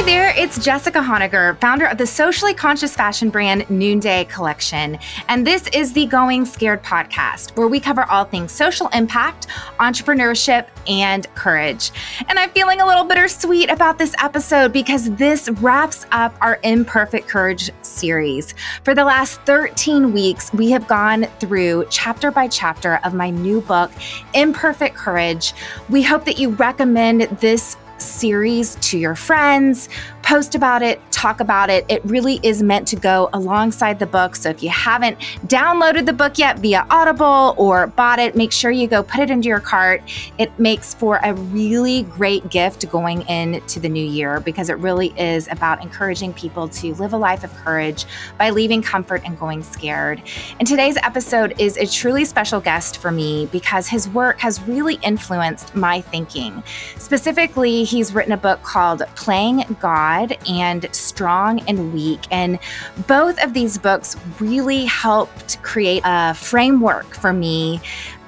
Hey 0.00 0.06
there, 0.06 0.34
it's 0.34 0.64
Jessica 0.64 1.00
Honegger, 1.00 1.60
founder 1.60 1.84
of 1.84 1.98
the 1.98 2.06
socially 2.06 2.54
conscious 2.54 2.94
fashion 2.94 3.28
brand 3.28 3.68
Noonday 3.68 4.24
Collection. 4.30 4.98
And 5.28 5.46
this 5.46 5.68
is 5.74 5.92
the 5.92 6.06
Going 6.06 6.46
Scared 6.46 6.82
podcast, 6.82 7.54
where 7.54 7.68
we 7.68 7.80
cover 7.80 8.04
all 8.04 8.24
things 8.24 8.50
social 8.50 8.88
impact, 8.94 9.48
entrepreneurship, 9.78 10.68
and 10.88 11.26
courage. 11.34 11.90
And 12.30 12.38
I'm 12.38 12.48
feeling 12.48 12.80
a 12.80 12.86
little 12.86 13.04
bittersweet 13.04 13.68
about 13.68 13.98
this 13.98 14.14
episode 14.22 14.72
because 14.72 15.14
this 15.16 15.50
wraps 15.50 16.06
up 16.12 16.34
our 16.40 16.58
Imperfect 16.62 17.28
Courage 17.28 17.70
series. 17.82 18.54
For 18.84 18.94
the 18.94 19.04
last 19.04 19.42
13 19.42 20.14
weeks, 20.14 20.50
we 20.54 20.70
have 20.70 20.88
gone 20.88 21.26
through 21.40 21.84
chapter 21.90 22.30
by 22.30 22.48
chapter 22.48 23.00
of 23.04 23.12
my 23.12 23.28
new 23.28 23.60
book, 23.60 23.90
Imperfect 24.32 24.96
Courage. 24.96 25.52
We 25.90 26.02
hope 26.02 26.24
that 26.24 26.38
you 26.38 26.52
recommend 26.52 27.20
this 27.42 27.76
series 28.00 28.76
to 28.76 28.98
your 28.98 29.14
friends, 29.14 29.88
post 30.22 30.54
about 30.54 30.82
it, 30.82 31.00
talk 31.10 31.40
about 31.40 31.70
it. 31.70 31.84
It 31.88 32.04
really 32.04 32.40
is 32.42 32.62
meant 32.62 32.86
to 32.88 32.96
go 32.96 33.28
alongside 33.32 33.98
the 33.98 34.06
book. 34.06 34.36
So 34.36 34.48
if 34.48 34.62
you 34.62 34.70
haven't 34.70 35.18
downloaded 35.46 36.06
the 36.06 36.12
book 36.12 36.38
yet 36.38 36.58
via 36.58 36.86
Audible 36.90 37.54
or 37.56 37.88
bought 37.88 38.18
it, 38.18 38.36
make 38.36 38.52
sure 38.52 38.70
you 38.70 38.86
go 38.86 39.02
put 39.02 39.20
it 39.20 39.30
into 39.30 39.48
your 39.48 39.60
cart. 39.60 40.02
It 40.38 40.56
makes 40.58 40.94
for 40.94 41.20
a 41.22 41.34
really 41.34 42.04
great 42.04 42.48
gift 42.48 42.88
going 42.90 43.22
into 43.28 43.80
the 43.80 43.88
new 43.88 44.04
year 44.04 44.40
because 44.40 44.68
it 44.68 44.78
really 44.78 45.08
is 45.18 45.48
about 45.48 45.82
encouraging 45.82 46.32
people 46.32 46.68
to 46.68 46.94
live 46.94 47.12
a 47.12 47.18
life 47.18 47.44
of 47.44 47.54
courage 47.56 48.06
by 48.38 48.50
leaving 48.50 48.82
comfort 48.82 49.22
and 49.24 49.38
going 49.38 49.62
scared. 49.62 50.22
And 50.58 50.66
today's 50.66 50.96
episode 50.98 51.54
is 51.58 51.76
a 51.76 51.86
truly 51.86 52.24
special 52.24 52.60
guest 52.60 52.98
for 52.98 53.10
me 53.10 53.46
because 53.52 53.88
his 53.88 54.08
work 54.08 54.38
has 54.40 54.62
really 54.62 54.98
influenced 55.02 55.74
my 55.74 56.00
thinking. 56.00 56.62
Specifically, 56.98 57.84
he's 57.84 58.14
written 58.14 58.32
a 58.32 58.36
book 58.36 58.62
called 58.62 59.02
Playing 59.16 59.64
God 59.80 60.09
and 60.48 60.88
Strong 60.92 61.60
and 61.68 61.92
Weak. 61.92 62.20
And 62.30 62.58
both 63.06 63.42
of 63.42 63.54
these 63.54 63.78
books 63.78 64.16
really 64.38 64.84
helped 64.84 65.62
create 65.62 66.02
a 66.04 66.34
framework 66.34 67.14
for 67.14 67.32
me 67.32 67.80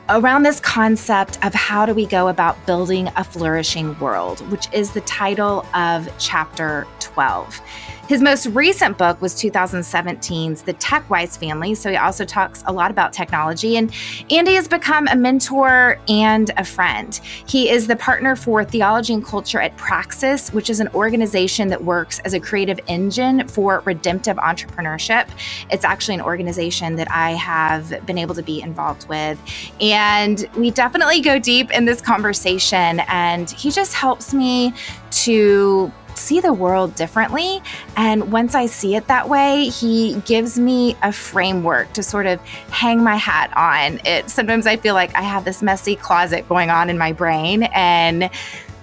around 0.08 0.42
this 0.42 0.60
concept 0.60 1.44
of 1.44 1.55
how 1.55 1.86
do 1.86 1.94
we 1.94 2.06
go 2.06 2.28
about 2.28 2.64
building 2.66 3.08
a 3.16 3.25
flourishing 3.25 3.98
world, 3.98 4.41
which 4.50 4.66
is 4.72 4.92
the 4.92 5.00
title 5.03 5.64
of 5.75 6.08
chapter 6.19 6.86
12. 7.00 7.60
His 8.08 8.20
most 8.20 8.47
recent 8.47 8.98
book 8.98 9.22
was 9.22 9.33
2017's 9.34 10.62
The 10.62 10.72
Tech 10.75 11.08
Wise 11.08 11.36
Family. 11.36 11.75
So 11.75 11.89
he 11.89 11.97
also 11.97 12.25
talks 12.25 12.64
a 12.67 12.72
lot 12.72 12.91
about 12.91 13.12
technology. 13.12 13.77
And 13.77 13.94
Andy 14.28 14.55
has 14.55 14.67
become 14.67 15.06
a 15.06 15.14
mentor 15.14 15.98
and 16.09 16.50
a 16.56 16.64
friend. 16.64 17.14
He 17.47 17.70
is 17.70 17.86
the 17.86 17.94
partner 17.94 18.34
for 18.34 18.64
theology 18.64 19.14
and 19.14 19.25
culture 19.25 19.61
at 19.61 19.77
Praxis, 19.77 20.53
which 20.53 20.69
is 20.69 20.81
an 20.81 20.89
organization 20.89 21.69
that 21.69 21.84
works 21.84 22.19
as 22.20 22.34
a 22.34 22.41
creative 22.41 22.81
engine 22.89 23.47
for 23.47 23.83
redemptive 23.86 24.37
entrepreneurship. 24.37 25.28
It's 25.70 25.84
actually 25.84 26.16
an 26.16 26.22
organization 26.22 26.97
that 26.97 27.11
I 27.11 27.31
have 27.31 28.05
been 28.05 28.19
able 28.19 28.34
to 28.34 28.42
be 28.42 28.61
involved 28.61 29.09
with. 29.09 29.41
And 29.81 30.44
we 30.56 30.72
definitely 30.72 31.20
go 31.20 31.39
deep 31.39 31.70
in 31.70 31.84
this 31.84 32.00
conversation. 32.00 33.00
And 33.09 33.48
he 33.53 33.70
just 33.70 33.94
helps 33.94 34.34
me 34.34 34.75
to 35.12 35.92
see 36.14 36.41
the 36.41 36.52
world 36.52 36.94
differently. 36.94 37.60
And 37.96 38.32
once 38.32 38.55
I 38.55 38.66
see 38.66 38.94
it 38.94 39.06
that 39.08 39.28
way, 39.28 39.68
he 39.68 40.14
gives 40.27 40.58
me 40.58 40.96
a 41.02 41.12
framework 41.12 41.92
to 41.94 42.02
sort 42.02 42.27
of 42.27 42.41
hang 42.70 43.02
my 43.02 43.16
hat 43.16 43.52
on. 43.56 44.00
It 44.06 44.30
sometimes 44.30 44.66
I 44.66 44.77
feel 44.77 44.94
like 44.94 45.14
I 45.16 45.22
have 45.22 45.44
this 45.44 45.62
messy 45.62 45.96
closet 45.96 46.48
going 46.48 46.70
on 46.70 46.91
in 46.91 46.98
my 46.98 47.12
brain 47.12 47.64
and 47.74 48.30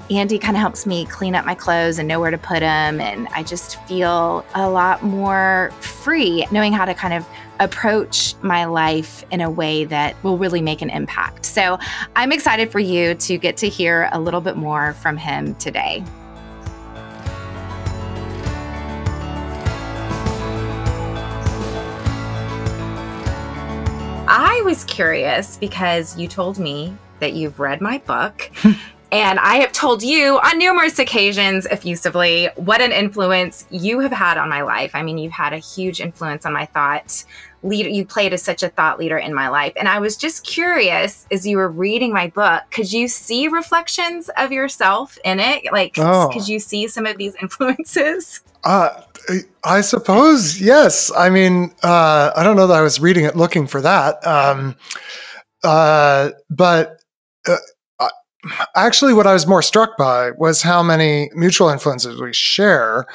Andy 0.09 0.39
kind 0.39 0.58
of 0.58 0.61
helps 0.61 0.88
me 0.88 1.05
clean 1.05 1.36
up 1.36 1.45
my 1.45 1.53
clothes 1.53 1.99
and 1.99 2.08
know 2.08 2.19
where 2.19 2.31
to 2.31 2.38
put 2.38 2.61
them. 2.61 2.99
And 2.99 3.27
I 3.27 3.43
just 3.43 3.80
feel 3.86 4.43
a 4.55 4.67
lot 4.67 5.03
more 5.03 5.71
free 5.81 6.48
knowing 6.52 6.73
how 6.73 6.86
to 6.86 6.95
kind 6.95 7.14
of 7.14 7.27
approach 7.59 8.36
my 8.42 8.65
life 8.65 9.23
in 9.31 9.42
a 9.42 9.49
way 9.52 9.83
that 9.86 10.21
will 10.23 10.37
really 10.37 10.61
make 10.61 10.81
an 10.81 10.89
impact. 10.89 11.45
So 11.45 11.77
I'm 12.15 12.31
excited 12.31 12.71
for 12.71 12.80
you 12.80 13.14
to 13.15 13.37
get 13.37 13.58
to 13.58 13.70
hear 13.70 14.09
a 14.11 14.20
little 14.20 14.42
bit 14.42 14.55
more 14.55 14.93
from 14.93 15.17
him 15.17 15.55
today. 15.55 16.04
Curious 24.99 25.55
because 25.55 26.17
you 26.17 26.27
told 26.27 26.60
me 26.60 26.93
that 27.21 27.32
you've 27.32 27.58
read 27.58 27.80
my 27.80 27.99
book. 27.99 28.52
and 29.14 29.39
I 29.39 29.55
have 29.55 29.71
told 29.71 30.04
you 30.04 30.37
on 30.39 30.58
numerous 30.58 30.99
occasions, 30.99 31.65
effusively, 31.67 32.49
what 32.58 32.82
an 32.82 32.92
influence 32.92 33.65
you 33.70 34.02
have 34.02 34.11
had 34.11 34.37
on 34.37 34.49
my 34.49 34.61
life. 34.61 34.92
I 34.93 35.04
mean, 35.04 35.17
you've 35.17 35.32
had 35.32 35.54
a 35.54 35.58
huge 35.58 36.02
influence 36.02 36.45
on 36.45 36.52
my 36.52 36.65
thought 36.65 37.23
leader. 37.64 37.87
You 37.87 38.04
played 38.04 38.33
as 38.33 38.43
such 38.43 38.61
a 38.61 38.67
thought 38.67 38.99
leader 38.99 39.17
in 39.17 39.33
my 39.33 39.48
life. 39.48 39.71
And 39.77 39.87
I 39.87 39.99
was 39.99 40.17
just 40.17 40.45
curious 40.45 41.26
as 41.31 41.48
you 41.48 41.55
were 41.55 41.70
reading 41.70 42.11
my 42.11 42.27
book, 42.27 42.64
could 42.70 42.92
you 42.92 43.08
see 43.08 43.48
reflections 43.48 44.30
of 44.36 44.52
yourself 44.52 45.17
in 45.23 45.39
it? 45.39 45.71
Like, 45.71 45.98
oh. 45.98 46.30
could 46.33 46.45
you 46.45 46.60
see 46.60 46.89
some 46.89 47.05
of 47.05 47.17
these 47.17 47.36
influences? 47.42 48.42
Uh, 48.66 49.02
I 49.64 49.82
suppose 49.82 50.60
yes. 50.62 51.12
I 51.16 51.30
mean, 51.30 51.73
uh, 51.84 52.32
I 52.36 52.44
don't 52.44 52.56
know 52.56 52.67
that 52.67 52.78
I 52.78 52.82
was 52.82 53.00
reading 53.00 53.26
it 53.26 53.36
looking 53.36 53.67
for 53.67 53.82
that, 53.82 54.26
um, 54.26 54.76
uh, 55.64 56.32
but 56.50 57.00
uh, 57.48 57.58
actually, 58.76 59.14
what 59.14 59.28
I 59.28 59.34
was 59.34 59.48
more 59.48 59.62
struck 59.62 59.98
by 59.98 60.32
was 60.32 60.62
how 60.62 60.82
many 60.82 61.30
mutual 61.34 61.70
influences 61.70 62.22
we 62.22 62.34
share, 62.34 63.06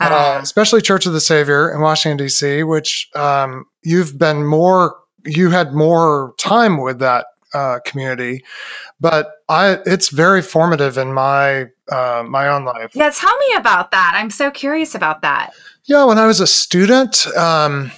uh, 0.00 0.04
uh-huh. 0.04 0.40
especially 0.42 0.80
Church 0.80 1.06
of 1.06 1.12
the 1.12 1.20
Savior 1.20 1.72
in 1.72 1.80
Washington 1.80 2.18
D.C., 2.18 2.62
which 2.62 3.08
um, 3.14 3.64
you've 3.82 4.18
been 4.18 4.46
more, 4.46 4.96
you 5.24 5.50
had 5.50 5.72
more 5.72 6.34
time 6.38 6.80
with 6.80 6.98
that 7.00 7.26
uh, 7.52 7.80
community, 7.84 8.44
but 9.00 9.42
I 9.48 9.78
it's 9.86 10.10
very 10.10 10.42
formative 10.42 10.98
in 10.98 11.12
my 11.12 11.66
uh, 11.90 12.24
my 12.26 12.48
own 12.48 12.64
life. 12.64 12.90
Yeah, 12.94 13.10
tell 13.10 13.36
me 13.36 13.54
about 13.56 13.90
that. 13.90 14.12
I'm 14.14 14.30
so 14.30 14.50
curious 14.50 14.94
about 14.94 15.22
that. 15.22 15.52
Yeah, 15.84 16.04
when 16.04 16.18
I 16.18 16.26
was 16.26 16.40
a 16.40 16.46
student 16.46 17.26
um, 17.36 17.90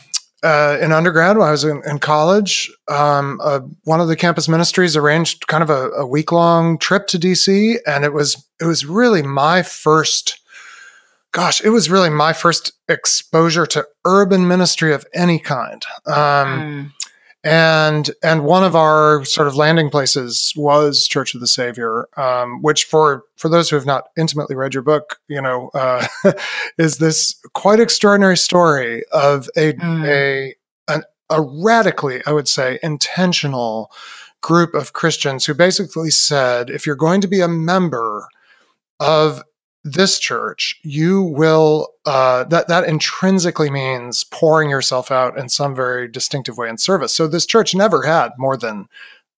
uh, 0.43 0.79
in 0.81 0.93
undergrad, 0.93 1.37
when 1.37 1.49
I 1.49 1.51
was 1.51 1.65
in, 1.65 1.83
in 1.87 1.99
college, 1.99 2.71
um, 2.89 3.41
uh, 3.43 3.61
one 3.85 4.01
of 4.01 4.09
the 4.09 4.17
campus 4.17 4.49
ministries 4.49 4.97
arranged 4.97 5.47
kind 5.49 5.63
of 5.63 5.71
a, 5.71 5.91
a 5.91 6.07
week 6.07 6.33
long 6.33 6.79
trip 6.79 7.07
to 7.09 7.19
DC, 7.19 7.77
and 7.87 8.05
it 8.05 8.13
was 8.13 8.47
it 8.61 8.65
was 8.65 8.87
really 8.87 9.23
my 9.23 9.63
first. 9.63 10.39
Gosh, 11.33 11.65
it 11.65 11.71
was 11.71 11.89
really 11.89 12.11
my 12.11 12.35
first 12.35 12.73
exposure 12.91 13.65
to 13.65 13.87
urban 14.05 14.47
ministry 14.47 14.93
of 14.93 15.07
any 15.15 15.39
kind. 15.39 15.83
Um, 16.07 16.15
mm 16.15 16.93
and 17.45 18.11
and 18.23 18.45
one 18.45 18.63
of 18.63 18.77
our 18.77 19.25
sort 19.25 19.49
of 19.49 19.57
landing 19.57 19.91
places 19.91 20.53
was 20.57 21.09
Church 21.09 21.35
of 21.35 21.41
the 21.41 21.47
Savior, 21.47 22.09
um, 22.17 22.63
which 22.63 22.85
for 22.85 23.25
for 23.37 23.49
those 23.49 23.69
who 23.69 23.77
have 23.77 23.87
not 23.87 24.09
intimately 24.17 24.55
read 24.55 24.75
your 24.75 24.83
book, 24.83 25.19
you 25.29 25.43
know, 25.43 25.71
uh, 25.75 26.07
is 26.79 26.99
this 26.99 27.41
quite 27.55 27.81
extraordinary 27.81 28.37
story 28.37 29.03
of 29.13 29.49
a 29.57 29.73
mm. 29.73 30.07
a 30.07 30.55
an, 30.93 31.03
a 31.31 31.43
radically, 31.43 32.23
I 32.27 32.33
would 32.33 32.49
say, 32.49 32.79
intentional 32.83 33.91
group 34.41 34.75
of 34.75 34.93
Christians 34.93 35.45
who 35.47 35.55
basically 35.55 36.11
said, 36.11 36.69
if 36.69 36.85
you're 36.87 36.97
going 36.97 37.21
to 37.21 37.29
be 37.29 37.41
a 37.41 37.49
member 37.49 38.27
of 39.01 39.43
this 39.85 40.19
church, 40.19 40.79
you 40.83 41.23
will 41.23 41.89
uh, 42.05 42.45
that 42.45 42.69
that 42.69 42.85
intrinsically 42.85 43.71
means 43.71 44.25
pouring 44.25 44.71
yourself 44.71 45.11
out 45.11 45.37
in 45.39 45.49
some 45.49 45.75
very 45.75 46.09
distinctive 46.09 46.57
way 46.57 46.69
in 46.69 46.79
service. 46.79 47.13
So 47.13 47.27
this 47.27 47.47
church 47.47 47.75
never 47.75 48.03
had 48.03 48.31
more 48.39 48.57
than 48.57 48.89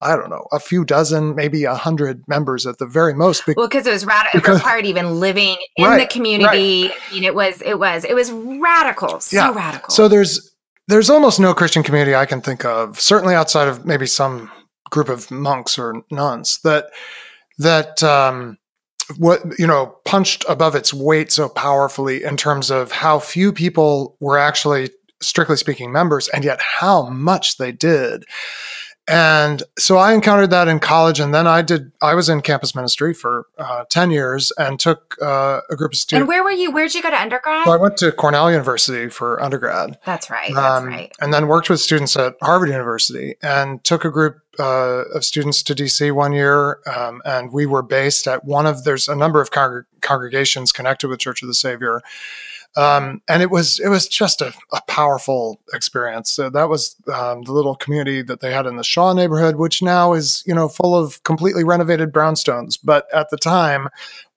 I 0.01 0.15
don't 0.15 0.29
know, 0.29 0.47
a 0.51 0.59
few 0.59 0.83
dozen, 0.83 1.35
maybe 1.35 1.63
a 1.63 1.73
hundred 1.73 2.27
members 2.27 2.67
at 2.67 2.77
the 2.77 2.85
very 2.85 3.13
most. 3.13 3.45
Be- 3.45 3.53
well, 3.55 3.67
because 3.67 3.87
it 3.87 3.91
was 3.91 4.05
radical. 4.05 4.39
It 4.39 4.47
required 4.47 4.85
even 4.85 5.19
living 5.19 5.55
in 5.77 5.85
right, 5.85 5.97
the 5.97 6.05
community. 6.05 6.89
Right. 6.89 6.97
I 7.09 7.13
mean, 7.13 7.23
it 7.23 7.33
was, 7.33 7.61
it 7.61 7.79
was, 7.79 8.03
it 8.03 8.13
was 8.13 8.29
radical. 8.31 9.21
So 9.21 9.37
yeah. 9.37 9.53
radical. 9.53 9.89
So 9.89 10.07
there's, 10.07 10.53
there's 10.89 11.09
almost 11.09 11.39
no 11.39 11.53
Christian 11.53 11.81
community 11.81 12.13
I 12.13 12.25
can 12.25 12.41
think 12.41 12.65
of, 12.65 12.99
certainly 12.99 13.33
outside 13.33 13.67
of 13.69 13.85
maybe 13.85 14.05
some 14.05 14.51
group 14.91 15.07
of 15.09 15.31
monks 15.31 15.79
or 15.79 16.03
nuns 16.11 16.59
that, 16.59 16.91
that, 17.57 18.03
um, 18.03 18.57
what 19.17 19.41
you 19.59 19.67
know 19.67 19.95
punched 20.05 20.45
above 20.49 20.75
its 20.75 20.93
weight 20.93 21.31
so 21.31 21.49
powerfully 21.49 22.23
in 22.23 22.37
terms 22.37 22.71
of 22.71 22.91
how 22.91 23.19
few 23.19 23.51
people 23.51 24.15
were 24.19 24.37
actually 24.37 24.89
strictly 25.21 25.55
speaking 25.55 25.91
members 25.91 26.27
and 26.29 26.43
yet 26.43 26.59
how 26.61 27.09
much 27.09 27.57
they 27.57 27.71
did 27.71 28.25
and 29.07 29.61
so 29.77 29.97
I 29.97 30.13
encountered 30.13 30.49
that 30.49 30.67
in 30.67 30.79
college, 30.79 31.19
and 31.19 31.33
then 31.33 31.45
I 31.45 31.61
did. 31.61 31.91
I 32.01 32.15
was 32.15 32.27
in 32.27 32.41
campus 32.41 32.73
ministry 32.73 33.13
for 33.13 33.45
uh, 33.57 33.83
ten 33.89 34.09
years, 34.09 34.51
and 34.57 34.79
took 34.79 35.15
uh, 35.21 35.61
a 35.69 35.75
group 35.75 35.93
of 35.93 35.97
students. 35.99 36.21
And 36.21 36.27
where 36.27 36.43
were 36.43 36.51
you? 36.51 36.71
Where'd 36.71 36.93
you 36.95 37.03
go 37.03 37.11
to 37.11 37.21
undergrad? 37.21 37.65
So 37.65 37.71
I 37.71 37.77
went 37.77 37.97
to 37.97 38.11
Cornell 38.11 38.49
University 38.49 39.07
for 39.09 39.41
undergrad. 39.41 39.99
That's 40.05 40.31
right. 40.31 40.51
That's 40.53 40.81
um, 40.81 40.87
right. 40.87 41.11
And 41.21 41.31
then 41.31 41.47
worked 41.47 41.69
with 41.69 41.79
students 41.79 42.15
at 42.17 42.35
Harvard 42.41 42.69
University, 42.69 43.35
and 43.43 43.83
took 43.83 44.05
a 44.05 44.09
group 44.09 44.39
uh, 44.57 45.03
of 45.13 45.23
students 45.23 45.61
to 45.63 45.75
DC 45.75 46.11
one 46.11 46.33
year, 46.33 46.79
um, 46.87 47.21
and 47.25 47.53
we 47.53 47.67
were 47.67 47.83
based 47.83 48.27
at 48.27 48.43
one 48.43 48.65
of. 48.65 48.85
There's 48.85 49.07
a 49.07 49.15
number 49.15 49.39
of 49.39 49.51
congregations 50.01 50.71
connected 50.71 51.09
with 51.09 51.19
Church 51.19 51.43
of 51.43 51.47
the 51.47 51.53
Savior 51.53 52.01
um, 52.77 53.21
and 53.27 53.41
it 53.41 53.49
was 53.49 53.79
it 53.79 53.89
was 53.89 54.07
just 54.07 54.41
a, 54.41 54.53
a 54.73 54.81
powerful 54.87 55.61
experience. 55.73 56.31
So 56.31 56.49
that 56.49 56.69
was 56.69 56.95
um, 57.13 57.43
the 57.43 57.53
little 57.53 57.75
community 57.75 58.21
that 58.23 58.41
they 58.41 58.51
had 58.51 58.65
in 58.65 58.75
the 58.75 58.83
Shaw 58.83 59.13
neighborhood, 59.13 59.55
which 59.55 59.81
now 59.81 60.13
is 60.13 60.43
you 60.45 60.53
know 60.53 60.67
full 60.67 60.95
of 60.95 61.23
completely 61.23 61.63
renovated 61.63 62.11
brownstones, 62.11 62.77
but 62.83 63.07
at 63.13 63.29
the 63.29 63.37
time 63.37 63.87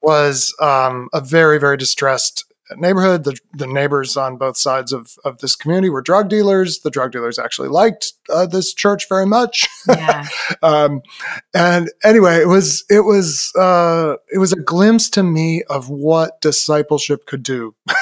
was 0.02 0.55
um, 0.61 1.08
a 1.12 1.20
very 1.20 1.58
very 1.58 1.76
distressed 1.76 2.44
neighborhood. 2.76 3.25
The, 3.25 3.38
the 3.55 3.67
neighbors 3.67 4.17
on 4.17 4.37
both 4.37 4.56
sides 4.56 4.93
of, 4.93 5.17
of 5.25 5.38
this 5.38 5.56
community 5.56 5.91
were 5.91 6.02
drug 6.02 6.29
dealers. 6.29 6.81
The 6.81 6.91
drug 6.91 7.12
dealers 7.12 7.38
actually 7.38 7.69
liked 7.69 8.12
uh, 8.29 8.46
this 8.46 8.75
church 8.75 9.08
very 9.08 9.26
much. 9.26 9.69
Yeah. 9.88 10.26
um, 10.62 11.02
and 11.55 11.91
anyway, 12.05 12.41
it 12.41 12.49
was 12.49 12.84
it 12.91 13.00
was 13.00 13.52
uh, 13.56 14.17
it 14.32 14.38
was 14.38 14.52
a 14.52 14.61
glimpse 14.61 15.08
to 15.11 15.23
me 15.23 15.62
of 15.64 15.88
what 15.88 16.41
discipleship 16.41 17.26
could 17.26 17.43
do. 17.43 17.75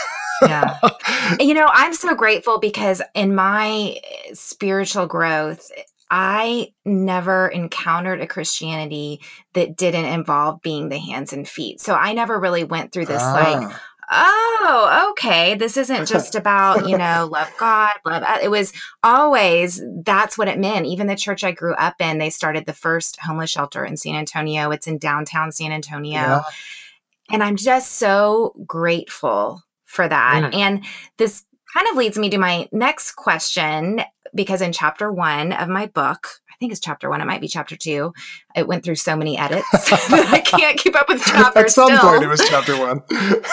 yeah. 0.43 0.79
You 1.41 1.55
know, 1.55 1.69
I'm 1.73 1.93
so 1.93 2.15
grateful 2.15 2.61
because 2.61 3.03
in 3.15 3.35
my 3.35 3.99
spiritual 4.33 5.06
growth, 5.06 5.73
I 6.09 6.73
never 6.85 7.49
encountered 7.49 8.21
a 8.21 8.29
Christianity 8.29 9.21
that 9.55 9.77
didn't 9.77 10.05
involve 10.05 10.62
being 10.62 10.88
the 10.88 10.99
hands 10.99 11.33
and 11.33 11.49
feet. 11.49 11.81
So 11.81 11.94
I 11.94 12.12
never 12.12 12.38
really 12.38 12.62
went 12.62 12.93
through 12.93 13.06
this 13.06 13.23
ah. 13.23 13.33
like, 13.33 13.77
oh, 14.11 15.11
okay, 15.11 15.55
this 15.55 15.77
isn't 15.77 16.06
just 16.06 16.35
about, 16.35 16.89
you 16.89 16.97
know, 16.99 17.29
love 17.31 17.53
God, 17.59 17.94
love. 18.05 18.23
It 18.43 18.50
was 18.50 18.73
always 19.03 19.82
that's 20.05 20.39
what 20.39 20.49
it 20.49 20.59
meant. 20.59 20.87
Even 20.87 21.09
the 21.09 21.17
church 21.17 21.43
I 21.43 21.53
grew 21.53 21.75
up 21.75 22.00
in, 22.00 22.19
they 22.19 22.31
started 22.31 22.67
the 22.67 22.73
first 22.73 23.19
homeless 23.21 23.50
shelter 23.50 23.85
in 23.85 23.97
San 23.97 24.15
Antonio. 24.15 24.71
It's 24.71 24.87
in 24.87 24.99
downtown 24.99 25.50
San 25.50 25.73
Antonio. 25.73 26.21
Yeah. 26.21 26.43
And 27.31 27.43
I'm 27.43 27.56
just 27.56 27.94
so 27.94 28.55
grateful 28.65 29.62
for 29.87 30.06
that. 30.06 30.53
Mm. 30.53 30.55
And 30.55 30.85
this 31.17 31.44
kind 31.73 31.88
of 31.88 31.97
leads 31.97 32.19
me 32.19 32.31
to 32.31 32.38
my 32.38 32.69
next 32.73 33.12
question 33.12 34.03
because 34.35 34.61
in 34.61 34.73
chapter 34.73 35.11
one 35.11 35.53
of 35.53 35.69
my 35.69 35.87
book, 35.87 36.29
I 36.50 36.55
think 36.59 36.73
it's 36.73 36.81
chapter 36.81 37.11
one. 37.11 37.21
It 37.21 37.27
might 37.27 37.43
be 37.43 37.49
chapter 37.49 37.77
two. 37.77 38.15
It 38.55 38.67
went 38.67 38.83
through 38.83 38.94
so 38.94 39.15
many 39.15 39.37
edits 39.37 39.69
that 39.73 40.29
I 40.33 40.41
can't 40.44 40.79
keep 40.79 40.97
up 40.97 41.09
with 41.09 41.23
chapters. 41.23 41.65
At 41.65 41.71
some 41.71 41.94
still. 41.94 42.11
point, 42.11 42.23
it 42.23 42.29
was 42.29 42.43
chapter 42.49 42.79
one. 42.79 43.03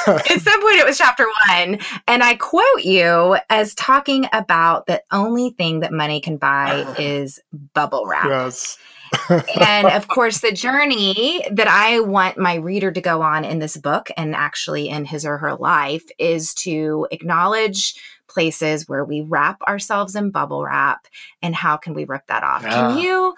At 0.07 0.41
some 0.41 0.61
point, 0.61 0.77
it 0.77 0.85
was 0.85 0.97
chapter 0.97 1.25
one. 1.49 1.79
And 2.07 2.23
I 2.23 2.35
quote 2.35 2.83
you 2.83 3.37
as 3.49 3.75
talking 3.75 4.27
about 4.31 4.85
the 4.85 5.03
only 5.11 5.49
thing 5.49 5.81
that 5.81 5.91
money 5.91 6.21
can 6.21 6.37
buy 6.37 6.95
is 6.97 7.41
bubble 7.73 8.05
wrap. 8.05 8.25
Yes 8.25 8.77
and 9.29 9.87
of 9.91 10.07
course, 10.07 10.39
the 10.39 10.51
journey 10.51 11.45
that 11.51 11.67
I 11.67 11.99
want 11.99 12.37
my 12.37 12.55
reader 12.55 12.91
to 12.91 13.01
go 13.01 13.21
on 13.21 13.45
in 13.45 13.59
this 13.59 13.77
book 13.77 14.09
and 14.17 14.35
actually 14.35 14.89
in 14.89 15.05
his 15.05 15.25
or 15.25 15.37
her 15.37 15.55
life 15.55 16.05
is 16.17 16.53
to 16.55 17.07
acknowledge 17.11 17.95
places 18.27 18.87
where 18.87 19.05
we 19.05 19.21
wrap 19.21 19.61
ourselves 19.63 20.15
in 20.15 20.31
bubble 20.31 20.63
wrap 20.63 21.07
and 21.41 21.55
how 21.55 21.77
can 21.77 21.93
we 21.93 22.05
rip 22.05 22.25
that 22.27 22.43
off. 22.43 22.63
Yeah. 22.63 22.69
Can 22.69 22.83
ah. 22.83 22.97
you 22.97 23.35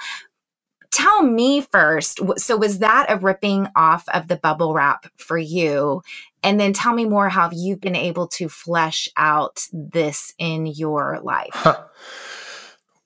tell 0.92 1.24
me 1.24 1.62
first? 1.62 2.20
So, 2.38 2.58
was 2.58 2.80
that 2.80 3.08
a 3.10 3.18
ripping 3.18 3.68
off 3.76 4.08
of 4.10 4.28
the 4.28 4.38
bubble 4.38 4.74
wrap 4.74 5.08
for 5.18 5.38
you? 5.38 6.02
And 6.44 6.60
then 6.60 6.74
tell 6.74 6.94
me 6.94 7.06
more 7.06 7.30
how 7.30 7.50
you've 7.52 7.82
been 7.82 7.96
able 7.96 8.28
to 8.28 8.48
flesh 8.48 9.10
out 9.18 9.68
this 9.74 10.34
in 10.38 10.68
your 10.68 11.20
life. 11.24 11.50
Huh. 11.54 11.84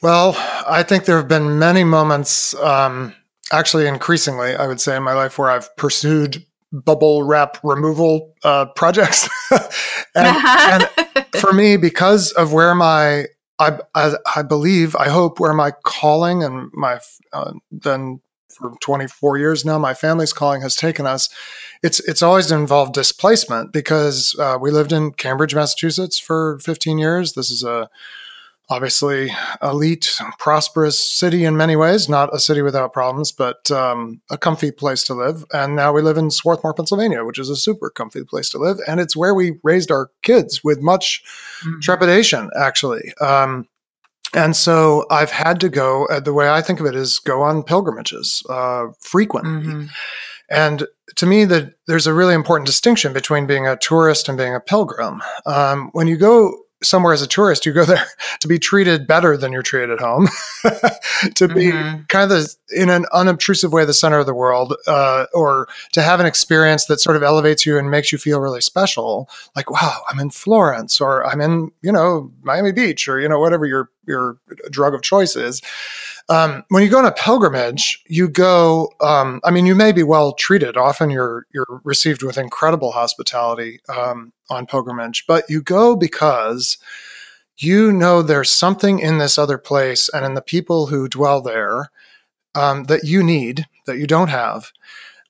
Well, 0.02 0.36
I 0.68 0.84
think 0.84 1.06
there 1.06 1.18
have 1.18 1.28
been 1.28 1.60
many 1.60 1.84
moments, 1.84 2.56
um, 2.56 3.14
actually, 3.52 3.88
increasingly, 3.88 4.56
I 4.56 4.68
would 4.68 4.80
say, 4.80 4.96
in 4.96 5.04
my 5.04 5.14
life 5.14 5.38
where 5.38 5.50
I've 5.50 5.76
pursued 5.76 6.46
bubble 6.72 7.24
wrap 7.24 7.58
removal 7.64 8.34
uh, 8.44 8.66
projects. 8.76 9.28
and, 9.52 9.68
and, 11.16 11.26
for 11.36 11.52
me, 11.52 11.78
because 11.78 12.32
of 12.32 12.54
where 12.54 12.74
my 12.76 13.26
I, 13.60 13.78
I, 13.94 14.14
I, 14.38 14.42
believe, 14.42 14.96
I 14.96 15.10
hope, 15.10 15.40
where 15.40 15.54
my 15.54 15.72
calling 15.84 16.44
and 16.44 16.72
my 16.74 17.00
uh, 17.34 17.52
then 17.72 18.22
for 18.48 18.74
24 18.82 19.38
years 19.38 19.66
now, 19.66 19.78
my 19.78 19.94
family's 19.94 20.32
calling 20.32 20.62
has 20.62 20.76
taken 20.76 21.06
us. 21.06 21.30
It's 21.84 22.00
it's 22.02 22.22
always 22.22 22.52
involved 22.52 22.94
displacement 22.94 23.74
because 23.74 24.36
uh, 24.40 24.58
we 24.60 24.72
lived 24.72 24.92
in 24.92 25.12
Cambridge, 25.12 25.56
Massachusetts 25.56 26.20
for 26.20 26.60
15 26.60 26.98
years. 26.98 27.34
This 27.34 27.52
is 27.52 27.64
a 27.64 27.90
obviously 28.70 29.32
elite, 29.64 30.20
prosperous 30.38 31.00
city 31.00 31.44
in 31.44 31.58
many 31.58 31.76
ways, 31.76 32.08
not 32.08 32.34
a 32.34 32.40
city 32.40 32.62
without 32.62 32.94
problems, 32.94 33.32
but 33.32 33.70
um, 33.72 34.22
a 34.30 34.38
comfy 34.38 34.72
place 34.72 35.04
to 35.04 35.14
live. 35.14 35.44
And 35.54 35.76
now 35.76 35.92
we 35.92 36.02
live 36.02 36.18
in 36.18 36.30
Swarthmore, 36.30 36.74
Pennsylvania, 36.74 37.26
which 37.26 37.40
is 37.40 37.50
a 37.50 37.56
super 37.56 37.90
comfy 37.90 38.24
place 38.24 38.50
to 38.52 38.60
live. 38.60 38.78
And 38.88 39.00
it's 39.00 39.16
where 39.16 39.34
we 39.34 39.58
raised 39.64 39.92
our 39.92 40.12
kids 40.22 40.64
with 40.64 40.82
much 40.82 41.24
mm-hmm. 41.64 41.80
trepidation, 41.80 42.50
actually. 42.60 43.14
Um, 43.20 43.68
and 44.36 44.56
so 44.56 45.08
I've 45.10 45.32
had 45.32 45.60
to 45.62 45.70
go, 45.70 46.06
uh, 46.06 46.20
the 46.20 46.34
way 46.34 46.50
I 46.50 46.62
think 46.62 46.80
of 46.80 46.86
it 46.86 46.96
is 46.96 47.18
go 47.18 47.42
on 47.42 47.64
pilgrimages 47.64 48.44
uh, 48.50 48.88
frequently. 49.00 49.52
Mm-hmm. 49.52 49.86
And 50.52 50.88
to 51.16 51.26
me, 51.26 51.46
that 51.46 51.74
there's 51.88 52.08
a 52.08 52.14
really 52.14 52.36
important 52.36 52.68
distinction 52.68 53.14
between 53.14 53.48
being 53.48 53.68
a 53.68 53.78
tourist 53.78 54.30
and 54.30 54.38
being 54.38 54.54
a 54.54 54.60
pilgrim. 54.60 55.22
Um, 55.46 55.90
when 55.94 56.08
you 56.08 56.18
go 56.18 56.56
somewhere 56.82 57.14
as 57.14 57.22
a 57.22 57.28
tourist, 57.28 57.66
you 57.66 57.74
go 57.74 57.86
there 57.86 58.06
to 58.40 58.48
be 58.48 58.60
treated 58.60 59.08
better 59.08 59.36
than 59.36 59.52
you're 59.52 59.62
treated 59.62 59.90
at 59.92 60.00
home, 60.00 60.28
to 61.36 61.48
be 61.48 61.72
mm-hmm. 61.72 62.04
kind 62.08 62.24
of 62.24 62.30
the, 62.30 62.56
in 62.76 62.90
an 62.90 63.06
unobtrusive 63.14 63.74
way 63.74 63.86
the 63.86 63.94
center 63.94 64.20
of 64.20 64.26
the 64.26 64.34
world, 64.34 64.76
uh, 64.88 65.26
or 65.34 65.68
to 65.92 66.02
have 66.02 66.20
an 66.20 66.26
experience 66.26 66.86
that 66.86 67.00
sort 67.00 67.16
of 67.16 67.24
elevates 67.24 67.66
you 67.66 67.78
and 67.78 67.92
makes 67.92 68.12
you 68.12 68.18
feel 68.18 68.40
really 68.40 68.62
special. 68.62 69.30
Like, 69.56 69.70
wow, 69.70 70.02
I'm 70.10 70.20
in 70.20 70.30
Florence, 70.30 71.02
or 71.02 71.26
I'm 71.26 71.42
in 71.42 71.72
you 71.82 71.92
know 71.92 72.32
Miami 72.44 72.72
Beach, 72.72 73.08
or 73.08 73.20
you 73.20 73.28
know 73.28 73.40
whatever 73.40 73.66
your 73.66 73.90
your 74.06 74.38
drug 74.70 74.94
of 74.94 75.02
choice 75.02 75.36
is. 75.36 75.62
Um, 76.30 76.64
when 76.70 76.84
you 76.84 76.90
go 76.90 77.00
on 77.00 77.06
a 77.06 77.12
pilgrimage, 77.12 78.04
you 78.08 78.28
go. 78.28 78.94
Um, 79.02 79.42
I 79.44 79.52
mean, 79.52 79.66
you 79.66 79.74
may 79.74 79.92
be 79.92 80.04
well 80.04 80.34
treated. 80.34 80.78
Often, 80.78 81.10
you're 81.10 81.48
you're 81.54 81.82
received 81.84 82.22
with 82.22 82.38
incredible 82.38 82.92
hospitality 82.92 83.80
um, 83.90 84.32
on 84.50 84.68
pilgrimage, 84.68 85.26
but 85.28 85.50
you 85.50 85.62
go 85.62 85.96
because 85.96 86.78
you 87.58 87.92
know 87.92 88.22
there's 88.22 88.52
something 88.52 89.00
in 89.00 89.18
this 89.18 89.38
other 89.38 89.58
place 89.58 90.08
and 90.10 90.24
in 90.26 90.36
the 90.36 90.42
people 90.42 90.86
who 90.86 91.10
dwell 91.10 91.42
there 91.42 91.90
um, 92.56 92.84
that 92.86 93.04
you 93.04 93.24
need 93.24 93.66
that 93.86 93.98
you 93.98 94.06
don't 94.06 94.30
have 94.30 94.72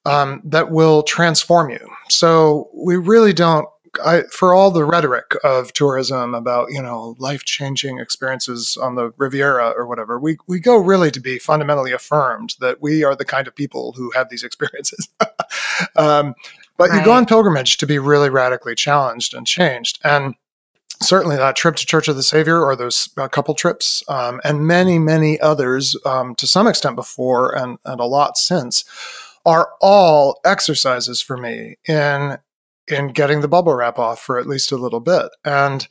um, 0.05 0.41
that 0.43 0.71
will 0.71 1.03
transform 1.03 1.69
you. 1.69 1.89
So 2.09 2.69
we 2.73 2.97
really 2.97 3.33
don't 3.33 3.67
I, 4.03 4.23
for 4.31 4.53
all 4.53 4.71
the 4.71 4.85
rhetoric 4.85 5.35
of 5.43 5.73
tourism 5.73 6.33
about 6.33 6.71
you 6.71 6.81
know 6.81 7.15
life 7.19 7.43
changing 7.43 7.99
experiences 7.99 8.77
on 8.77 8.95
the 8.95 9.11
Riviera 9.17 9.69
or 9.75 9.85
whatever, 9.85 10.19
we 10.19 10.37
we 10.47 10.59
go 10.59 10.77
really 10.77 11.11
to 11.11 11.19
be 11.19 11.39
fundamentally 11.39 11.91
affirmed 11.91 12.55
that 12.59 12.81
we 12.81 13.03
are 13.03 13.15
the 13.15 13.25
kind 13.25 13.47
of 13.47 13.55
people 13.55 13.93
who 13.93 14.11
have 14.11 14.29
these 14.29 14.43
experiences. 14.43 15.09
um, 15.95 16.35
but 16.77 16.89
right. 16.89 16.99
you 16.99 17.05
go 17.05 17.11
on 17.11 17.25
pilgrimage 17.25 17.77
to 17.77 17.87
be 17.87 17.99
really 17.99 18.29
radically 18.29 18.75
challenged 18.75 19.33
and 19.33 19.45
changed, 19.45 19.99
and 20.03 20.35
certainly 21.01 21.35
that 21.35 21.55
trip 21.55 21.75
to 21.77 21.85
Church 21.85 22.07
of 22.07 22.15
the 22.15 22.23
Savior 22.23 22.63
or 22.63 22.75
those 22.75 23.09
uh, 23.17 23.27
couple 23.27 23.53
trips, 23.53 24.03
um, 24.07 24.39
and 24.43 24.65
many 24.65 24.99
many 24.99 25.39
others 25.39 25.95
um, 26.05 26.35
to 26.35 26.47
some 26.47 26.67
extent 26.67 26.95
before 26.95 27.55
and 27.55 27.77
and 27.85 27.99
a 27.99 28.05
lot 28.05 28.37
since 28.37 28.85
are 29.45 29.71
all 29.81 30.39
exercises 30.45 31.21
for 31.21 31.37
me 31.37 31.77
in 31.87 32.37
in 32.89 33.09
getting 33.09 33.41
the 33.41 33.47
bubble 33.47 33.73
wrap 33.73 33.99
off 33.99 34.19
for 34.19 34.39
at 34.39 34.47
least 34.47 34.71
a 34.71 34.77
little 34.77 34.99
bit. 34.99 35.29
And 35.45 35.87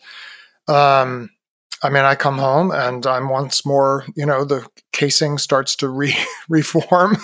um, 0.66 1.30
I 1.82 1.90
mean, 1.90 2.04
I 2.04 2.16
come 2.16 2.38
home 2.38 2.72
and 2.72 3.06
I'm 3.06 3.28
once 3.28 3.64
more, 3.64 4.04
you 4.16 4.26
know, 4.26 4.44
the 4.44 4.66
casing 4.92 5.38
starts 5.38 5.76
to 5.76 5.88
re- 5.88 6.16
reform, 6.48 7.16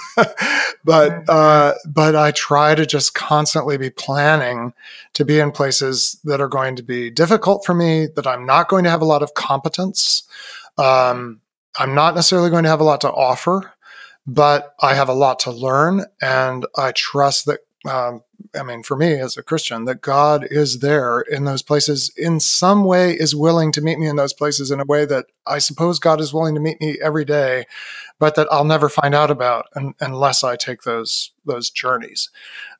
but 0.84 1.28
uh, 1.28 1.74
but 1.86 2.14
I 2.14 2.30
try 2.30 2.74
to 2.74 2.86
just 2.86 3.14
constantly 3.14 3.76
be 3.76 3.90
planning 3.90 4.72
to 5.14 5.24
be 5.24 5.40
in 5.40 5.50
places 5.50 6.20
that 6.24 6.40
are 6.40 6.48
going 6.48 6.76
to 6.76 6.82
be 6.82 7.10
difficult 7.10 7.64
for 7.64 7.74
me, 7.74 8.06
that 8.14 8.26
I'm 8.26 8.46
not 8.46 8.68
going 8.68 8.84
to 8.84 8.90
have 8.90 9.02
a 9.02 9.06
lot 9.06 9.22
of 9.22 9.34
competence. 9.34 10.22
Um, 10.78 11.40
I'm 11.76 11.94
not 11.94 12.14
necessarily 12.14 12.50
going 12.50 12.64
to 12.64 12.70
have 12.70 12.80
a 12.80 12.84
lot 12.84 13.00
to 13.00 13.10
offer, 13.10 13.72
but 14.24 14.76
I 14.80 14.94
have 14.94 15.08
a 15.08 15.14
lot 15.14 15.40
to 15.40 15.50
learn, 15.50 16.04
and 16.22 16.64
I 16.76 16.92
trust 16.92 17.46
that 17.46 17.60
um, 17.90 18.22
I 18.56 18.62
mean, 18.62 18.82
for 18.82 18.96
me 18.96 19.14
as 19.20 19.36
a 19.36 19.42
Christian, 19.42 19.84
that 19.84 20.00
God 20.00 20.46
is 20.50 20.80
there 20.80 21.20
in 21.20 21.44
those 21.44 21.62
places 21.62 22.12
in 22.16 22.40
some 22.40 22.84
way, 22.84 23.12
is 23.12 23.34
willing 23.34 23.72
to 23.72 23.80
meet 23.80 23.98
me 23.98 24.06
in 24.06 24.16
those 24.16 24.32
places 24.32 24.70
in 24.70 24.80
a 24.80 24.84
way 24.84 25.04
that 25.06 25.26
I 25.46 25.58
suppose 25.58 25.98
God 25.98 26.20
is 26.20 26.32
willing 26.32 26.54
to 26.54 26.60
meet 26.60 26.80
me 26.80 26.98
every 27.02 27.24
day, 27.24 27.66
but 28.18 28.34
that 28.36 28.48
I'll 28.50 28.64
never 28.64 28.88
find 28.88 29.14
out 29.14 29.30
about 29.30 29.66
un- 29.76 29.94
unless 30.00 30.44
I 30.44 30.56
take 30.56 30.82
those 30.82 31.32
those 31.44 31.70
journeys. 31.70 32.30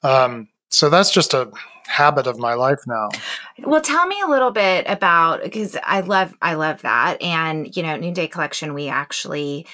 Um, 0.02 0.48
so 0.68 0.90
that's 0.90 1.10
just 1.10 1.34
a 1.34 1.50
habit 1.86 2.26
of 2.26 2.38
my 2.38 2.54
life 2.54 2.80
now. 2.86 3.08
Well, 3.58 3.80
tell 3.80 4.06
me 4.06 4.20
a 4.24 4.28
little 4.28 4.50
bit 4.50 4.86
about 4.88 5.42
because 5.42 5.76
I 5.82 6.00
love 6.00 6.34
I 6.42 6.54
love 6.54 6.82
that, 6.82 7.20
and 7.22 7.74
you 7.76 7.82
know, 7.82 7.96
Noonday 7.96 8.28
Collection, 8.28 8.74
we 8.74 8.88
actually 8.88 9.66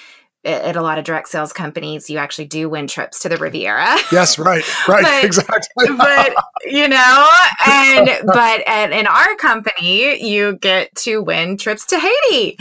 at 0.43 0.75
a 0.75 0.81
lot 0.81 0.97
of 0.97 1.03
direct 1.03 1.29
sales 1.29 1.53
companies, 1.53 2.09
you 2.09 2.17
actually 2.17 2.45
do 2.45 2.67
win 2.67 2.87
trips 2.87 3.19
to 3.19 3.29
the 3.29 3.37
Riviera. 3.37 3.97
Yes, 4.11 4.37
right, 4.37 4.63
right, 4.87 5.03
but, 5.03 5.23
exactly. 5.23 5.87
but 5.97 6.33
you 6.65 6.87
know, 6.87 7.29
and 7.65 8.09
but 8.25 8.67
at, 8.67 8.91
in 8.91 9.07
our 9.07 9.35
company, 9.35 10.21
you 10.21 10.57
get 10.57 10.93
to 10.95 11.21
win 11.21 11.57
trips 11.57 11.85
to 11.87 11.99
Haiti. 11.99 12.57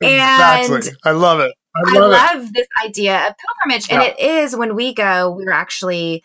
Exactly, 0.00 0.76
and 0.76 0.96
I 1.04 1.10
love 1.10 1.40
it. 1.40 1.54
I 1.74 1.98
love, 1.98 2.12
I 2.12 2.34
love 2.34 2.52
this 2.54 2.66
idea 2.82 3.28
of 3.28 3.34
pilgrimage, 3.36 3.90
yeah. 3.90 3.94
and 3.94 4.02
it 4.04 4.18
is 4.18 4.56
when 4.56 4.74
we 4.74 4.94
go, 4.94 5.32
we're 5.32 5.50
actually 5.50 6.22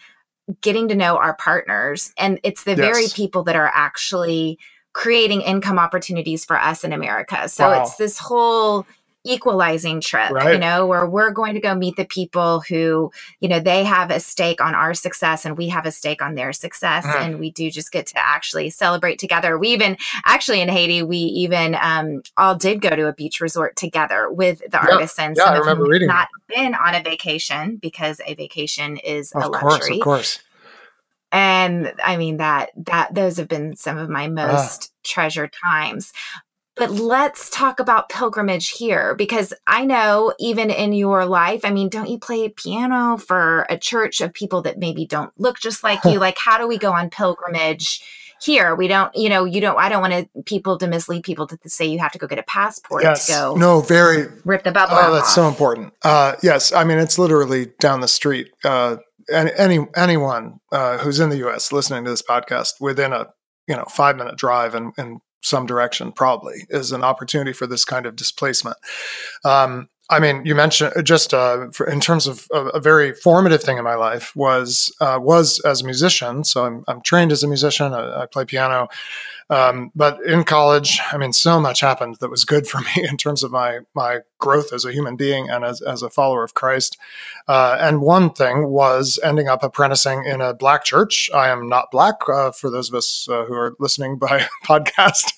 getting 0.61 0.87
to 0.87 0.95
know 0.95 1.17
our 1.17 1.35
partners, 1.35 2.13
and 2.17 2.39
it's 2.43 2.63
the 2.63 2.75
yes. 2.75 2.79
very 2.79 3.07
people 3.13 3.43
that 3.43 3.55
are 3.55 3.71
actually 3.73 4.57
creating 4.93 5.41
income 5.41 5.79
opportunities 5.79 6.45
for 6.45 6.57
us 6.57 6.83
in 6.83 6.93
America. 6.93 7.49
So 7.49 7.69
wow. 7.69 7.81
it's 7.81 7.95
this 7.95 8.17
whole 8.17 8.85
equalizing 9.23 10.01
trip, 10.01 10.31
right. 10.31 10.53
you 10.53 10.59
know, 10.59 10.85
where 10.85 11.05
we're 11.05 11.31
going 11.31 11.53
to 11.53 11.59
go 11.59 11.75
meet 11.75 11.95
the 11.95 12.05
people 12.05 12.61
who, 12.61 13.11
you 13.39 13.47
know, 13.47 13.59
they 13.59 13.83
have 13.83 14.09
a 14.09 14.19
stake 14.19 14.61
on 14.61 14.73
our 14.73 14.93
success 14.93 15.45
and 15.45 15.57
we 15.57 15.69
have 15.69 15.85
a 15.85 15.91
stake 15.91 16.21
on 16.21 16.35
their 16.35 16.51
success. 16.53 17.05
Mm. 17.05 17.21
And 17.21 17.39
we 17.39 17.51
do 17.51 17.69
just 17.69 17.91
get 17.91 18.07
to 18.07 18.17
actually 18.17 18.69
celebrate 18.71 19.19
together. 19.19 19.57
We 19.57 19.69
even, 19.69 19.97
actually 20.25 20.61
in 20.61 20.69
Haiti, 20.69 21.03
we 21.03 21.17
even 21.17 21.75
um, 21.79 22.23
all 22.37 22.55
did 22.55 22.81
go 22.81 22.89
to 22.89 23.07
a 23.07 23.13
beach 23.13 23.39
resort 23.41 23.75
together 23.75 24.31
with 24.31 24.59
the 24.59 24.79
yeah. 24.83 24.93
artisans. 24.93 25.37
Yeah, 25.37 25.45
I 25.45 25.57
remember 25.57 25.85
reading. 25.85 26.07
Not 26.07 26.27
been 26.47 26.73
on 26.73 26.95
a 26.95 27.03
vacation 27.03 27.77
because 27.77 28.21
a 28.25 28.33
vacation 28.33 28.97
is 28.97 29.31
of 29.33 29.43
a 29.43 29.47
luxury. 29.47 29.99
Course, 29.99 29.99
of 29.99 30.01
course. 30.01 30.39
And 31.31 31.93
I 32.03 32.17
mean 32.17 32.37
that 32.37 32.71
that 32.75 33.13
those 33.13 33.37
have 33.37 33.47
been 33.47 33.75
some 33.75 33.97
of 33.97 34.09
my 34.09 34.25
ah. 34.25 34.29
most 34.29 34.91
treasured 35.03 35.53
times. 35.63 36.11
But 36.75 36.91
let's 36.91 37.49
talk 37.49 37.79
about 37.79 38.09
pilgrimage 38.09 38.69
here 38.69 39.13
because 39.15 39.53
I 39.67 39.85
know 39.85 40.33
even 40.39 40.69
in 40.69 40.93
your 40.93 41.25
life, 41.25 41.61
I 41.65 41.71
mean, 41.71 41.89
don't 41.89 42.09
you 42.09 42.17
play 42.17 42.47
piano 42.49 43.17
for 43.17 43.65
a 43.69 43.77
church 43.77 44.21
of 44.21 44.33
people 44.33 44.61
that 44.63 44.79
maybe 44.79 45.05
don't 45.05 45.33
look 45.37 45.59
just 45.59 45.83
like 45.83 46.03
you? 46.05 46.19
like, 46.19 46.37
how 46.37 46.57
do 46.57 46.67
we 46.67 46.77
go 46.77 46.93
on 46.93 47.09
pilgrimage? 47.09 48.01
here 48.41 48.73
we 48.75 48.87
don't 48.87 49.15
you 49.15 49.29
know 49.29 49.45
you 49.45 49.61
don't 49.61 49.77
i 49.77 49.87
don't 49.87 50.01
want 50.01 50.13
to 50.13 50.43
people 50.43 50.77
to 50.77 50.87
mislead 50.87 51.23
people 51.23 51.45
to 51.45 51.57
say 51.67 51.85
you 51.85 51.99
have 51.99 52.11
to 52.11 52.17
go 52.17 52.25
get 52.25 52.39
a 52.39 52.43
passport 52.43 53.03
yes. 53.03 53.27
to 53.27 53.33
go 53.33 53.55
no 53.55 53.81
very 53.81 54.27
rip 54.45 54.63
the 54.63 54.71
bubble 54.71 54.95
oh 54.97 55.13
that's 55.13 55.27
off. 55.27 55.35
so 55.35 55.47
important 55.47 55.93
uh, 56.03 56.33
yes 56.41 56.73
i 56.73 56.83
mean 56.83 56.97
it's 56.97 57.19
literally 57.19 57.67
down 57.79 58.01
the 58.01 58.07
street 58.07 58.49
uh, 58.63 58.97
any 59.31 59.85
anyone 59.95 60.59
uh, 60.71 60.97
who's 60.97 61.19
in 61.19 61.29
the 61.29 61.37
us 61.37 61.71
listening 61.71 62.03
to 62.03 62.09
this 62.09 62.23
podcast 62.23 62.73
within 62.79 63.13
a 63.13 63.27
you 63.67 63.75
know 63.75 63.85
five 63.85 64.17
minute 64.17 64.37
drive 64.37 64.73
and, 64.73 64.91
and 64.97 65.19
some 65.41 65.65
direction 65.65 66.11
probably 66.11 66.65
is 66.69 66.91
an 66.91 67.03
opportunity 67.03 67.53
for 67.53 67.67
this 67.67 67.85
kind 67.85 68.05
of 68.05 68.15
displacement. 68.15 68.77
Um, 69.43 69.89
I 70.11 70.19
mean, 70.19 70.45
you 70.45 70.55
mentioned 70.55 70.93
uh, 70.95 71.01
just 71.01 71.33
uh, 71.33 71.67
in 71.87 72.01
terms 72.01 72.27
of 72.27 72.45
a, 72.51 72.65
a, 72.67 72.79
very 72.81 73.13
formative 73.13 73.63
thing 73.63 73.77
in 73.77 73.85
my 73.85 73.95
life 73.95 74.35
was 74.35 74.93
uh, 74.99 75.17
was 75.21 75.61
as 75.61 75.81
a 75.81 75.85
musician. 75.85 76.43
So 76.43 76.65
I'm, 76.65 76.83
I'm 76.89 77.01
trained 77.01 77.31
as 77.31 77.43
a 77.43 77.47
musician. 77.47 77.93
I, 77.93 78.23
I 78.23 78.25
play 78.25 78.43
piano, 78.43 78.89
um, 79.49 79.89
but 79.95 80.21
in 80.25 80.43
college, 80.43 80.99
I 81.13 81.17
mean, 81.17 81.31
so 81.31 81.61
much 81.61 81.79
happened 81.79 82.17
that 82.19 82.29
was 82.29 82.43
good 82.43 82.67
for 82.67 82.79
me 82.95 83.07
in 83.09 83.15
terms 83.15 83.41
of 83.41 83.51
my 83.51 83.79
my 83.95 84.19
growth 84.41 84.73
as 84.73 84.83
a 84.83 84.91
human 84.91 85.15
being 85.15 85.49
and 85.49 85.63
as, 85.63 85.81
as 85.81 86.01
a 86.01 86.09
follower 86.09 86.43
of 86.43 86.53
Christ. 86.53 86.97
Uh, 87.47 87.77
and 87.79 88.01
one 88.01 88.31
thing 88.31 88.67
was 88.67 89.17
ending 89.23 89.47
up 89.47 89.63
apprenticing 89.63 90.25
in 90.25 90.41
a 90.41 90.53
black 90.53 90.83
church. 90.83 91.29
I 91.33 91.49
am 91.49 91.69
not 91.69 91.91
black. 91.91 92.15
Uh, 92.27 92.51
for 92.51 92.69
those 92.69 92.89
of 92.89 92.95
us 92.95 93.27
uh, 93.29 93.45
who 93.45 93.53
are 93.53 93.75
listening 93.79 94.17
by 94.17 94.45
podcast, 94.65 95.31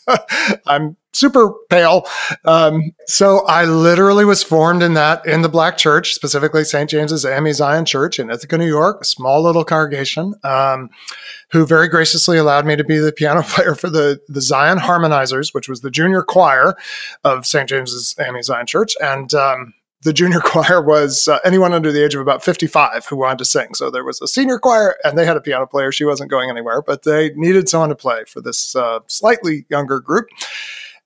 I'm 0.66 0.98
super 1.14 1.54
pale. 1.70 2.08
Um, 2.46 2.92
so 3.06 3.46
I 3.46 3.66
literally 3.66 4.26
was 4.26 4.42
formed 4.42 4.82
in 4.82 4.96
that 4.96 5.24
in 5.28 5.44
the 5.44 5.50
black 5.50 5.78
church, 5.78 6.16
specifically 6.16 6.64
St. 6.64 6.90
James's 6.90 7.24
AME 7.24 7.54
Zion 7.54 7.86
Church 7.86 8.18
in 8.20 8.32
Ithaca, 8.32 8.58
New 8.58 8.68
York, 8.68 9.02
a 9.02 9.06
small 9.06 9.44
little 9.44 9.64
congregation. 9.64 10.34
Um, 10.44 10.90
who 11.54 11.68
very 11.68 11.88
graciously 11.88 12.40
allowed 12.40 12.66
me 12.66 12.76
to 12.76 12.84
be 12.84 12.98
the 12.98 13.12
piano 13.12 13.44
player 13.48 13.76
for 13.76 13.90
the, 13.90 14.20
the 14.28 14.42
Zion 14.42 14.80
Harmonizers, 14.80 15.54
which 15.54 15.70
was 15.70 15.82
the 15.82 15.92
junior 15.92 16.24
choir 16.24 16.76
of 17.24 17.46
St. 17.46 17.70
James's 17.70 18.16
AME 18.20 18.42
Zion 18.42 18.66
Church. 18.66 18.93
And 19.02 19.34
um, 19.34 19.74
the 20.04 20.14
junior 20.14 20.40
choir 20.44 20.82
was 20.82 21.28
uh, 21.28 21.40
anyone 21.44 21.74
under 21.74 21.92
the 21.92 22.04
age 22.04 22.16
of 22.16 22.22
about 22.22 22.44
55 22.44 23.06
who 23.06 23.16
wanted 23.16 23.40
to 23.40 23.46
sing. 23.46 23.74
So 23.74 23.90
there 23.90 24.04
was 24.04 24.22
a 24.22 24.28
senior 24.28 24.60
choir, 24.60 24.96
and 25.04 25.18
they 25.18 25.26
had 25.26 25.38
a 25.38 25.42
piano 25.42 25.66
player. 25.66 25.92
She 25.92 26.06
wasn't 26.06 26.30
going 26.30 26.50
anywhere, 26.50 26.82
but 26.82 27.04
they 27.04 27.32
needed 27.36 27.70
someone 27.70 27.90
to 27.90 27.96
play 27.96 28.24
for 28.28 28.42
this 28.42 28.76
uh, 28.76 29.00
slightly 29.08 29.66
younger 29.70 30.00
group. 30.00 30.28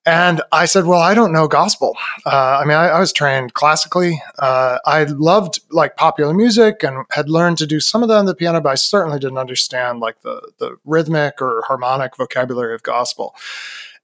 And 0.07 0.41
I 0.53 0.67
said, 0.67 0.85
Well, 0.85 1.01
I 1.01 1.13
don't 1.13 1.33
know 1.33 1.49
gospel. 1.49 1.97
Uh, 2.25 2.61
I 2.61 2.65
mean, 2.65 2.77
I, 2.77 2.87
I, 2.87 2.99
was 2.99 3.11
trained 3.11 3.55
classically. 3.55 4.21
Uh, 4.39 4.77
I 4.85 5.03
loved 5.03 5.59
like 5.69 5.97
popular 5.97 6.33
music 6.33 6.81
and 6.81 7.05
had 7.11 7.27
learned 7.27 7.57
to 7.57 7.67
do 7.67 7.81
some 7.81 8.03
of 8.03 8.07
that 8.07 8.15
on 8.15 8.25
the 8.25 8.33
piano, 8.33 8.61
but 8.61 8.69
I 8.69 8.75
certainly 8.75 9.19
didn't 9.19 9.37
understand 9.37 9.99
like 9.99 10.21
the, 10.21 10.49
the 10.59 10.77
rhythmic 10.85 11.41
or 11.41 11.61
harmonic 11.67 12.15
vocabulary 12.15 12.73
of 12.73 12.83
gospel. 12.83 13.35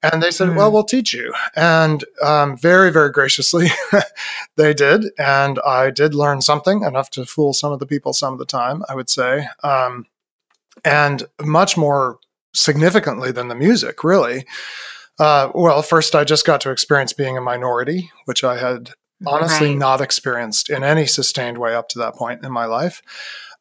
And 0.03 0.21
they 0.21 0.31
said, 0.31 0.49
mm. 0.49 0.55
Well, 0.55 0.71
we'll 0.71 0.83
teach 0.83 1.13
you. 1.13 1.33
And 1.55 2.03
um, 2.21 2.57
very, 2.57 2.91
very 2.91 3.09
graciously, 3.09 3.69
they 4.57 4.73
did. 4.73 5.05
And 5.17 5.59
I 5.65 5.91
did 5.91 6.13
learn 6.13 6.41
something 6.41 6.83
enough 6.83 7.09
to 7.11 7.25
fool 7.25 7.53
some 7.53 7.71
of 7.71 7.79
the 7.79 7.85
people 7.85 8.11
some 8.13 8.33
of 8.33 8.39
the 8.39 8.45
time, 8.45 8.83
I 8.89 8.95
would 8.95 9.09
say. 9.09 9.47
Um, 9.63 10.05
and 10.83 11.23
much 11.41 11.77
more 11.77 12.19
significantly 12.53 13.31
than 13.31 13.47
the 13.47 13.55
music, 13.55 14.03
really. 14.03 14.45
Uh, 15.19 15.49
well, 15.55 15.81
first, 15.81 16.15
I 16.15 16.23
just 16.23 16.45
got 16.45 16.61
to 16.61 16.71
experience 16.71 17.13
being 17.13 17.37
a 17.37 17.41
minority, 17.41 18.11
which 18.25 18.43
I 18.43 18.57
had 18.57 18.91
honestly 19.25 19.69
right. 19.69 19.77
not 19.77 20.01
experienced 20.01 20.69
in 20.69 20.83
any 20.83 21.05
sustained 21.05 21.57
way 21.57 21.75
up 21.75 21.87
to 21.89 21.99
that 21.99 22.15
point 22.15 22.43
in 22.43 22.51
my 22.51 22.65
life. 22.65 23.01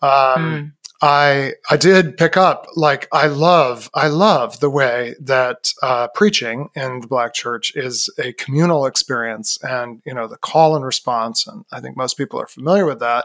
Um, 0.01 0.11
mm. 0.11 0.73
I 1.03 1.55
I 1.69 1.77
did 1.77 2.17
pick 2.17 2.37
up 2.37 2.69
like 2.77 3.09
I 3.13 3.27
love 3.27 3.91
I 3.93 4.07
love 4.07 4.61
the 4.61 4.71
way 4.71 5.17
that 5.21 5.75
uh, 5.83 6.07
preaching 6.15 6.71
in 6.77 7.01
the 7.01 7.09
Black 7.09 7.35
Church 7.35 7.75
is 7.75 8.09
a 8.19 8.33
communal 8.35 8.87
experience, 8.87 9.59
and 9.65 10.01
you 10.07 10.15
know 10.15 10.29
the 10.29 10.37
call 10.37 10.77
and 10.77 10.85
response, 10.85 11.47
and 11.47 11.65
I 11.73 11.81
think 11.81 11.97
most 11.97 12.17
people 12.17 12.41
are 12.41 12.47
familiar 12.47 12.87
with 12.87 13.01
that. 13.01 13.25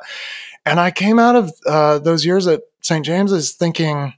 And 0.66 0.80
I 0.80 0.90
came 0.90 1.20
out 1.20 1.36
of 1.36 1.52
uh, 1.68 2.00
those 2.00 2.26
years 2.26 2.48
at 2.48 2.64
St. 2.82 3.06
James's 3.06 3.54
thinking, 3.54 4.14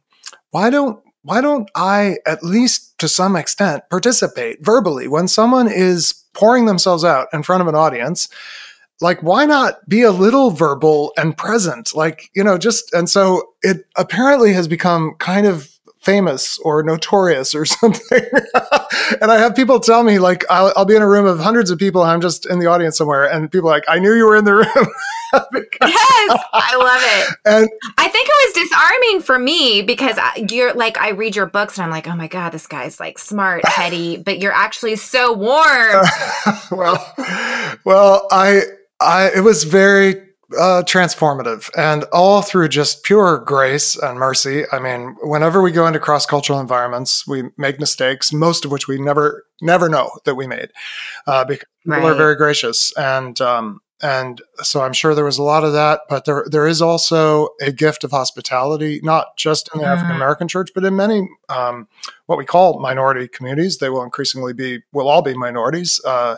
why 0.51 0.69
don't 0.69 1.03
why 1.23 1.41
don't 1.41 1.69
I, 1.75 2.17
at 2.25 2.43
least 2.43 2.97
to 2.99 3.09
some 3.09 3.35
extent, 3.35 3.83
participate 3.89 4.63
verbally 4.63 5.09
when 5.09 5.27
someone 5.27 5.67
is 5.67 6.23
pouring 6.33 6.65
themselves 6.65 7.03
out 7.03 7.27
in 7.33 7.43
front 7.43 7.61
of 7.61 7.67
an 7.67 7.75
audience? 7.75 8.29
Like, 9.01 9.23
why 9.23 9.45
not 9.45 9.87
be 9.87 10.01
a 10.01 10.11
little 10.11 10.51
verbal 10.51 11.13
and 11.17 11.37
present? 11.37 11.95
Like, 11.95 12.29
you 12.33 12.43
know, 12.43 12.57
just, 12.57 12.93
and 12.93 13.09
so 13.09 13.53
it 13.61 13.85
apparently 13.95 14.53
has 14.53 14.67
become 14.67 15.15
kind 15.19 15.47
of 15.47 15.69
famous 16.01 16.57
or 16.59 16.81
notorious 16.83 17.53
or 17.53 17.65
something. 17.79 18.23
and 19.21 19.31
I 19.31 19.37
have 19.37 19.55
people 19.55 19.79
tell 19.79 20.03
me, 20.03 20.19
like, 20.19 20.43
I'll, 20.49 20.73
I'll, 20.75 20.85
be 20.85 20.95
in 20.95 21.01
a 21.01 21.07
room 21.07 21.25
of 21.25 21.39
hundreds 21.39 21.69
of 21.69 21.77
people, 21.77 22.01
I'm 22.01 22.21
just 22.21 22.45
in 22.45 22.59
the 22.59 22.67
audience 22.67 22.97
somewhere, 22.97 23.25
and 23.25 23.51
people 23.51 23.69
like, 23.69 23.83
I 23.87 23.99
knew 23.99 24.13
you 24.13 24.25
were 24.25 24.35
in 24.35 24.45
the 24.45 24.55
room. 24.55 24.65
yes, 25.33 26.43
I 26.53 26.75
love 26.75 27.01
it. 27.03 27.35
And 27.45 27.69
I 27.97 28.07
think 28.07 28.27
it 28.29 28.55
was 28.55 28.69
disarming 28.69 29.21
for 29.21 29.37
me 29.37 29.81
because 29.81 30.17
you're 30.51 30.73
like, 30.73 30.97
I 30.97 31.09
read 31.09 31.35
your 31.35 31.45
books 31.45 31.77
and 31.77 31.85
I'm 31.85 31.91
like, 31.91 32.07
oh 32.07 32.15
my 32.15 32.27
God, 32.27 32.51
this 32.51 32.65
guy's 32.65 32.99
like 32.99 33.19
smart, 33.19 33.65
heady, 33.67 34.17
but 34.17 34.39
you're 34.39 34.53
actually 34.53 34.95
so 34.95 35.33
warm. 35.33 36.05
well, 36.71 37.13
well, 37.85 38.27
I, 38.31 38.61
I, 39.01 39.31
it 39.35 39.41
was 39.41 39.63
very 39.63 40.29
uh, 40.57 40.83
transformative 40.85 41.69
and 41.77 42.05
all 42.05 42.41
through 42.41 42.69
just 42.69 43.03
pure 43.03 43.39
grace 43.39 43.95
and 43.95 44.17
mercy. 44.17 44.63
I 44.71 44.79
mean, 44.79 45.15
whenever 45.21 45.61
we 45.61 45.71
go 45.71 45.85
into 45.85 45.99
cross 45.99 46.25
cultural 46.25 46.59
environments, 46.59 47.27
we 47.27 47.43
make 47.57 47.79
mistakes, 47.79 48.33
most 48.33 48.65
of 48.65 48.71
which 48.71 48.87
we 48.87 48.99
never 48.99 49.45
never 49.61 49.89
know 49.89 50.09
that 50.25 50.35
we 50.35 50.47
made, 50.47 50.71
uh, 51.27 51.45
because 51.45 51.67
right. 51.85 51.97
people 51.97 52.09
are 52.09 52.15
very 52.15 52.35
gracious 52.35 52.95
and. 52.97 53.39
Um, 53.41 53.81
and 54.01 54.41
so 54.59 54.79
I'm 54.79 54.93
sure 54.93 55.13
there 55.13 55.25
was 55.25 55.39
a 55.39 55.43
lot 55.43 55.65
of 55.65 55.73
that, 55.73 56.03
but 56.07 56.23
there 56.23 56.45
there 56.49 56.65
is 56.65 56.81
also 56.81 57.49
a 57.59 57.69
gift 57.69 58.05
of 58.05 58.11
hospitality, 58.11 59.01
not 59.03 59.35
just 59.35 59.69
in 59.73 59.81
the 59.81 59.85
mm. 59.85 59.89
African 59.89 60.15
American 60.15 60.47
church, 60.47 60.69
but 60.73 60.85
in 60.85 60.95
many 60.95 61.27
um, 61.49 61.85
what 62.27 62.37
we 62.37 62.45
call 62.45 62.79
minority 62.79 63.27
communities. 63.27 63.79
They 63.79 63.89
will 63.89 64.03
increasingly 64.03 64.53
be, 64.53 64.79
will 64.93 65.09
all 65.09 65.21
be 65.21 65.33
minorities, 65.33 65.99
uh, 66.05 66.37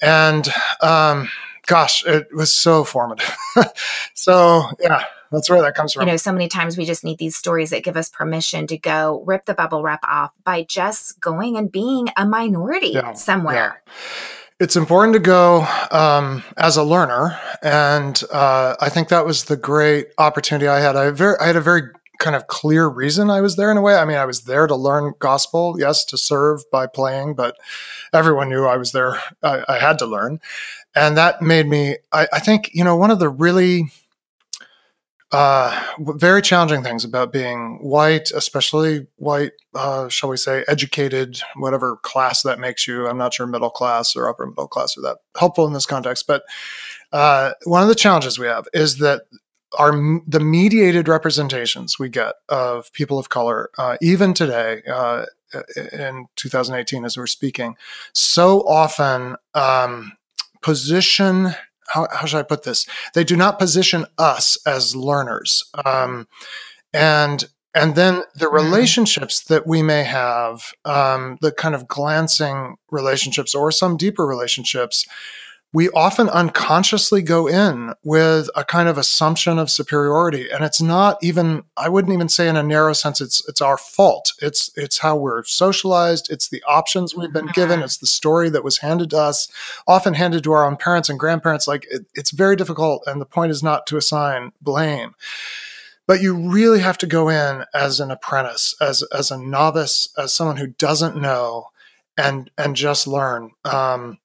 and 0.00 0.46
um, 0.80 1.28
gosh, 1.66 2.04
it 2.06 2.28
was 2.34 2.52
so 2.52 2.84
formative. 2.84 3.36
so 4.14 4.62
yeah, 4.80 5.04
that's 5.30 5.50
where 5.50 5.60
that 5.62 5.74
comes 5.74 5.92
from. 5.92 6.02
You 6.02 6.12
know, 6.12 6.16
so 6.16 6.32
many 6.32 6.48
times 6.48 6.78
we 6.78 6.84
just 6.84 7.04
need 7.04 7.18
these 7.18 7.36
stories 7.36 7.70
that 7.70 7.84
give 7.84 7.96
us 7.96 8.08
permission 8.08 8.66
to 8.68 8.78
go 8.78 9.22
rip 9.26 9.44
the 9.44 9.54
bubble 9.54 9.82
wrap 9.82 10.00
off 10.04 10.32
by 10.44 10.62
just 10.62 11.20
going 11.20 11.56
and 11.56 11.70
being 11.70 12.08
a 12.16 12.26
minority 12.26 12.88
yeah, 12.88 13.12
somewhere. 13.12 13.82
Yeah. 13.84 13.92
It's 14.58 14.76
important 14.76 15.12
to 15.12 15.20
go 15.20 15.66
um, 15.90 16.42
as 16.56 16.78
a 16.78 16.82
learner, 16.82 17.38
and 17.62 18.22
uh, 18.32 18.74
I 18.80 18.88
think 18.88 19.08
that 19.08 19.26
was 19.26 19.44
the 19.44 19.56
great 19.56 20.06
opportunity 20.16 20.66
I 20.66 20.80
had. 20.80 20.96
I, 20.96 21.10
very, 21.10 21.36
I 21.38 21.48
had 21.48 21.56
a 21.56 21.60
very 21.60 21.82
kind 22.18 22.36
of 22.36 22.46
clear 22.46 22.88
reason 22.88 23.30
I 23.30 23.40
was 23.40 23.56
there 23.56 23.70
in 23.70 23.76
a 23.76 23.82
way. 23.82 23.96
I 23.96 24.04
mean, 24.04 24.16
I 24.16 24.24
was 24.24 24.42
there 24.42 24.66
to 24.66 24.74
learn 24.74 25.14
gospel, 25.18 25.76
yes, 25.78 26.04
to 26.06 26.18
serve 26.18 26.62
by 26.70 26.86
playing, 26.86 27.34
but 27.34 27.56
everyone 28.12 28.48
knew 28.48 28.64
I 28.64 28.76
was 28.76 28.92
there. 28.92 29.20
I, 29.42 29.62
I 29.68 29.78
had 29.78 29.98
to 29.98 30.06
learn, 30.06 30.40
and 30.96 31.16
that 31.16 31.42
made 31.42 31.68
me. 31.68 31.98
I, 32.12 32.26
I 32.32 32.40
think 32.40 32.70
you 32.72 32.82
know 32.82 32.96
one 32.96 33.10
of 33.12 33.20
the 33.20 33.28
really 33.28 33.90
uh, 35.32 35.94
very 35.98 36.40
challenging 36.40 36.82
things 36.82 37.04
about 37.04 37.32
being 37.32 37.78
white, 37.82 38.30
especially 38.30 39.06
white, 39.16 39.52
uh, 39.74 40.08
shall 40.08 40.30
we 40.30 40.36
say, 40.36 40.64
educated, 40.68 41.40
whatever 41.56 41.96
class 41.96 42.42
that 42.42 42.58
makes 42.58 42.86
you. 42.86 43.06
I'm 43.06 43.18
not 43.18 43.34
sure 43.34 43.46
middle 43.46 43.70
class 43.70 44.16
or 44.16 44.28
upper 44.28 44.46
middle 44.46 44.68
class 44.68 44.96
are 44.96 45.02
that 45.02 45.18
helpful 45.36 45.66
in 45.66 45.72
this 45.72 45.86
context. 45.86 46.26
But 46.26 46.44
uh, 47.12 47.52
one 47.64 47.82
of 47.82 47.88
the 47.88 47.94
challenges 47.94 48.38
we 48.38 48.46
have 48.46 48.66
is 48.72 48.98
that 48.98 49.22
our 49.78 49.92
the 50.26 50.40
mediated 50.40 51.08
representations 51.08 51.98
we 51.98 52.08
get 52.08 52.34
of 52.48 52.92
people 52.92 53.18
of 53.18 53.28
color, 53.28 53.70
uh, 53.78 53.96
even 54.00 54.32
today 54.32 54.82
uh, 54.88 55.26
in 55.92 56.26
2018, 56.36 57.04
as 57.04 57.16
we're 57.16 57.26
speaking, 57.26 57.76
so 58.12 58.60
often 58.66 59.36
um, 59.54 60.12
position 60.66 61.54
how, 61.88 62.08
how 62.12 62.26
should 62.26 62.40
I 62.40 62.42
put 62.42 62.64
this? 62.64 62.84
They 63.14 63.22
do 63.22 63.36
not 63.36 63.60
position 63.60 64.06
us 64.18 64.58
as 64.66 64.96
learners. 64.96 65.64
Um, 65.84 66.26
and 66.92 67.44
and 67.76 67.94
then 67.94 68.22
the 68.34 68.46
mm-hmm. 68.46 68.54
relationships 68.54 69.44
that 69.44 69.68
we 69.68 69.82
may 69.82 70.02
have, 70.02 70.72
um, 70.84 71.38
the 71.42 71.52
kind 71.52 71.76
of 71.76 71.86
glancing 71.86 72.76
relationships 72.90 73.54
or 73.54 73.70
some 73.70 73.96
deeper 73.96 74.26
relationships, 74.26 75.06
we 75.76 75.90
often 75.90 76.30
unconsciously 76.30 77.20
go 77.20 77.46
in 77.46 77.92
with 78.02 78.48
a 78.56 78.64
kind 78.64 78.88
of 78.88 78.96
assumption 78.96 79.58
of 79.58 79.70
superiority. 79.70 80.48
And 80.48 80.64
it's 80.64 80.80
not 80.80 81.22
even 81.22 81.64
i 81.76 81.86
wouldn't 81.86 82.14
even 82.14 82.30
say 82.30 82.48
in 82.48 82.56
a 82.56 82.62
narrow 82.62 82.94
sense 82.94 83.20
it's 83.20 83.46
it's 83.46 83.60
our 83.60 83.76
fault. 83.76 84.32
It's 84.40 84.70
it's 84.74 84.96
how 84.96 85.16
we're 85.16 85.44
socialized. 85.44 86.30
It's 86.30 86.48
the 86.48 86.62
options 86.66 87.14
we've 87.14 87.30
been 87.30 87.48
given. 87.48 87.80
Mm-hmm. 87.80 87.84
it's 87.84 87.98
the 87.98 88.06
story 88.06 88.48
that 88.48 88.64
was 88.64 88.78
handed 88.78 89.10
to 89.10 89.18
us 89.18 89.48
often 89.86 90.14
handed 90.14 90.44
to 90.44 90.52
our 90.52 90.64
own 90.64 90.78
parents 90.78 91.10
and 91.10 91.18
grandparents. 91.18 91.68
Like 91.68 91.86
it, 91.90 92.06
it's 92.14 92.30
very 92.30 92.56
difficult 92.56 93.02
and 93.06 93.20
the 93.20 93.26
point 93.26 93.52
is 93.52 93.62
not 93.62 93.86
to 93.88 93.98
assign 93.98 94.52
blame. 94.62 95.14
But 96.06 96.22
you 96.22 96.34
really 96.50 96.80
have 96.80 96.96
to 96.98 97.06
go 97.06 97.28
in 97.28 97.66
as 97.74 98.00
an 98.00 98.10
apprentice 98.10 98.74
as 98.80 99.02
as 99.12 99.30
a 99.30 99.36
novice 99.36 100.08
as 100.16 100.32
someone 100.32 100.56
who 100.56 100.68
doesn't 100.68 101.20
know 101.20 101.66
and 102.16 102.50
and 102.56 102.74
just 102.74 103.06
learn. 103.06 103.50
Um, 103.66 104.20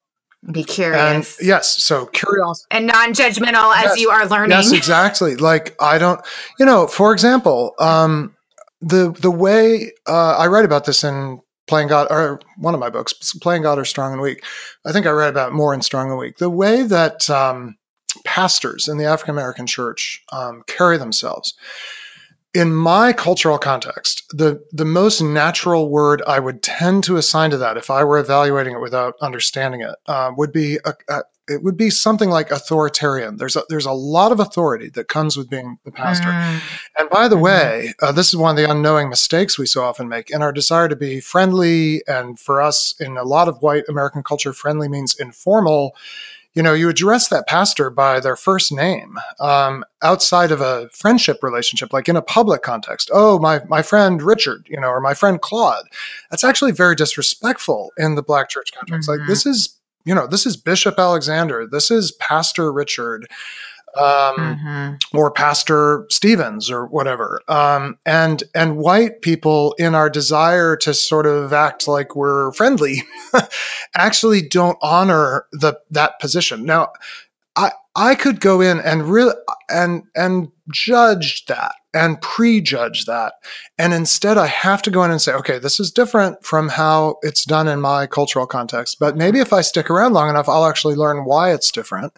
be 0.49 0.63
curious. 0.63 1.37
And 1.39 1.47
yes, 1.47 1.81
so 1.83 2.07
curiosity 2.07 2.67
and 2.71 2.87
non-judgmental 2.87 3.73
yes, 3.75 3.91
as 3.91 3.99
you 3.99 4.09
are 4.09 4.25
learning. 4.25 4.51
Yes, 4.51 4.71
exactly. 4.71 5.35
Like 5.35 5.75
I 5.79 5.97
don't, 5.97 6.19
you 6.57 6.65
know, 6.65 6.87
for 6.87 7.13
example, 7.13 7.75
um, 7.79 8.35
the 8.81 9.11
the 9.11 9.29
way 9.29 9.91
uh, 10.07 10.37
I 10.37 10.47
write 10.47 10.65
about 10.65 10.85
this 10.85 11.03
in 11.03 11.39
playing 11.67 11.89
God 11.89 12.07
or 12.09 12.39
one 12.57 12.73
of 12.73 12.79
my 12.79 12.89
books, 12.89 13.13
playing 13.35 13.61
God 13.61 13.77
or 13.77 13.85
Strong 13.85 14.13
and 14.13 14.21
Weak. 14.21 14.43
I 14.85 14.91
think 14.91 15.05
I 15.05 15.11
read 15.11 15.29
about 15.29 15.53
more 15.53 15.73
in 15.73 15.81
Strong 15.81 16.09
and 16.09 16.17
Weak. 16.17 16.37
The 16.37 16.49
way 16.49 16.83
that 16.83 17.29
um, 17.29 17.77
pastors 18.25 18.87
in 18.87 18.97
the 18.97 19.05
African 19.05 19.35
American 19.35 19.67
church 19.67 20.23
um, 20.31 20.63
carry 20.67 20.97
themselves 20.97 21.53
in 22.53 22.73
my 22.73 23.13
cultural 23.13 23.57
context, 23.57 24.23
the 24.31 24.63
the 24.71 24.85
most 24.85 25.21
natural 25.21 25.89
word 25.89 26.21
I 26.27 26.39
would 26.39 26.61
tend 26.61 27.03
to 27.05 27.17
assign 27.17 27.49
to 27.51 27.57
that, 27.57 27.77
if 27.77 27.89
I 27.89 28.03
were 28.03 28.19
evaluating 28.19 28.75
it 28.75 28.81
without 28.81 29.15
understanding 29.21 29.81
it, 29.81 29.95
uh, 30.07 30.31
would 30.35 30.51
be 30.51 30.77
a, 30.83 30.93
a, 31.07 31.21
it 31.47 31.63
would 31.63 31.77
be 31.77 31.89
something 31.89 32.29
like 32.29 32.51
authoritarian. 32.51 33.37
There's 33.37 33.55
a, 33.55 33.63
there's 33.69 33.85
a 33.85 33.91
lot 33.91 34.31
of 34.31 34.39
authority 34.39 34.89
that 34.91 35.07
comes 35.07 35.37
with 35.37 35.49
being 35.49 35.77
the 35.85 35.91
pastor. 35.91 36.29
Mm. 36.29 36.61
And 36.97 37.09
by 37.09 37.27
the 37.27 37.35
mm. 37.35 37.41
way, 37.41 37.93
uh, 38.01 38.11
this 38.11 38.29
is 38.29 38.37
one 38.37 38.51
of 38.51 38.57
the 38.57 38.69
unknowing 38.69 39.09
mistakes 39.09 39.57
we 39.57 39.65
so 39.65 39.83
often 39.83 40.07
make 40.07 40.29
in 40.29 40.41
our 40.41 40.51
desire 40.51 40.87
to 40.87 40.95
be 40.95 41.19
friendly. 41.19 42.03
And 42.07 42.39
for 42.39 42.61
us, 42.61 42.93
in 42.99 43.17
a 43.17 43.23
lot 43.23 43.47
of 43.47 43.61
white 43.61 43.83
American 43.89 44.23
culture, 44.23 44.53
friendly 44.53 44.87
means 44.87 45.15
informal 45.19 45.95
you 46.53 46.61
know, 46.61 46.73
you 46.73 46.89
address 46.89 47.29
that 47.29 47.47
pastor 47.47 47.89
by 47.89 48.19
their 48.19 48.35
first 48.35 48.71
name 48.71 49.17
um, 49.39 49.85
outside 50.01 50.51
of 50.51 50.59
a 50.59 50.89
friendship 50.89 51.39
relationship, 51.41 51.93
like 51.93 52.09
in 52.09 52.17
a 52.17 52.21
public 52.21 52.61
context. 52.61 53.09
Oh, 53.13 53.39
my 53.39 53.61
my 53.69 53.81
friend 53.81 54.21
Richard, 54.21 54.67
you 54.69 54.79
know, 54.79 54.89
or 54.89 54.99
my 54.99 55.13
friend 55.13 55.41
Claude. 55.41 55.85
That's 56.29 56.43
actually 56.43 56.71
very 56.71 56.95
disrespectful 56.95 57.91
in 57.97 58.15
the 58.15 58.23
Black 58.23 58.49
church 58.49 58.71
context. 58.73 59.09
Mm-hmm. 59.09 59.21
Like 59.21 59.29
this 59.29 59.45
is, 59.45 59.79
you 60.03 60.13
know, 60.13 60.27
this 60.27 60.45
is 60.45 60.57
Bishop 60.57 60.99
Alexander. 60.99 61.65
This 61.65 61.89
is 61.89 62.11
Pastor 62.13 62.71
Richard 62.71 63.27
um, 63.97 64.35
mm-hmm. 64.37 65.17
or 65.17 65.31
Pastor 65.31 66.05
Stevens 66.09 66.69
or 66.69 66.85
whatever. 66.85 67.41
Um, 67.47 67.97
and 68.05 68.43
and 68.55 68.77
white 68.77 69.21
people, 69.21 69.73
in 69.77 69.95
our 69.95 70.09
desire 70.09 70.75
to 70.77 70.93
sort 70.93 71.25
of 71.25 71.53
act 71.53 71.87
like 71.87 72.15
we're 72.15 72.51
friendly, 72.53 73.03
actually 73.95 74.41
don't 74.41 74.77
honor 74.81 75.45
the 75.51 75.79
that 75.89 76.19
position. 76.19 76.65
Now, 76.65 76.91
I 77.55 77.71
I 77.95 78.15
could 78.15 78.39
go 78.39 78.61
in 78.61 78.79
and 78.79 79.03
really 79.03 79.33
and 79.69 80.03
and 80.15 80.51
judge 80.71 81.45
that 81.47 81.75
and 81.93 82.21
prejudge 82.21 83.05
that. 83.05 83.33
And 83.77 83.93
instead, 83.93 84.37
I 84.37 84.47
have 84.47 84.81
to 84.83 84.91
go 84.91 85.03
in 85.03 85.11
and 85.11 85.21
say, 85.21 85.33
okay, 85.33 85.59
this 85.59 85.79
is 85.79 85.91
different 85.91 86.43
from 86.45 86.69
how 86.69 87.17
it's 87.21 87.43
done 87.43 87.67
in 87.67 87.81
my 87.81 88.07
cultural 88.07 88.45
context. 88.45 88.97
But 88.99 89.17
maybe 89.17 89.39
if 89.39 89.51
I 89.51 89.61
stick 89.61 89.89
around 89.89 90.13
long 90.13 90.29
enough, 90.29 90.47
I'll 90.47 90.65
actually 90.65 90.95
learn 90.95 91.25
why 91.25 91.53
it's 91.53 91.71
different 91.71 92.13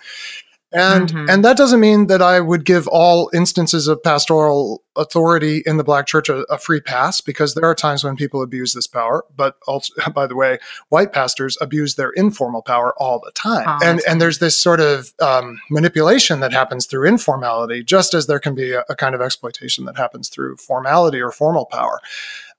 and 0.74 1.10
mm-hmm. 1.10 1.30
and 1.30 1.46
that 1.46 1.58
doesn't 1.58 1.80
mean 1.80 2.08
that 2.08 2.22
I 2.22 2.40
would 2.40 2.66
give 2.66 2.88
all 2.88 3.30
instances 3.34 3.88
of 3.88 4.02
pastoral 4.02 4.84
authority 4.96 5.64
in 5.66 5.78
the 5.78 5.84
black 5.84 6.06
church 6.06 6.30
a, 6.30 6.44
a, 6.52 6.58
free 6.58 6.80
pass 6.80 7.20
because 7.20 7.56
there 7.56 7.66
are 7.66 7.74
times 7.74 8.04
when 8.04 8.16
people 8.16 8.44
abuse 8.44 8.74
this 8.74 8.86
power. 8.86 9.26
But 9.36 9.58
also, 9.68 9.94
by 10.14 10.28
the 10.28 10.36
way, 10.36 10.60
white 10.90 11.14
pastors 11.14 11.58
abuse 11.62 11.96
their 11.96 12.12
informal 12.12 12.62
power 12.62 12.94
all 12.98 13.20
the 13.20 13.32
time, 13.32 13.66
oh, 13.68 13.80
and 13.84 14.02
and 14.08 14.20
there's 14.20 14.40
this 14.40 14.58
sort 14.58 14.80
of 14.80 15.14
um, 15.22 15.62
manipulation 15.70 16.40
that 16.40 16.52
happens 16.52 16.86
through 16.86 17.08
informality, 17.08 17.84
just 17.84 18.14
as 18.14 18.28
there 18.28 18.40
can 18.40 18.56
be 18.56 18.74
a, 18.74 18.84
a 18.90 18.96
kind 18.96 19.16
of 19.16 19.22
exploitation 19.22 19.86
that 19.86 19.98
happens 19.98 20.30
through 20.30 20.58
formality 20.58 21.22
or 21.22 21.32
formal 21.32 21.66
power. 21.66 22.00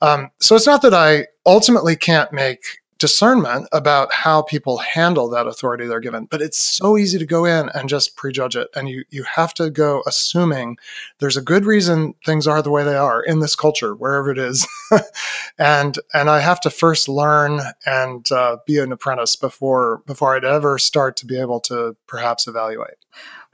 Um, 0.00 0.30
so 0.40 0.54
it's 0.54 0.66
not 0.66 0.82
that 0.82 0.94
I 0.94 1.26
ultimately 1.46 1.96
can't 1.96 2.32
make 2.32 2.78
discernment 3.04 3.68
about 3.70 4.10
how 4.14 4.40
people 4.40 4.78
handle 4.78 5.28
that 5.28 5.46
authority 5.46 5.86
they're 5.86 6.00
given. 6.00 6.24
But 6.24 6.40
it's 6.40 6.56
so 6.58 6.96
easy 6.96 7.18
to 7.18 7.26
go 7.26 7.44
in 7.44 7.68
and 7.74 7.86
just 7.86 8.16
prejudge 8.16 8.56
it. 8.56 8.68
And 8.74 8.88
you, 8.88 9.04
you 9.10 9.24
have 9.24 9.52
to 9.54 9.68
go 9.68 10.02
assuming 10.06 10.78
there's 11.18 11.36
a 11.36 11.42
good 11.42 11.66
reason 11.66 12.14
things 12.24 12.46
are 12.46 12.62
the 12.62 12.70
way 12.70 12.82
they 12.82 12.96
are 12.96 13.22
in 13.22 13.40
this 13.40 13.54
culture, 13.54 13.94
wherever 13.94 14.30
it 14.30 14.38
is. 14.38 14.66
and 15.58 15.98
and 16.14 16.30
I 16.30 16.40
have 16.40 16.62
to 16.62 16.70
first 16.70 17.06
learn 17.06 17.60
and 17.84 18.32
uh, 18.32 18.56
be 18.66 18.78
an 18.78 18.90
apprentice 18.90 19.36
before 19.36 19.98
before 20.06 20.34
I'd 20.34 20.46
ever 20.46 20.78
start 20.78 21.18
to 21.18 21.26
be 21.26 21.38
able 21.38 21.60
to 21.60 21.94
perhaps 22.06 22.46
evaluate 22.46 23.03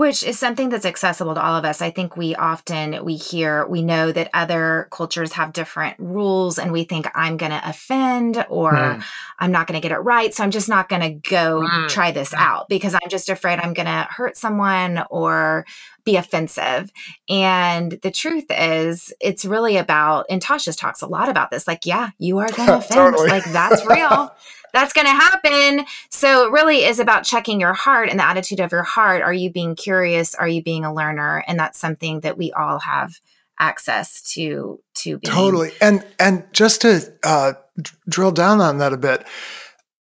which 0.00 0.24
is 0.24 0.38
something 0.38 0.70
that's 0.70 0.86
accessible 0.86 1.34
to 1.34 1.42
all 1.42 1.54
of 1.56 1.66
us 1.66 1.82
i 1.82 1.90
think 1.90 2.16
we 2.16 2.34
often 2.36 3.04
we 3.04 3.16
hear 3.16 3.66
we 3.66 3.82
know 3.82 4.10
that 4.10 4.30
other 4.32 4.88
cultures 4.90 5.34
have 5.34 5.52
different 5.52 5.94
rules 5.98 6.58
and 6.58 6.72
we 6.72 6.84
think 6.84 7.06
i'm 7.14 7.36
going 7.36 7.52
to 7.52 7.68
offend 7.68 8.42
or 8.48 8.72
mm. 8.72 9.04
i'm 9.40 9.52
not 9.52 9.66
going 9.66 9.78
to 9.78 9.86
get 9.86 9.94
it 9.94 10.00
right 10.00 10.32
so 10.32 10.42
i'm 10.42 10.50
just 10.50 10.70
not 10.70 10.88
going 10.88 11.02
to 11.02 11.10
go 11.28 11.60
mm. 11.60 11.88
try 11.90 12.10
this 12.10 12.32
out 12.32 12.66
because 12.70 12.94
i'm 12.94 13.10
just 13.10 13.28
afraid 13.28 13.58
i'm 13.58 13.74
going 13.74 13.84
to 13.84 14.08
hurt 14.08 14.38
someone 14.38 15.04
or 15.10 15.66
be 16.04 16.16
offensive 16.16 16.90
and 17.28 17.92
the 18.00 18.10
truth 18.10 18.46
is 18.48 19.12
it's 19.20 19.44
really 19.44 19.76
about 19.76 20.24
and 20.30 20.40
tasha's 20.40 20.76
talks 20.76 21.02
a 21.02 21.06
lot 21.06 21.28
about 21.28 21.50
this 21.50 21.68
like 21.68 21.84
yeah 21.84 22.08
you 22.16 22.38
are 22.38 22.48
going 22.52 22.68
to 22.68 22.78
offend 22.78 23.14
totally. 23.14 23.28
like 23.28 23.44
that's 23.52 23.84
real 23.84 24.34
that's 24.72 24.92
going 24.92 25.06
to 25.06 25.12
happen. 25.12 25.84
So 26.10 26.46
it 26.46 26.52
really 26.52 26.84
is 26.84 26.98
about 26.98 27.24
checking 27.24 27.60
your 27.60 27.72
heart 27.72 28.08
and 28.08 28.18
the 28.18 28.26
attitude 28.26 28.60
of 28.60 28.72
your 28.72 28.82
heart. 28.82 29.22
Are 29.22 29.32
you 29.32 29.50
being 29.50 29.74
curious? 29.74 30.34
Are 30.34 30.48
you 30.48 30.62
being 30.62 30.84
a 30.84 30.94
learner? 30.94 31.44
And 31.46 31.58
that's 31.58 31.78
something 31.78 32.20
that 32.20 32.38
we 32.38 32.52
all 32.52 32.78
have 32.80 33.20
access 33.60 34.22
to 34.22 34.80
to 34.94 35.18
being. 35.18 35.34
totally 35.34 35.70
and 35.80 36.04
and 36.18 36.44
just 36.52 36.80
to 36.80 37.00
uh, 37.22 37.52
drill 38.08 38.32
down 38.32 38.60
on 38.60 38.78
that 38.78 38.92
a 38.92 38.96
bit 38.96 39.24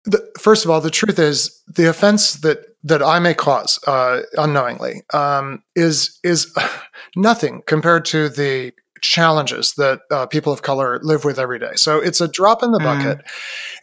the, 0.06 0.26
first 0.40 0.64
of 0.64 0.72
all 0.72 0.82
the 0.82 0.90
truth 0.90 1.20
is 1.20 1.62
the 1.76 1.88
offense 1.88 2.36
that 2.36 2.60
that 2.84 3.04
i 3.04 3.20
may 3.20 3.34
cause 3.34 3.78
uh, 3.86 4.22
unknowingly 4.38 5.04
um, 5.14 5.62
is 5.76 6.18
is 6.24 6.56
nothing 7.18 7.62
compared 7.68 8.06
to 8.06 8.30
the 8.30 8.72
challenges 9.02 9.74
that 9.74 10.02
uh, 10.12 10.26
people 10.26 10.54
of 10.54 10.62
color 10.62 11.00
live 11.02 11.26
with 11.26 11.40
every 11.40 11.60
day. 11.60 11.74
So 11.76 12.00
it's 12.00 12.22
a 12.22 12.28
drop 12.28 12.64
in 12.64 12.72
the 12.72 12.80
mm. 12.80 12.84
bucket. 12.84 13.26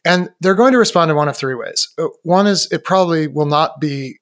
And 0.05 0.31
they're 0.41 0.55
going 0.55 0.73
to 0.73 0.79
respond 0.79 1.11
in 1.11 1.17
one 1.17 1.29
of 1.29 1.37
three 1.37 1.55
ways. 1.55 1.89
Uh, 1.99 2.09
one 2.23 2.47
is 2.47 2.71
it 2.71 2.85
probably 2.85 3.27
will 3.27 3.47
not 3.47 3.81
be 3.81 4.19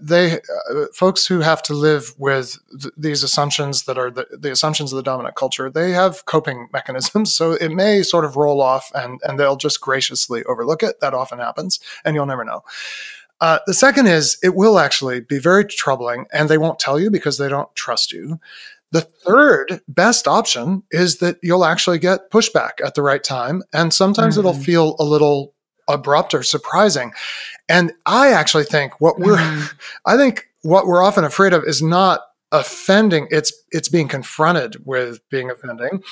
they 0.00 0.34
uh, 0.34 0.86
folks 0.92 1.26
who 1.26 1.40
have 1.40 1.62
to 1.62 1.74
live 1.74 2.14
with 2.18 2.58
th- 2.80 2.92
these 2.96 3.22
assumptions 3.22 3.84
that 3.84 3.98
are 3.98 4.10
the, 4.10 4.26
the, 4.38 4.52
assumptions 4.52 4.92
of 4.92 4.96
the 4.96 5.02
dominant 5.02 5.34
culture 5.34 5.70
they 5.70 5.92
have 5.92 6.24
coping 6.26 6.68
mechanisms 6.72 7.32
so 7.34 7.52
it 7.52 7.70
may 7.70 8.02
sort 8.02 8.24
of 8.24 8.36
roll 8.36 8.60
off 8.60 8.90
and 8.94 9.20
and 9.24 9.38
they'll 9.38 9.56
just 9.56 9.80
graciously 9.80 10.44
overlook 10.44 10.82
it 10.82 11.00
that 11.00 11.14
often 11.14 11.38
happens 11.38 11.80
and 12.04 12.14
you'll 12.14 12.26
never 12.26 12.44
know 12.44 12.62
uh, 13.40 13.58
the 13.66 13.74
second 13.74 14.06
is 14.06 14.38
it 14.42 14.54
will 14.54 14.78
actually 14.78 15.20
be 15.20 15.38
very 15.38 15.64
troubling 15.64 16.26
and 16.32 16.48
they 16.48 16.58
won't 16.58 16.78
tell 16.78 16.98
you 16.98 17.10
because 17.10 17.36
they 17.36 17.48
don't 17.48 17.74
trust 17.74 18.12
you 18.12 18.40
the 18.92 19.00
third 19.00 19.80
best 19.88 20.28
option 20.28 20.82
is 20.90 21.18
that 21.18 21.38
you'll 21.42 21.64
actually 21.64 21.98
get 21.98 22.30
pushback 22.30 22.72
at 22.84 22.94
the 22.94 23.02
right 23.02 23.22
time 23.22 23.62
and 23.72 23.92
sometimes 23.92 24.36
mm-hmm. 24.36 24.46
it'll 24.46 24.60
feel 24.60 24.96
a 24.98 25.04
little 25.04 25.54
abrupt 25.88 26.34
or 26.34 26.42
surprising. 26.42 27.12
And 27.68 27.92
I 28.06 28.32
actually 28.32 28.64
think 28.64 29.00
what 29.00 29.18
we're, 29.18 29.36
mm. 29.36 29.74
I 30.06 30.16
think 30.16 30.46
what 30.62 30.86
we're 30.86 31.02
often 31.02 31.24
afraid 31.24 31.52
of 31.52 31.64
is 31.64 31.82
not 31.82 32.20
offending. 32.52 33.28
It's 33.30 33.52
it's 33.70 33.88
being 33.88 34.08
confronted 34.08 34.76
with 34.84 35.20
being 35.30 35.50
offending. 35.50 36.02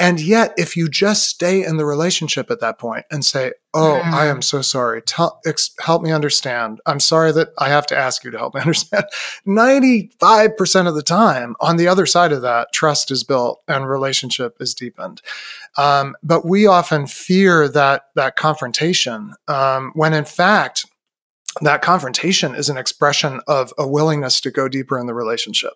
And 0.00 0.18
yet, 0.18 0.54
if 0.56 0.78
you 0.78 0.88
just 0.88 1.28
stay 1.28 1.62
in 1.62 1.76
the 1.76 1.84
relationship 1.84 2.50
at 2.50 2.60
that 2.60 2.78
point 2.78 3.04
and 3.10 3.22
say, 3.22 3.52
"Oh, 3.74 4.00
mm. 4.02 4.12
I 4.12 4.26
am 4.26 4.40
so 4.40 4.62
sorry. 4.62 5.02
Tell, 5.02 5.38
ex- 5.46 5.72
help 5.78 6.00
me 6.02 6.10
understand. 6.10 6.80
I'm 6.86 7.00
sorry 7.00 7.32
that 7.32 7.50
I 7.58 7.68
have 7.68 7.86
to 7.88 7.96
ask 7.96 8.24
you 8.24 8.30
to 8.30 8.38
help 8.38 8.54
me 8.54 8.60
understand." 8.62 9.04
Ninety-five 9.44 10.56
percent 10.56 10.88
of 10.88 10.94
the 10.94 11.02
time, 11.02 11.54
on 11.60 11.76
the 11.76 11.86
other 11.86 12.06
side 12.06 12.32
of 12.32 12.40
that, 12.42 12.72
trust 12.72 13.10
is 13.10 13.22
built 13.22 13.60
and 13.68 13.86
relationship 13.86 14.56
is 14.58 14.74
deepened. 14.74 15.20
Um, 15.76 16.16
but 16.22 16.46
we 16.46 16.66
often 16.66 17.06
fear 17.06 17.68
that 17.68 18.04
that 18.16 18.36
confrontation, 18.36 19.34
um, 19.48 19.92
when 19.94 20.14
in 20.14 20.24
fact 20.24 20.86
that 21.62 21.82
confrontation 21.82 22.54
is 22.54 22.68
an 22.68 22.78
expression 22.78 23.40
of 23.48 23.72
a 23.76 23.86
willingness 23.86 24.40
to 24.40 24.50
go 24.50 24.68
deeper 24.68 24.98
in 24.98 25.06
the 25.06 25.14
relationship. 25.14 25.72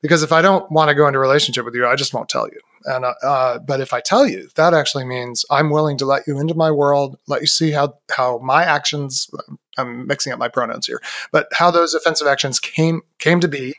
Because 0.00 0.22
if 0.22 0.32
I 0.32 0.40
don't 0.40 0.70
want 0.72 0.88
to 0.88 0.94
go 0.94 1.06
into 1.06 1.18
a 1.18 1.22
relationship 1.22 1.64
with 1.64 1.74
you, 1.74 1.86
I 1.86 1.96
just 1.96 2.14
won't 2.14 2.30
tell 2.30 2.48
you. 2.48 2.60
And 2.84 3.04
uh, 3.04 3.14
uh, 3.22 3.58
but 3.58 3.80
if 3.80 3.92
I 3.92 4.00
tell 4.00 4.26
you, 4.26 4.48
that 4.54 4.72
actually 4.72 5.04
means 5.04 5.44
I'm 5.50 5.70
willing 5.70 5.98
to 5.98 6.06
let 6.06 6.26
you 6.26 6.38
into 6.38 6.54
my 6.54 6.70
world, 6.70 7.18
let 7.26 7.40
you 7.40 7.46
see 7.46 7.72
how 7.72 7.94
how 8.10 8.38
my 8.38 8.64
actions. 8.64 9.30
I'm 9.76 10.08
mixing 10.08 10.32
up 10.32 10.40
my 10.40 10.48
pronouns 10.48 10.88
here, 10.88 11.00
but 11.30 11.46
how 11.52 11.70
those 11.70 11.94
offensive 11.94 12.26
actions 12.26 12.58
came 12.58 13.02
came 13.18 13.40
to 13.40 13.48
be, 13.48 13.74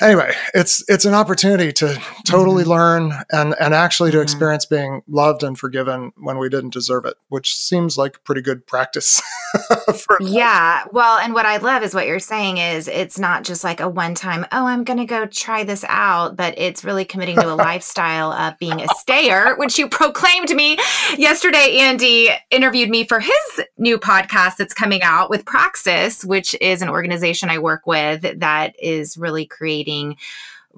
anyway, 0.00 0.34
it's 0.54 0.84
it's 0.88 1.04
an 1.04 1.14
opportunity 1.14 1.72
to 1.72 2.00
totally 2.24 2.62
mm-hmm. 2.62 2.72
learn 2.72 3.12
and 3.30 3.54
and 3.60 3.74
actually 3.74 4.10
to 4.10 4.18
mm-hmm. 4.18 4.22
experience 4.22 4.64
being 4.64 5.02
loved 5.08 5.42
and 5.42 5.58
forgiven 5.58 6.12
when 6.16 6.38
we 6.38 6.48
didn't 6.48 6.72
deserve 6.72 7.04
it, 7.04 7.16
which 7.28 7.56
seems 7.56 7.98
like 7.98 8.22
pretty 8.24 8.40
good 8.40 8.66
practice. 8.66 9.20
yeah, 10.20 10.84
well, 10.92 11.18
and 11.18 11.34
what 11.34 11.46
I 11.46 11.56
love 11.56 11.82
is 11.82 11.94
what 11.94 12.06
you're 12.06 12.20
saying 12.20 12.58
is 12.58 12.88
it's 12.88 13.18
not 13.18 13.44
just 13.44 13.64
like 13.64 13.80
a 13.80 13.88
one 13.88 14.14
time, 14.14 14.44
oh, 14.52 14.66
I'm 14.66 14.84
going 14.84 14.98
to 14.98 15.04
go 15.04 15.26
try 15.26 15.64
this 15.64 15.84
out, 15.88 16.36
but 16.36 16.54
it's 16.58 16.84
really 16.84 17.04
committing 17.04 17.36
to 17.36 17.52
a 17.52 17.54
lifestyle 17.56 18.32
of 18.32 18.58
being 18.58 18.80
a 18.80 18.88
stayer, 18.96 19.56
which 19.56 19.78
you 19.78 19.88
proclaimed 19.88 20.54
me 20.54 20.78
yesterday. 21.16 21.78
Andy 21.78 22.28
interviewed 22.50 22.90
me 22.90 23.04
for 23.04 23.20
his 23.20 23.64
new 23.78 23.98
podcast 23.98 24.56
that's 24.56 24.74
coming 24.74 25.02
out 25.02 25.30
with 25.30 25.44
Praxis, 25.44 26.24
which 26.24 26.54
is 26.60 26.82
an 26.82 26.88
organization 26.88 27.50
I 27.50 27.58
work 27.58 27.86
with 27.86 28.22
that 28.40 28.74
is 28.78 29.16
really 29.16 29.46
creating 29.46 29.87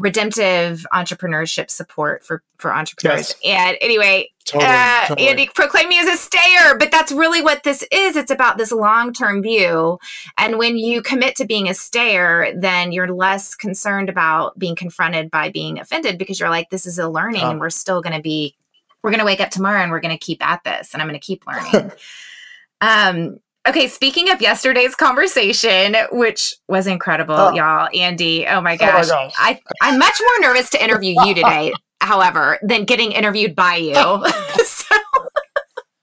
redemptive 0.00 0.86
entrepreneurship 0.94 1.70
support 1.70 2.24
for 2.24 2.42
for 2.56 2.72
entrepreneurs. 2.72 3.34
Yes. 3.42 3.68
And 3.68 3.76
anyway, 3.80 4.30
totally, 4.44 4.70
uh, 4.70 5.06
totally. 5.08 5.28
Andy 5.28 5.50
proclaim 5.54 5.88
me 5.88 5.98
as 5.98 6.08
a 6.08 6.16
stayer, 6.16 6.76
but 6.78 6.90
that's 6.90 7.12
really 7.12 7.42
what 7.42 7.64
this 7.64 7.84
is. 7.92 8.16
It's 8.16 8.30
about 8.30 8.56
this 8.56 8.72
long 8.72 9.12
term 9.12 9.42
view. 9.42 9.98
And 10.38 10.58
when 10.58 10.78
you 10.78 11.02
commit 11.02 11.36
to 11.36 11.44
being 11.44 11.68
a 11.68 11.74
stayer, 11.74 12.52
then 12.56 12.92
you're 12.92 13.12
less 13.12 13.54
concerned 13.54 14.08
about 14.08 14.58
being 14.58 14.74
confronted 14.74 15.30
by 15.30 15.50
being 15.50 15.78
offended 15.78 16.18
because 16.18 16.40
you're 16.40 16.50
like, 16.50 16.70
this 16.70 16.86
is 16.86 16.98
a 16.98 17.08
learning, 17.08 17.42
and 17.42 17.60
we're 17.60 17.70
still 17.70 18.00
going 18.00 18.16
to 18.16 18.22
be, 18.22 18.56
we're 19.02 19.10
going 19.10 19.20
to 19.20 19.26
wake 19.26 19.40
up 19.40 19.50
tomorrow 19.50 19.80
and 19.82 19.90
we're 19.90 20.00
going 20.00 20.16
to 20.16 20.24
keep 20.24 20.44
at 20.44 20.64
this, 20.64 20.94
and 20.94 21.02
I'm 21.02 21.08
going 21.08 21.20
to 21.20 21.24
keep 21.26 21.46
learning. 21.46 21.92
um, 22.80 23.40
Okay, 23.68 23.88
speaking 23.88 24.30
of 24.30 24.40
yesterday's 24.40 24.94
conversation, 24.94 25.94
which 26.12 26.54
was 26.68 26.86
incredible, 26.86 27.34
oh. 27.34 27.52
y'all, 27.52 27.88
Andy. 27.94 28.46
Oh 28.46 28.62
my 28.62 28.76
gosh. 28.76 29.08
Oh 29.10 29.14
my 29.14 29.24
gosh. 29.24 29.34
I, 29.36 29.60
I'm 29.82 29.98
much 29.98 30.18
more 30.18 30.48
nervous 30.48 30.70
to 30.70 30.82
interview 30.82 31.14
you 31.24 31.34
today, 31.34 31.72
however, 32.00 32.58
than 32.62 32.84
getting 32.84 33.12
interviewed 33.12 33.54
by 33.54 33.76
you. 33.76 33.92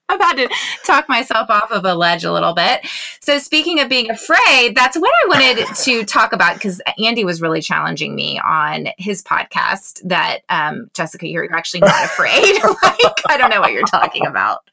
I've 0.10 0.22
had 0.22 0.38
to 0.38 0.50
talk 0.86 1.10
myself 1.10 1.50
off 1.50 1.72
of 1.72 1.84
a 1.84 1.94
ledge 1.94 2.24
a 2.24 2.32
little 2.32 2.54
bit. 2.54 2.88
So, 3.20 3.40
speaking 3.40 3.80
of 3.82 3.90
being 3.90 4.10
afraid, 4.10 4.74
that's 4.74 4.98
what 4.98 5.12
I 5.26 5.28
wanted 5.28 5.76
to 5.84 6.06
talk 6.06 6.32
about 6.32 6.54
because 6.56 6.82
Andy 7.04 7.26
was 7.26 7.42
really 7.42 7.62
challenging 7.62 8.16
me 8.16 8.40
on 8.40 8.88
his 8.98 9.22
podcast 9.22 10.02
that, 10.08 10.40
um, 10.50 10.90
Jessica, 10.94 11.28
you're 11.28 11.54
actually 11.54 11.82
not 11.82 12.06
afraid. 12.06 12.56
like, 12.84 13.22
I 13.28 13.38
don't 13.38 13.50
know 13.50 13.60
what 13.60 13.74
you're 13.74 13.84
talking 13.84 14.26
about. 14.26 14.68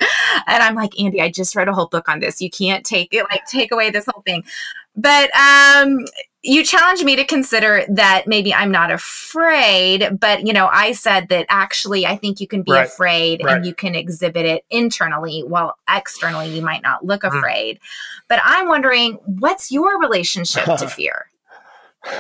And 0.46 0.62
I'm 0.62 0.76
like, 0.76 0.98
Andy, 1.00 1.20
I 1.20 1.30
just 1.30 1.56
read 1.56 1.68
a 1.68 1.72
whole 1.72 1.86
book 1.86 2.08
on 2.08 2.20
this. 2.20 2.40
You 2.40 2.50
can't 2.50 2.84
take 2.84 3.12
it, 3.12 3.24
like, 3.30 3.44
take 3.46 3.72
away 3.72 3.90
this 3.90 4.06
whole 4.06 4.22
thing. 4.22 4.44
But 4.96 5.30
um, 5.36 6.04
you 6.42 6.62
challenged 6.62 7.04
me 7.04 7.16
to 7.16 7.24
consider 7.24 7.84
that 7.88 8.24
maybe 8.26 8.52
I'm 8.52 8.70
not 8.70 8.90
afraid, 8.90 10.18
but 10.20 10.46
you 10.46 10.52
know, 10.52 10.68
I 10.70 10.92
said 10.92 11.28
that 11.30 11.46
actually 11.48 12.06
I 12.06 12.16
think 12.16 12.40
you 12.40 12.46
can 12.46 12.62
be 12.62 12.72
right. 12.72 12.86
afraid 12.86 13.42
right. 13.42 13.56
and 13.56 13.66
you 13.66 13.74
can 13.74 13.94
exhibit 13.94 14.44
it 14.44 14.64
internally 14.70 15.40
while 15.40 15.76
externally 15.88 16.54
you 16.54 16.62
might 16.62 16.82
not 16.82 17.04
look 17.04 17.22
mm-hmm. 17.22 17.36
afraid. 17.36 17.80
But 18.28 18.40
I'm 18.44 18.68
wondering 18.68 19.14
what's 19.24 19.72
your 19.72 19.98
relationship 19.98 20.64
to 20.64 20.88
fear? 20.88 21.26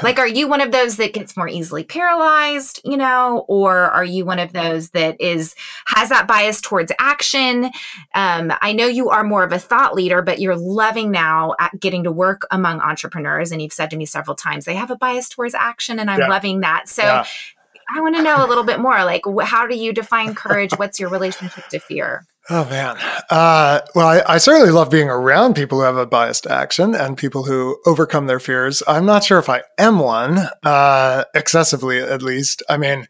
Like 0.02 0.18
are 0.18 0.26
you 0.26 0.48
one 0.48 0.60
of 0.60 0.72
those 0.72 0.96
that 0.96 1.12
gets 1.12 1.36
more 1.36 1.48
easily 1.48 1.84
paralyzed 1.84 2.80
you 2.84 2.96
know 2.96 3.44
or 3.48 3.76
are 3.76 4.04
you 4.04 4.24
one 4.24 4.38
of 4.38 4.52
those 4.52 4.90
that 4.90 5.20
is 5.20 5.54
has 5.86 6.08
that 6.08 6.26
bias 6.26 6.60
towards 6.60 6.92
action 6.98 7.70
um, 8.14 8.52
i 8.60 8.72
know 8.72 8.86
you 8.86 9.10
are 9.10 9.24
more 9.24 9.44
of 9.44 9.52
a 9.52 9.58
thought 9.58 9.94
leader 9.94 10.22
but 10.22 10.40
you're 10.40 10.56
loving 10.56 11.10
now 11.10 11.54
at 11.60 11.78
getting 11.80 12.04
to 12.04 12.12
work 12.12 12.46
among 12.50 12.80
entrepreneurs 12.80 13.52
and 13.52 13.60
you've 13.60 13.72
said 13.72 13.90
to 13.90 13.96
me 13.96 14.06
several 14.06 14.34
times 14.34 14.64
they 14.64 14.74
have 14.74 14.90
a 14.90 14.96
bias 14.96 15.28
towards 15.28 15.54
action 15.54 15.98
and 15.98 16.10
i'm 16.10 16.20
yeah. 16.20 16.28
loving 16.28 16.60
that 16.60 16.88
so 16.88 17.02
yeah. 17.02 17.24
i 17.96 18.00
want 18.00 18.14
to 18.16 18.22
know 18.22 18.44
a 18.44 18.48
little 18.48 18.64
bit 18.64 18.80
more 18.80 19.04
like 19.04 19.22
how 19.42 19.66
do 19.66 19.76
you 19.76 19.92
define 19.92 20.34
courage 20.34 20.72
what's 20.76 20.98
your 20.98 21.10
relationship 21.10 21.66
to 21.68 21.78
fear 21.78 22.26
Oh 22.50 22.68
man. 22.68 22.96
Uh, 23.30 23.80
well, 23.94 24.06
I, 24.06 24.34
I, 24.34 24.38
certainly 24.38 24.70
love 24.70 24.90
being 24.90 25.08
around 25.08 25.54
people 25.54 25.78
who 25.78 25.84
have 25.84 25.96
a 25.96 26.04
biased 26.04 26.46
action 26.46 26.94
and 26.94 27.16
people 27.16 27.44
who 27.44 27.78
overcome 27.86 28.26
their 28.26 28.38
fears. 28.38 28.82
I'm 28.86 29.06
not 29.06 29.24
sure 29.24 29.38
if 29.38 29.48
I 29.48 29.62
am 29.78 29.98
one, 29.98 30.38
uh, 30.62 31.24
excessively 31.34 32.00
at 32.00 32.20
least. 32.20 32.62
I 32.68 32.76
mean, 32.76 33.08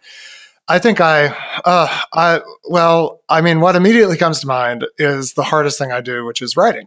I 0.68 0.79
think 0.79 1.01
I, 1.01 1.27
uh, 1.64 2.03
I, 2.12 2.40
well, 2.68 3.23
I 3.29 3.40
mean, 3.40 3.61
what 3.61 3.75
immediately 3.75 4.16
comes 4.16 4.38
to 4.40 4.47
mind 4.47 4.87
is 4.99 5.35
the 5.35 5.42
hardest 5.42 5.79
thing 5.79 5.90
I 5.90 6.01
do, 6.01 6.25
which 6.25 6.40
is 6.40 6.57
writing, 6.57 6.87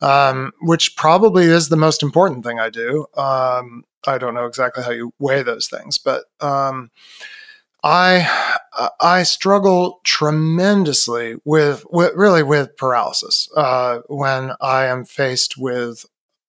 um, 0.00 0.52
which 0.62 0.96
probably 0.96 1.44
is 1.44 1.68
the 1.68 1.76
most 1.76 2.02
important 2.02 2.44
thing 2.44 2.58
I 2.58 2.68
do. 2.68 3.06
Um, 3.16 3.84
I 4.08 4.18
don't 4.18 4.34
know 4.34 4.46
exactly 4.46 4.82
how 4.82 4.90
you 4.90 5.12
weigh 5.20 5.42
those 5.44 5.68
things, 5.68 5.98
but 5.98 6.24
um, 6.40 6.90
I 7.86 8.56
I 9.00 9.22
struggle 9.22 10.00
tremendously 10.02 11.36
with, 11.44 11.84
with 11.88 12.14
really 12.16 12.42
with 12.42 12.76
paralysis 12.76 13.48
uh, 13.56 14.00
when 14.08 14.52
I 14.60 14.86
am 14.86 15.04
faced 15.04 15.56
with 15.56 16.04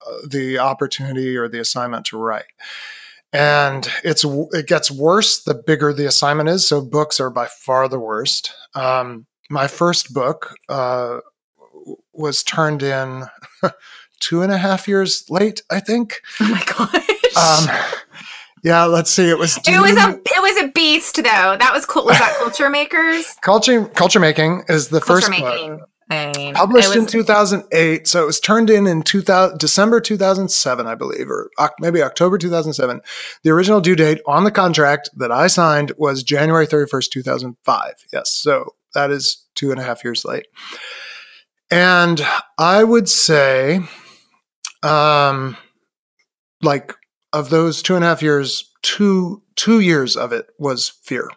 uh, 0.05 0.17
the 0.27 0.57
opportunity 0.57 1.37
or 1.37 1.47
the 1.47 1.59
assignment 1.59 2.07
to 2.07 2.17
write, 2.17 2.45
and 3.31 3.87
it's 4.03 4.25
it 4.51 4.65
gets 4.65 4.89
worse 4.89 5.43
the 5.43 5.53
bigger 5.53 5.93
the 5.93 6.07
assignment 6.07 6.49
is. 6.49 6.67
So 6.67 6.81
books 6.81 7.19
are 7.19 7.29
by 7.29 7.45
far 7.45 7.87
the 7.87 7.99
worst. 7.99 8.51
Um, 8.73 9.27
my 9.51 9.67
first 9.67 10.15
book 10.15 10.55
uh, 10.69 11.19
was 12.13 12.41
turned 12.41 12.81
in 12.81 13.25
two 14.19 14.41
and 14.41 14.51
a 14.51 14.57
half 14.57 14.87
years 14.87 15.29
late, 15.29 15.61
I 15.69 15.81
think. 15.81 16.19
Oh 16.41 16.49
my 16.49 16.63
gosh. 16.65 17.07
Um, 17.37 17.96
yeah, 18.67 18.83
let's 18.83 19.09
see. 19.09 19.29
It 19.29 19.37
was. 19.37 19.57
It 19.65 19.79
was 19.79 19.95
a. 19.95 20.19
It 20.25 20.41
was 20.41 20.63
a 20.63 20.67
beast, 20.67 21.15
though. 21.15 21.21
That 21.23 21.71
was 21.73 21.85
cool. 21.85 22.03
Was 22.05 22.19
that 22.19 22.35
Culture 22.37 22.69
Makers? 22.69 23.33
Culture 23.41 23.85
Culture 23.85 24.19
Making 24.19 24.63
is 24.67 24.89
the 24.89 24.99
culture 24.99 25.27
first 25.27 25.29
making. 25.29 25.77
book. 25.77 25.89
I 26.09 26.33
mean, 26.37 26.53
Published 26.53 26.89
was, 26.89 26.97
in 26.97 27.05
2008, 27.05 28.07
so 28.07 28.23
it 28.23 28.25
was 28.25 28.39
turned 28.39 28.69
in 28.69 28.87
in 28.87 29.03
2000, 29.03 29.57
December 29.57 29.99
2007, 29.99 30.87
I 30.87 30.95
believe, 30.95 31.29
or 31.29 31.49
maybe 31.81 32.01
October 32.01 32.37
2007. 32.37 33.01
The 33.43 33.49
original 33.49 33.81
due 33.81 33.95
date 33.95 34.21
on 34.25 34.45
the 34.45 34.51
contract 34.51 35.09
that 35.17 35.33
I 35.33 35.47
signed 35.47 35.91
was 35.97 36.23
January 36.23 36.65
31st, 36.65 37.09
2005. 37.09 37.93
Yes, 38.13 38.31
so 38.31 38.75
that 38.93 39.11
is 39.11 39.45
two 39.55 39.71
and 39.71 39.81
a 39.81 39.83
half 39.83 40.03
years 40.03 40.23
late. 40.23 40.47
And 41.71 42.25
I 42.57 42.85
would 42.85 43.09
say, 43.09 43.81
um, 44.83 45.57
like 46.61 46.93
of 47.33 47.49
those 47.49 47.81
two 47.81 47.95
and 47.95 48.03
a 48.03 48.07
half 48.07 48.21
years, 48.21 48.71
two 48.81 49.41
two 49.55 49.79
years 49.79 50.15
of 50.15 50.31
it 50.31 50.47
was 50.59 50.89
fear. 51.03 51.29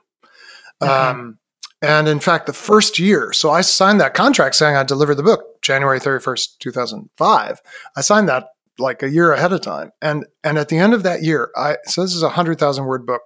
Okay. 0.83 0.91
Um, 0.91 1.39
and 1.83 2.09
in 2.09 2.21
fact, 2.21 2.47
the 2.47 2.53
first 2.53 2.99
year, 2.99 3.33
so 3.33 3.51
I 3.51 3.63
signed 3.63 4.01
that 4.01 4.15
contract 4.15 4.55
saying 4.55 4.77
I 4.77 4.83
delivered 4.83 5.15
the 5.15 5.23
book 5.23 5.63
January 5.63 5.99
31st, 5.99 6.59
2005. 6.59 7.61
I 7.97 8.01
signed 8.03 8.29
that 8.29 8.49
like 8.79 9.03
a 9.03 9.11
year 9.11 9.33
ahead 9.33 9.53
of 9.53 9.61
time. 9.63 9.93
And 10.03 10.27
and 10.45 10.59
at 10.59 10.69
the 10.69 10.79
end 10.79 10.95
of 10.95 11.03
that 11.03 11.23
year, 11.23 11.51
I 11.57 11.77
so 11.85 12.03
this 12.03 12.15
is 12.15 12.23
a 12.23 12.31
hundred 12.31 12.59
thousand 12.59 12.87
word 12.87 13.07
book. 13.07 13.23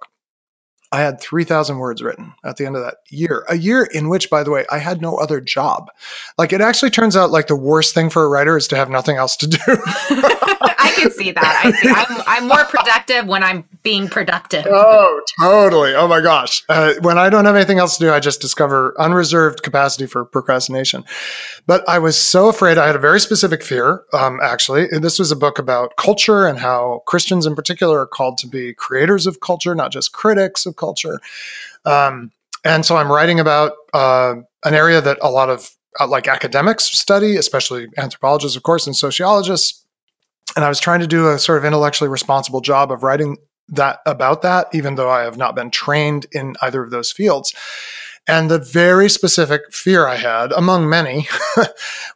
I 0.91 1.01
had 1.01 1.19
3,000 1.19 1.79
words 1.79 2.01
written 2.01 2.31
at 2.45 2.55
the 2.55 2.65
end 2.65 2.77
of 2.77 2.83
that 2.83 2.97
year. 3.09 3.43
A 3.49 3.57
year 3.57 3.83
in 3.83 4.07
which, 4.07 4.29
by 4.29 4.43
the 4.43 4.51
way, 4.51 4.65
I 4.71 4.77
had 4.77 5.01
no 5.01 5.17
other 5.17 5.41
job. 5.41 5.89
Like 6.37 6.53
it 6.53 6.61
actually 6.61 6.91
turns 6.91 7.17
out 7.17 7.31
like 7.31 7.47
the 7.47 7.55
worst 7.55 7.93
thing 7.93 8.09
for 8.09 8.23
a 8.23 8.29
writer 8.29 8.55
is 8.55 8.67
to 8.69 8.77
have 8.77 8.89
nothing 8.89 9.17
else 9.17 9.35
to 9.37 9.47
do. 9.47 9.57
I 10.85 10.91
can 10.91 11.11
see 11.11 11.31
that. 11.31 11.61
I 11.63 11.71
see. 11.71 11.89
I'm, 11.89 12.23
I'm 12.27 12.47
more 12.47 12.63
productive 12.65 13.25
when 13.25 13.43
I'm 13.43 13.67
being 13.83 14.07
productive. 14.07 14.65
Oh, 14.69 15.21
totally. 15.41 15.95
Oh 15.95 16.07
my 16.07 16.21
gosh. 16.21 16.63
Uh, 16.69 16.93
when 17.01 17.17
I 17.17 17.29
don't 17.29 17.45
have 17.45 17.55
anything 17.55 17.79
else 17.79 17.97
to 17.97 18.05
do, 18.05 18.11
I 18.11 18.19
just 18.19 18.39
discover 18.39 18.93
unreserved 18.99 19.63
capacity 19.63 20.05
for 20.05 20.23
procrastination. 20.25 21.03
But 21.65 21.87
I 21.89 21.99
was 21.99 22.17
so 22.17 22.49
afraid. 22.49 22.77
I 22.77 22.85
had 22.87 22.95
a 22.95 22.99
very 22.99 23.19
specific 23.19 23.63
fear, 23.63 24.03
um, 24.13 24.39
actually. 24.43 24.87
And 24.91 25.03
this 25.03 25.17
was 25.17 25.31
a 25.31 25.35
book 25.35 25.57
about 25.57 25.95
culture 25.97 26.45
and 26.45 26.59
how 26.59 27.01
Christians 27.07 27.45
in 27.45 27.55
particular 27.55 27.99
are 27.99 28.07
called 28.07 28.37
to 28.39 28.47
be 28.47 28.73
creators 28.73 29.25
of 29.25 29.39
culture, 29.39 29.73
not 29.73 29.91
just 29.91 30.13
critics 30.13 30.65
of 30.65 30.75
culture. 30.75 31.19
Um, 31.85 32.31
and 32.63 32.85
so 32.85 32.97
I'm 32.97 33.11
writing 33.11 33.39
about 33.39 33.73
uh, 33.93 34.35
an 34.63 34.73
area 34.73 35.01
that 35.01 35.17
a 35.21 35.29
lot 35.29 35.49
of 35.49 35.69
uh, 35.99 36.07
like 36.07 36.27
academics 36.27 36.83
study, 36.85 37.37
especially 37.37 37.87
anthropologists, 37.97 38.57
of 38.57 38.63
course, 38.63 38.85
and 38.87 38.95
sociologists 38.95 39.84
and 40.55 40.63
I 40.63 40.69
was 40.69 40.79
trying 40.79 41.01
to 41.01 41.07
do 41.07 41.29
a 41.29 41.39
sort 41.39 41.57
of 41.57 41.65
intellectually 41.65 42.09
responsible 42.09 42.61
job 42.61 42.91
of 42.91 43.03
writing 43.03 43.37
that 43.69 43.99
about 44.05 44.41
that, 44.43 44.67
even 44.73 44.95
though 44.95 45.09
I 45.09 45.23
have 45.23 45.37
not 45.37 45.55
been 45.55 45.71
trained 45.71 46.27
in 46.31 46.55
either 46.61 46.83
of 46.83 46.91
those 46.91 47.11
fields. 47.11 47.53
And 48.27 48.49
the 48.49 48.59
very 48.59 49.07
specific 49.09 49.71
fear 49.71 50.07
I 50.07 50.15
had, 50.15 50.51
among 50.51 50.89
many, 50.89 51.27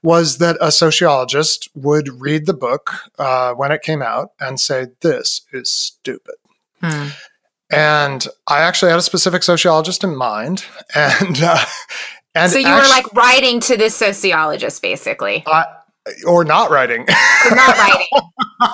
was 0.03 0.39
that 0.39 0.57
a 0.59 0.71
sociologist 0.71 1.69
would 1.75 2.19
read 2.19 2.47
the 2.47 2.53
book 2.53 2.93
uh, 3.19 3.53
when 3.53 3.71
it 3.71 3.83
came 3.83 4.01
out 4.01 4.31
and 4.39 4.59
say, 4.59 4.87
This 5.01 5.41
is 5.53 5.69
stupid. 5.69 6.35
Hmm. 6.81 7.09
And 7.71 8.27
I 8.47 8.61
actually 8.61 8.89
had 8.89 8.97
a 8.97 9.03
specific 9.03 9.43
sociologist 9.43 10.03
in 10.03 10.15
mind. 10.15 10.65
And, 10.95 11.39
uh, 11.43 11.63
and 12.33 12.51
so 12.51 12.57
you 12.57 12.65
actually, 12.65 12.81
were 12.81 12.89
like 12.89 13.13
writing 13.13 13.59
to 13.61 13.77
this 13.77 13.95
sociologist, 13.95 14.81
basically. 14.81 15.43
Uh, 15.45 15.65
or 16.27 16.43
not 16.43 16.71
writing. 16.71 17.01
or 17.01 17.55
not 17.55 17.77
writing. 17.77 18.07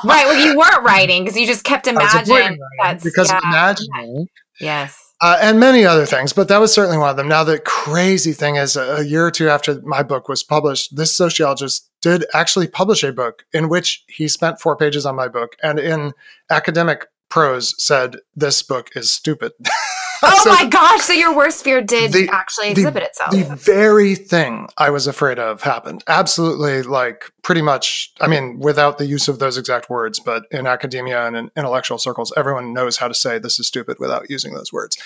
right. 0.03 0.25
Well, 0.25 0.35
you 0.35 0.57
weren't 0.57 0.83
writing 0.83 1.23
because 1.23 1.37
you 1.37 1.45
just 1.45 1.63
kept 1.63 1.87
imagining. 1.87 2.57
because 3.03 3.31
yeah. 3.31 3.39
imagining. 3.43 4.27
Yes. 4.59 5.01
Uh, 5.21 5.37
and 5.41 5.59
many 5.59 5.85
other 5.85 6.05
things, 6.05 6.33
but 6.33 6.49
that 6.49 6.57
was 6.57 6.73
certainly 6.73 6.97
one 6.97 7.09
of 7.09 7.15
them. 7.15 7.27
Now, 7.27 7.43
the 7.43 7.59
crazy 7.59 8.33
thing 8.33 8.57
is, 8.57 8.75
a 8.75 9.05
year 9.05 9.25
or 9.25 9.31
two 9.31 9.47
after 9.49 9.81
my 9.81 10.03
book 10.03 10.27
was 10.27 10.43
published, 10.43 10.95
this 10.95 11.13
sociologist 11.13 11.89
did 12.01 12.25
actually 12.33 12.67
publish 12.67 13.01
a 13.03 13.13
book 13.13 13.45
in 13.53 13.69
which 13.69 14.03
he 14.07 14.27
spent 14.27 14.59
four 14.59 14.75
pages 14.75 15.05
on 15.05 15.15
my 15.15 15.29
book 15.29 15.55
and 15.63 15.79
in 15.79 16.11
academic 16.49 17.07
prose 17.29 17.81
said, 17.81 18.17
This 18.35 18.61
book 18.61 18.89
is 18.95 19.09
stupid. 19.09 19.53
Oh 20.27 20.41
so 20.43 20.49
my 20.49 20.65
gosh! 20.69 21.01
So 21.01 21.13
your 21.13 21.35
worst 21.35 21.63
fear 21.63 21.81
did 21.81 22.11
the, 22.11 22.29
actually 22.31 22.71
exhibit 22.71 23.03
the, 23.03 23.05
itself. 23.05 23.31
The 23.31 23.55
very 23.55 24.15
thing 24.15 24.67
I 24.77 24.89
was 24.89 25.07
afraid 25.07 25.39
of 25.39 25.61
happened. 25.61 26.03
Absolutely, 26.07 26.83
like 26.83 27.31
pretty 27.43 27.61
much. 27.61 28.11
I 28.21 28.27
mean, 28.27 28.59
without 28.59 28.97
the 28.97 29.05
use 29.05 29.27
of 29.27 29.39
those 29.39 29.57
exact 29.57 29.89
words, 29.89 30.19
but 30.19 30.45
in 30.51 30.67
academia 30.67 31.27
and 31.27 31.35
in 31.35 31.51
intellectual 31.55 31.97
circles, 31.97 32.33
everyone 32.35 32.73
knows 32.73 32.97
how 32.97 33.07
to 33.07 33.13
say 33.13 33.39
"this 33.39 33.59
is 33.59 33.67
stupid" 33.67 33.97
without 33.99 34.29
using 34.29 34.53
those 34.53 34.73
words. 34.73 34.97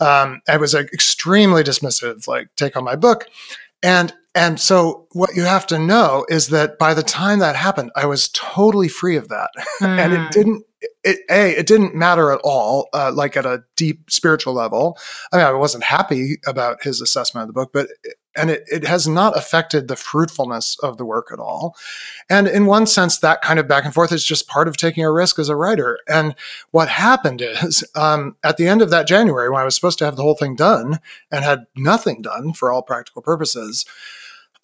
Um, 0.00 0.40
I 0.48 0.56
was 0.56 0.72
like, 0.72 0.92
extremely 0.92 1.62
dismissive, 1.62 2.26
like 2.26 2.48
take 2.56 2.76
on 2.76 2.84
my 2.84 2.96
book, 2.96 3.26
and 3.82 4.14
and 4.34 4.58
so 4.58 5.06
what 5.12 5.36
you 5.36 5.42
have 5.42 5.66
to 5.68 5.78
know 5.78 6.26
is 6.28 6.48
that 6.48 6.78
by 6.78 6.92
the 6.92 7.02
time 7.02 7.38
that 7.38 7.54
happened, 7.54 7.92
I 7.94 8.06
was 8.06 8.28
totally 8.28 8.88
free 8.88 9.16
of 9.16 9.28
that, 9.28 9.50
mm. 9.80 9.86
and 10.04 10.12
it 10.12 10.20
hmm. 10.20 10.30
didn't 10.30 10.64
it, 11.02 11.20
a 11.30 11.50
it 11.58 11.66
didn't 11.66 11.94
matter 11.94 12.30
at 12.30 12.40
all 12.44 12.88
uh, 12.92 13.12
like 13.12 13.36
at 13.36 13.46
a 13.46 13.62
deep 13.76 14.10
spiritual 14.10 14.54
level. 14.54 14.98
I 15.32 15.38
mean 15.38 15.46
i 15.46 15.52
wasn't 15.52 15.84
happy 15.84 16.36
about 16.46 16.82
his 16.82 17.00
assessment 17.00 17.42
of 17.42 17.48
the 17.48 17.52
book 17.52 17.70
but 17.72 17.88
and 18.36 18.50
it, 18.50 18.64
it 18.66 18.84
has 18.84 19.06
not 19.06 19.36
affected 19.36 19.86
the 19.86 19.96
fruitfulness 19.96 20.76
of 20.80 20.96
the 20.96 21.04
work 21.04 21.28
at 21.32 21.38
all. 21.38 21.76
And 22.28 22.48
in 22.48 22.66
one 22.66 22.86
sense 22.86 23.18
that 23.18 23.42
kind 23.42 23.60
of 23.60 23.68
back 23.68 23.84
and 23.84 23.94
forth 23.94 24.10
is 24.10 24.24
just 24.24 24.48
part 24.48 24.66
of 24.66 24.76
taking 24.76 25.04
a 25.04 25.12
risk 25.12 25.38
as 25.38 25.48
a 25.48 25.54
writer. 25.54 26.00
And 26.08 26.34
what 26.72 26.88
happened 26.88 27.40
is 27.42 27.84
um, 27.94 28.36
at 28.42 28.56
the 28.56 28.66
end 28.66 28.82
of 28.82 28.90
that 28.90 29.06
january 29.06 29.50
when 29.50 29.60
i 29.60 29.64
was 29.64 29.74
supposed 29.74 29.98
to 29.98 30.04
have 30.04 30.16
the 30.16 30.22
whole 30.22 30.34
thing 30.34 30.56
done 30.56 30.98
and 31.30 31.44
had 31.44 31.66
nothing 31.76 32.22
done 32.22 32.52
for 32.52 32.72
all 32.72 32.82
practical 32.82 33.22
purposes 33.22 33.84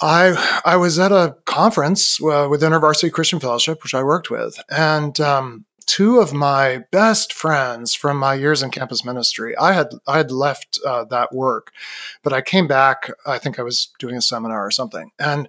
I 0.00 0.60
I 0.64 0.76
was 0.76 0.98
at 0.98 1.12
a 1.12 1.36
conference 1.44 2.22
uh, 2.22 2.48
with 2.50 2.62
InterVarsity 2.62 3.12
Christian 3.12 3.40
Fellowship, 3.40 3.82
which 3.82 3.94
I 3.94 4.02
worked 4.02 4.30
with, 4.30 4.58
and 4.70 5.18
um, 5.20 5.64
two 5.90 6.20
of 6.20 6.32
my 6.32 6.84
best 6.92 7.32
friends 7.32 7.94
from 7.94 8.16
my 8.16 8.34
years 8.34 8.62
in 8.62 8.70
campus 8.70 9.04
ministry. 9.04 9.56
I 9.56 9.72
had 9.72 9.88
I 10.06 10.18
had 10.18 10.30
left 10.30 10.78
uh, 10.86 11.04
that 11.06 11.34
work, 11.34 11.72
but 12.22 12.32
I 12.32 12.42
came 12.42 12.68
back. 12.68 13.10
I 13.26 13.38
think 13.38 13.58
I 13.58 13.62
was 13.62 13.88
doing 13.98 14.14
a 14.14 14.22
seminar 14.22 14.64
or 14.64 14.70
something, 14.70 15.10
and 15.18 15.48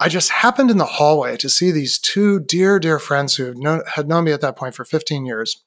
I 0.00 0.08
just 0.08 0.30
happened 0.30 0.72
in 0.72 0.78
the 0.78 0.84
hallway 0.84 1.36
to 1.36 1.48
see 1.48 1.70
these 1.70 1.96
two 2.00 2.40
dear, 2.40 2.80
dear 2.80 2.98
friends 2.98 3.36
who 3.36 3.54
known, 3.54 3.82
had 3.86 4.08
known 4.08 4.24
me 4.24 4.32
at 4.32 4.40
that 4.40 4.56
point 4.56 4.74
for 4.74 4.84
15 4.84 5.24
years. 5.24 5.62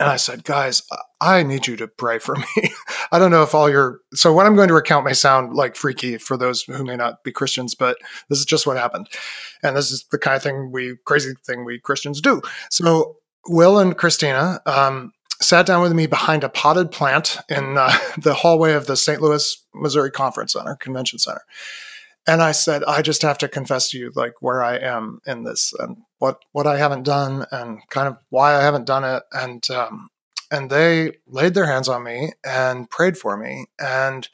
And 0.00 0.08
I 0.08 0.16
said, 0.16 0.44
guys, 0.44 0.82
I 1.20 1.42
need 1.42 1.66
you 1.66 1.76
to 1.76 1.86
pray 1.86 2.18
for 2.18 2.36
me. 2.36 2.70
I 3.12 3.18
don't 3.18 3.30
know 3.30 3.42
if 3.42 3.54
all 3.54 3.70
your 3.70 4.00
so 4.14 4.32
what 4.32 4.46
I'm 4.46 4.56
going 4.56 4.68
to 4.68 4.74
recount 4.74 5.04
may 5.04 5.12
sound 5.12 5.54
like 5.54 5.76
freaky 5.76 6.16
for 6.16 6.38
those 6.38 6.62
who 6.62 6.84
may 6.84 6.96
not 6.96 7.22
be 7.22 7.32
Christians, 7.32 7.74
but 7.74 7.98
this 8.30 8.38
is 8.38 8.46
just 8.46 8.66
what 8.66 8.78
happened. 8.78 9.08
And 9.62 9.76
this 9.76 9.92
is 9.92 10.04
the 10.10 10.18
kind 10.18 10.36
of 10.36 10.42
thing 10.42 10.72
we 10.72 10.96
crazy 11.04 11.34
thing 11.46 11.64
we 11.64 11.78
Christians 11.78 12.20
do. 12.22 12.40
So 12.70 13.18
Will 13.48 13.78
and 13.78 13.96
Christina 13.96 14.60
um, 14.66 15.12
sat 15.40 15.66
down 15.66 15.82
with 15.82 15.92
me 15.92 16.06
behind 16.06 16.44
a 16.44 16.48
potted 16.48 16.90
plant 16.90 17.38
in 17.48 17.76
uh, 17.78 17.92
the 18.18 18.34
hallway 18.34 18.72
of 18.72 18.86
the 18.86 18.96
St. 18.96 19.20
Louis, 19.20 19.64
Missouri 19.74 20.10
Conference 20.10 20.52
Center, 20.52 20.76
Convention 20.76 21.18
Center. 21.18 21.42
And 22.28 22.42
I 22.42 22.52
said, 22.52 22.82
I 22.84 23.02
just 23.02 23.22
have 23.22 23.38
to 23.38 23.48
confess 23.48 23.90
to 23.90 23.98
you, 23.98 24.12
like 24.16 24.34
where 24.40 24.62
I 24.62 24.78
am 24.78 25.20
in 25.26 25.44
this 25.44 25.72
and 25.78 25.98
what 26.18 26.40
what 26.52 26.66
I 26.66 26.76
haven't 26.76 27.04
done, 27.04 27.46
and 27.52 27.78
kind 27.88 28.08
of 28.08 28.16
why 28.30 28.56
I 28.56 28.62
haven't 28.62 28.86
done 28.86 29.04
it. 29.04 29.22
And 29.32 29.70
um, 29.70 30.08
and 30.50 30.68
they 30.68 31.18
laid 31.28 31.54
their 31.54 31.66
hands 31.66 31.88
on 31.88 32.02
me 32.02 32.32
and 32.44 32.90
prayed 32.90 33.16
for 33.16 33.36
me, 33.36 33.66
and 33.78 34.28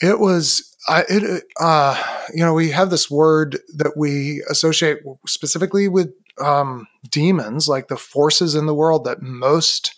it 0.00 0.18
was 0.18 0.76
I, 0.88 1.04
it, 1.08 1.44
uh, 1.60 2.02
you 2.32 2.44
know, 2.44 2.54
we 2.54 2.70
have 2.70 2.90
this 2.90 3.10
word 3.10 3.58
that 3.76 3.96
we 3.96 4.42
associate 4.48 4.98
specifically 5.26 5.88
with 5.88 6.12
um, 6.40 6.86
demons, 7.10 7.68
like 7.68 7.88
the 7.88 7.96
forces 7.96 8.54
in 8.54 8.66
the 8.66 8.74
world 8.74 9.04
that 9.04 9.22
most 9.22 9.94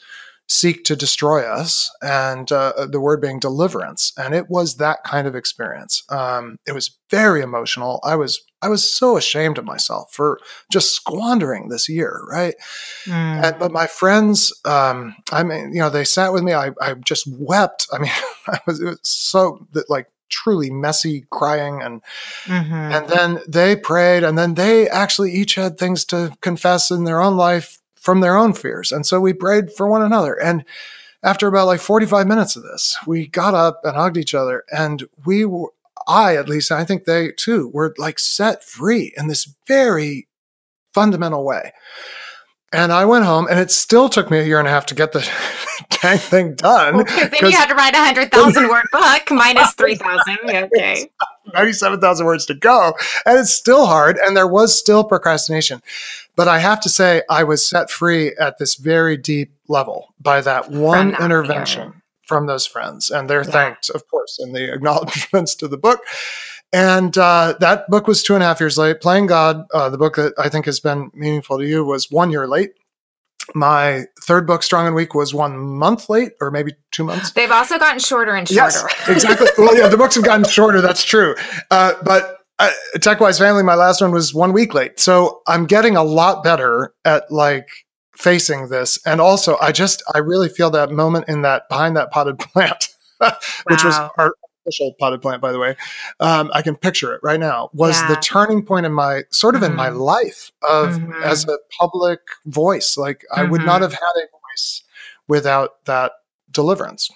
seek 0.51 0.83
to 0.85 0.97
destroy 0.97 1.43
us, 1.43 1.91
and 2.01 2.51
uh, 2.51 2.87
the 2.91 3.01
word 3.01 3.21
being 3.21 3.39
deliverance. 3.39 4.13
And 4.17 4.35
it 4.35 4.49
was 4.49 4.77
that 4.77 5.05
kind 5.05 5.27
of 5.27 5.37
experience. 5.37 6.03
Um, 6.09 6.59
it 6.67 6.73
was 6.73 6.97
very 7.11 7.43
emotional. 7.43 8.01
I 8.03 8.17
was 8.17 8.41
I 8.61 8.69
was 8.69 8.89
so 8.89 9.17
ashamed 9.17 9.59
of 9.59 9.65
myself 9.65 10.13
for 10.13 10.41
just 10.73 10.93
squandering 10.93 11.69
this 11.69 11.89
year, 11.89 12.23
right? 12.29 12.55
Mm. 13.05 13.45
And, 13.45 13.59
but 13.59 13.71
my 13.71 13.87
friends, 13.87 14.53
um, 14.65 15.15
I 15.31 15.45
mean, 15.45 15.73
you 15.73 15.79
know, 15.79 15.91
they 15.91 16.05
sat 16.05 16.33
with 16.33 16.43
me. 16.43 16.55
I, 16.55 16.71
I 16.81 16.95
just 16.95 17.29
wept. 17.29 17.87
I 17.93 17.99
mean, 17.99 18.11
I 18.49 18.59
was, 18.67 18.81
was 18.81 18.99
so 19.03 19.67
that 19.73 19.89
like 19.89 20.09
truly 20.29 20.71
messy 20.71 21.25
crying 21.31 21.83
and 21.83 22.03
mm-hmm. 22.45 22.75
and 22.75 23.09
then 23.09 23.41
they 23.49 23.77
prayed 23.77 24.25
and 24.25 24.39
then 24.39 24.55
they 24.55 24.89
actually 24.89 25.33
each 25.33 25.55
had 25.55 25.79
things 25.79 26.05
to 26.05 26.33
confess 26.41 26.91
in 26.91 27.05
their 27.05 27.21
own 27.21 27.37
life 27.37 27.79
from 27.97 28.21
their 28.21 28.37
own 28.37 28.53
fears 28.53 28.93
and 28.93 29.07
so 29.07 29.21
we 29.21 29.33
prayed 29.33 29.73
for 29.73 29.87
one 29.87 30.03
another 30.03 30.35
and 30.35 30.65
after 31.23 31.49
about 31.49 31.67
like 31.67 31.81
45 31.81 32.27
minutes 32.27 32.57
of 32.57 32.63
this 32.63 32.97
we 33.07 33.27
got 33.27 33.55
up 33.55 33.81
and 33.85 33.97
hugged 33.97 34.17
each 34.17 34.35
other 34.35 34.65
and 34.73 35.09
we 35.27 35.45
were 35.45 35.71
i 36.07 36.37
at 36.37 36.49
least 36.49 36.71
i 36.71 36.85
think 36.85 37.05
they 37.05 37.33
too 37.33 37.69
were 37.75 37.95
like 37.99 38.19
set 38.19 38.63
free 38.63 39.13
in 39.17 39.29
this 39.29 39.53
very 39.67 40.29
fundamental 40.95 41.45
way 41.45 41.73
and 42.73 42.93
I 42.93 43.05
went 43.07 43.25
home, 43.25 43.47
and 43.49 43.59
it 43.59 43.71
still 43.71 44.09
took 44.09 44.31
me 44.31 44.39
a 44.39 44.45
year 44.45 44.59
and 44.59 44.69
a 44.69 44.71
half 44.71 44.87
to 44.87 44.95
get 44.95 45.13
the 45.13 45.29
dang 46.03 46.19
thing 46.19 46.55
done. 46.55 46.99
Because 46.99 47.17
well, 47.17 47.31
then 47.31 47.51
you 47.51 47.57
had 47.57 47.69
to 47.69 47.75
write 47.75 47.95
a 47.95 48.05
hundred 48.05 48.31
thousand 48.31 48.69
word 48.69 48.85
book 48.93 49.23
minus 49.31 49.73
three 49.75 49.95
thousand. 49.95 50.39
Okay, 50.49 51.11
ninety-seven 51.55 52.01
thousand 52.01 52.27
words 52.27 52.47
to 52.47 52.55
go, 52.55 52.93
and 53.25 53.39
it's 53.39 53.51
still 53.51 53.87
hard, 53.87 54.19
and 54.19 54.37
there 54.37 54.47
was 54.47 54.77
still 54.79 55.05
procrastination. 55.05 55.83
But 56.37 56.49
I 56.49 56.59
have 56.59 56.81
to 56.83 56.89
say, 56.89 57.23
I 57.29 57.45
was 57.45 57.67
set 57.67 57.91
free 57.91 58.35
at 58.39 58.59
this 58.59 58.77
very 58.77 59.17
deep 59.17 59.53
level 59.67 60.15
by 60.21 60.41
that 60.43 60.71
one 60.71 61.13
that 61.13 61.21
intervention 61.21 62.03
from 62.27 62.47
those 62.47 62.67
friends, 62.67 63.11
and 63.11 63.29
they're 63.29 63.45
yeah. 63.45 63.51
thanked, 63.51 63.91
of 63.91 64.07
course, 64.09 64.39
in 64.41 64.53
the 64.53 64.73
acknowledgments 64.73 65.55
to 65.57 65.69
the 65.69 65.79
book. 65.79 66.01
And 66.73 67.17
uh, 67.17 67.55
that 67.61 67.89
book 67.89 68.07
was 68.07 68.23
two 68.23 68.35
and 68.35 68.43
a 68.43 68.47
half 68.47 68.61
years 68.61 68.77
late. 68.77 69.01
Playing 69.01 69.27
God, 69.27 69.65
uh, 69.73 69.89
the 69.89 69.99
book 69.99 70.17
that 70.17 70.35
I 70.39 70.49
think 70.49 70.67
has 70.67 70.81
been 70.81 71.11
meaningful 71.15 71.59
to 71.59 71.67
you, 71.67 71.85
was 71.85 72.11
one 72.11 72.31
year 72.31 72.47
late. 72.47 72.71
My 73.55 74.05
third 74.21 74.47
book, 74.47 74.63
Strong 74.63 74.87
and 74.87 74.95
Weak, 74.95 75.15
was 75.15 75.33
one 75.33 75.57
month 75.59 76.11
late, 76.11 76.33
or 76.41 76.51
maybe 76.51 76.75
two 76.91 77.05
months. 77.05 77.33
They've 77.33 77.51
also 77.51 77.79
gotten 77.79 77.99
shorter 77.99 78.35
and 78.35 78.47
shorter. 78.47 78.61
Yes, 78.61 78.85
exactly. 79.09 79.49
well, 79.57 79.77
yeah, 79.77 79.89
the 79.89 79.97
books 79.97 80.17
have 80.17 80.25
gotten 80.25 80.45
shorter. 80.45 80.83
That's 80.83 81.03
true. 81.03 81.35
Uh, 81.71 81.95
but 82.03 82.39
uh, 82.59 82.71
TechWise 82.97 83.39
Family, 83.39 83.63
my 83.63 83.75
last 83.75 84.03
one 84.03 84.11
was 84.11 84.35
one 84.35 84.53
week 84.53 84.75
late. 84.75 85.01
So 85.01 85.41
I'm 85.47 85.65
getting 85.65 85.97
a 85.97 86.03
lot 86.03 86.45
better 86.45 86.93
at 87.07 87.31
like 87.31 87.69
facing 88.15 88.69
this. 88.69 88.99
And 89.07 89.21
also, 89.21 89.57
I 89.63 89.73
just, 89.73 90.03
I 90.15 90.19
really 90.19 90.49
feel 90.49 90.71
that 90.71 90.91
moment 90.91 91.29
in 91.29 91.43
that 91.43 91.69
behind 91.71 91.97
that 91.97 92.11
potted 92.11 92.39
plant, 92.39 92.89
which 93.65 93.85
was 93.85 93.95
our 94.19 94.35
official 94.69 94.95
potted 94.99 95.23
plant, 95.23 95.41
by 95.41 95.53
the 95.53 95.59
way. 95.59 95.77
Um, 96.21 96.51
I 96.53 96.63
can 96.63 96.77
picture 96.77 97.15
it 97.15 97.21
right 97.23 97.41
now. 97.41 97.71
Was 97.73 98.01
yeah. 98.01 98.09
the 98.09 98.17
turning 98.17 98.65
point 98.65 98.87
in 98.87 98.93
my 98.93 99.23
sort 99.31 99.55
of 99.55 99.63
mm-hmm. 99.63 99.73
in 99.73 99.77
my 99.77 99.89
mm-hmm. 99.89 99.99
life 99.99 100.53
of 100.63 100.91
mm-hmm. 100.91 101.23
as 101.23 101.45
a 101.49 101.59
public 101.79 102.21
voice. 102.47 102.97
Like 102.97 103.25
mm-hmm. 103.31 103.41
I 103.41 103.45
would 103.45 103.63
not 103.63 103.83
mm-hmm. 103.83 103.83
have 103.83 103.93
had 103.93 104.13
a 104.17 104.27
voice 104.31 104.83
without 105.27 105.85
that 105.87 106.13
deliverance. 106.51 107.11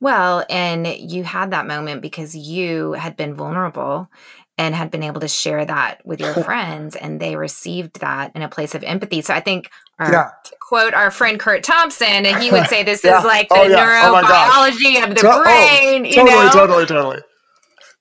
Well, 0.00 0.44
and 0.50 0.86
you 0.86 1.24
had 1.24 1.52
that 1.52 1.66
moment 1.66 2.02
because 2.02 2.34
you 2.34 2.92
had 2.92 3.16
been 3.16 3.34
vulnerable 3.34 4.10
and 4.58 4.74
had 4.74 4.90
been 4.90 5.02
able 5.02 5.20
to 5.20 5.28
share 5.28 5.64
that 5.64 6.04
with 6.04 6.20
your 6.20 6.34
friends 6.44 6.96
and 6.96 7.20
they 7.20 7.36
received 7.36 8.00
that 8.00 8.32
in 8.34 8.42
a 8.42 8.48
place 8.48 8.74
of 8.74 8.84
empathy. 8.84 9.22
So 9.22 9.34
I 9.34 9.40
think 9.40 9.70
our, 9.98 10.12
yeah. 10.12 10.30
quote 10.60 10.94
our 10.94 11.10
friend 11.10 11.38
Curt 11.38 11.62
Thompson, 11.62 12.26
and 12.26 12.42
he 12.42 12.50
would 12.50 12.66
say 12.66 12.82
this 12.82 13.04
yeah. 13.04 13.18
is 13.18 13.24
like 13.24 13.48
the 13.48 13.56
oh, 13.56 13.62
yeah. 13.62 14.02
Oh 14.04 14.14
neurobiology 14.14 15.00
oh 15.00 15.04
of 15.04 15.10
the 15.10 15.20
to- 15.22 15.42
brain. 15.42 16.06
Oh, 16.06 16.10
totally, 16.10 16.10
you 16.10 16.24
know? 16.24 16.50
totally, 16.52 16.86
totally. 16.86 17.20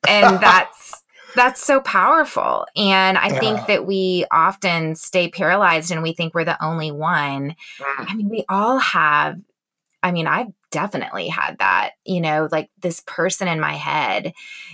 and 0.08 0.39
that's 0.41 1.03
that's 1.36 1.63
so 1.63 1.79
powerful. 1.82 2.65
And 2.75 3.17
I 3.17 3.29
think 3.29 3.65
that 3.67 3.86
we 3.86 4.25
often 4.32 4.95
stay 4.95 5.29
paralyzed 5.29 5.91
and 5.91 6.03
we 6.03 6.13
think 6.13 6.36
we're 6.36 6.45
the 6.45 6.63
only 6.63 6.91
one. 6.91 7.56
Mm. 7.79 8.06
I 8.10 8.13
mean, 8.15 8.29
we 8.29 8.45
all 8.49 8.77
have 8.77 9.38
I 10.03 10.12
mean, 10.12 10.27
I've 10.27 10.47
definitely 10.73 11.27
had 11.27 11.59
that, 11.59 11.91
you 12.03 12.19
know, 12.19 12.49
like 12.51 12.71
this 12.81 13.03
person 13.05 13.47
in 13.47 13.59
my 13.59 13.73
head. 13.73 14.33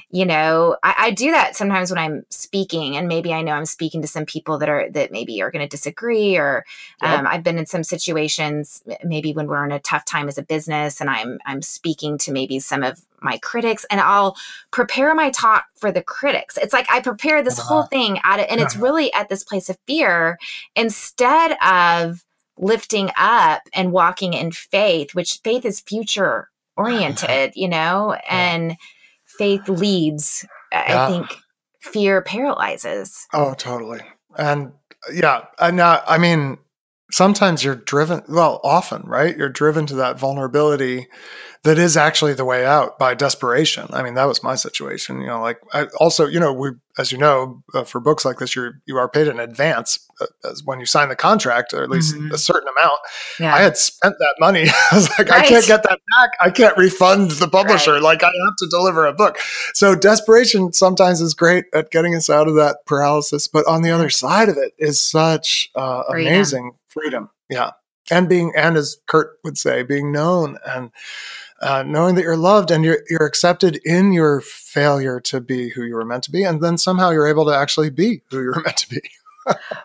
You 0.09 0.25
know, 0.25 0.77
I, 0.81 0.95
I, 0.97 1.11
do 1.11 1.31
that 1.31 1.57
sometimes 1.57 1.91
when 1.91 1.99
I'm 1.99 2.23
speaking, 2.29 2.95
and 2.95 3.09
maybe 3.09 3.33
I 3.33 3.41
know 3.41 3.51
I'm 3.51 3.65
speaking 3.65 4.01
to 4.01 4.07
some 4.07 4.25
people 4.25 4.57
that 4.59 4.69
are 4.69 4.89
that 4.91 5.11
maybe 5.11 5.41
are 5.41 5.51
going 5.51 5.63
to 5.63 5.69
disagree, 5.69 6.37
or 6.37 6.65
yep. 7.01 7.19
um, 7.19 7.27
I've 7.27 7.43
been 7.43 7.59
in 7.59 7.65
some 7.65 7.83
situations, 7.83 8.81
maybe 9.03 9.33
when 9.33 9.47
we're 9.47 9.65
in 9.65 9.73
a 9.73 9.79
tough 9.79 10.05
time 10.05 10.29
as 10.29 10.37
a 10.37 10.43
business, 10.43 11.01
and 11.01 11.09
I'm 11.09 11.37
I'm 11.45 11.61
speaking 11.61 12.17
to 12.19 12.31
maybe 12.31 12.59
some 12.59 12.81
of 12.81 13.01
my 13.21 13.37
critics, 13.39 13.85
and 13.91 13.99
I'll 13.99 14.37
prepare 14.71 15.13
my 15.13 15.29
talk 15.31 15.65
for 15.75 15.91
the 15.91 16.01
critics. 16.01 16.57
It's 16.57 16.73
like 16.73 16.87
I 16.89 17.01
prepare 17.01 17.43
this 17.43 17.59
uh-huh. 17.59 17.67
whole 17.67 17.83
thing 17.83 18.19
at 18.23 18.39
it, 18.39 18.49
and 18.49 18.61
it's 18.61 18.75
uh-huh. 18.75 18.85
really 18.85 19.13
at 19.13 19.27
this 19.27 19.43
place 19.43 19.69
of 19.69 19.77
fear 19.85 20.39
instead 20.77 21.57
of 21.61 22.23
lifting 22.59 23.09
up 23.17 23.63
and 23.73 23.91
walking 23.91 24.33
in 24.33 24.51
faith, 24.51 25.15
which 25.15 25.39
faith 25.43 25.65
is 25.65 25.79
future 25.79 26.49
oriented, 26.77 27.53
you 27.55 27.67
know, 27.67 28.13
and 28.29 28.77
faith 29.25 29.67
leads. 29.67 30.45
Yeah. 30.71 31.05
I 31.05 31.07
think 31.09 31.35
fear 31.81 32.21
paralyzes. 32.21 33.25
Oh, 33.33 33.53
totally. 33.55 34.01
And 34.37 34.73
yeah, 35.11 35.45
and 35.59 35.79
uh, 35.79 36.03
I 36.07 36.17
mean, 36.17 36.57
sometimes 37.11 37.63
you're 37.63 37.75
driven, 37.75 38.21
well, 38.27 38.59
often, 38.63 39.01
right? 39.03 39.35
You're 39.35 39.49
driven 39.49 39.85
to 39.87 39.95
that 39.95 40.19
vulnerability 40.19 41.07
that 41.63 41.77
is 41.77 41.97
actually 41.97 42.33
the 42.33 42.45
way 42.45 42.65
out 42.65 42.97
by 42.97 43.13
desperation. 43.13 43.85
I 43.91 44.01
mean, 44.01 44.13
that 44.13 44.29
was 44.29 44.41
my 44.41 44.55
situation. 44.55 45.19
You 45.19 45.27
know, 45.27 45.41
like 45.41 45.59
I 45.73 45.85
also, 45.99 46.25
you 46.25 46.39
know, 46.39 46.53
we, 46.53 46.69
as 46.97 47.11
you 47.11 47.17
know, 47.17 47.61
uh, 47.73 47.83
for 47.83 47.99
books 47.99 48.23
like 48.23 48.39
this, 48.39 48.55
you're 48.55 48.79
you 48.85 48.97
are 48.97 49.09
paid 49.09 49.27
in 49.27 49.41
advance 49.41 49.99
uh, 50.21 50.27
as 50.49 50.63
when 50.63 50.79
you 50.79 50.85
sign 50.85 51.09
the 51.09 51.17
contract, 51.17 51.73
or 51.73 51.83
at 51.83 51.89
least 51.89 52.15
mm-hmm. 52.15 52.33
a 52.33 52.37
certain 52.37 52.69
amount. 52.69 52.99
Yeah. 53.41 53.53
I 53.53 53.59
had 53.59 53.75
spent 53.75 54.15
that 54.19 54.35
money. 54.39 54.67
I 54.91 54.95
was 54.95 55.09
like, 55.09 55.27
right. 55.27 55.43
I 55.43 55.47
can't 55.47 55.65
get 55.65 55.83
that 55.83 55.99
back. 56.17 56.29
I 56.39 56.49
can't 56.49 56.77
refund 56.77 57.31
the 57.31 57.49
publisher. 57.49 57.93
Right. 57.93 58.03
Like 58.03 58.23
I 58.23 58.27
have 58.27 58.55
to 58.59 58.67
deliver 58.69 59.05
a 59.05 59.13
book. 59.13 59.37
So 59.73 59.95
desperation 59.95 60.71
sometimes 60.71 61.19
is 61.19 61.33
great 61.33 61.65
at 61.73 61.91
getting 61.91 62.15
us 62.15 62.29
out 62.29 62.47
of 62.47 62.55
that 62.55 62.85
paralysis, 62.85 63.49
but 63.49 63.67
on 63.67 63.81
the 63.81 63.91
other 63.91 64.09
side 64.09 64.47
of 64.47 64.55
it 64.55 64.73
is 64.77 64.97
such 64.97 65.71
uh, 65.75 66.03
amazing 66.09 66.71
freedom. 66.87 67.29
Yeah. 67.49 67.71
And 68.11 68.27
being, 68.27 68.53
and 68.55 68.75
as 68.75 68.97
Curt 69.05 69.37
would 69.43 69.57
say, 69.57 69.83
being 69.83 70.11
known 70.11 70.57
and 70.65 70.89
uh, 71.61 71.83
knowing 71.83 72.15
that 72.15 72.23
you're 72.23 72.37
loved 72.37 72.71
and 72.71 72.83
you're, 72.83 73.01
you're 73.09 73.25
accepted 73.25 73.79
in 73.85 74.13
your 74.13 74.41
failure 74.41 75.19
to 75.19 75.41
be 75.41 75.69
who 75.69 75.83
you 75.83 75.95
were 75.95 76.05
meant 76.05 76.23
to 76.23 76.31
be. 76.31 76.43
And 76.43 76.61
then 76.61 76.77
somehow 76.77 77.09
you're 77.09 77.27
able 77.27 77.45
to 77.45 77.55
actually 77.55 77.89
be 77.89 78.21
who 78.29 78.41
you 78.41 78.47
were 78.47 78.61
meant 78.65 78.77
to 78.77 78.89
be. 78.89 79.01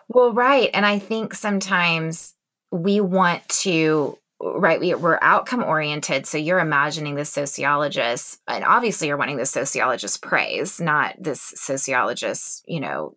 well, 0.07 0.33
right. 0.33 0.69
And 0.73 0.85
I 0.85 0.99
think 0.99 1.33
sometimes 1.33 2.33
we 2.71 2.99
want 3.01 3.47
to 3.49 4.17
right 4.41 4.79
we, 4.79 4.93
we're 4.93 5.17
outcome 5.21 5.63
oriented 5.63 6.25
so 6.25 6.37
you're 6.37 6.59
imagining 6.59 7.15
this 7.15 7.29
sociologist 7.29 8.41
and 8.49 8.65
obviously 8.65 9.07
you're 9.07 9.17
wanting 9.17 9.37
the 9.37 9.45
sociologist 9.45 10.21
praise 10.21 10.79
not 10.79 11.15
this 11.17 11.53
sociologist 11.55 12.63
you 12.67 12.81
know 12.81 13.15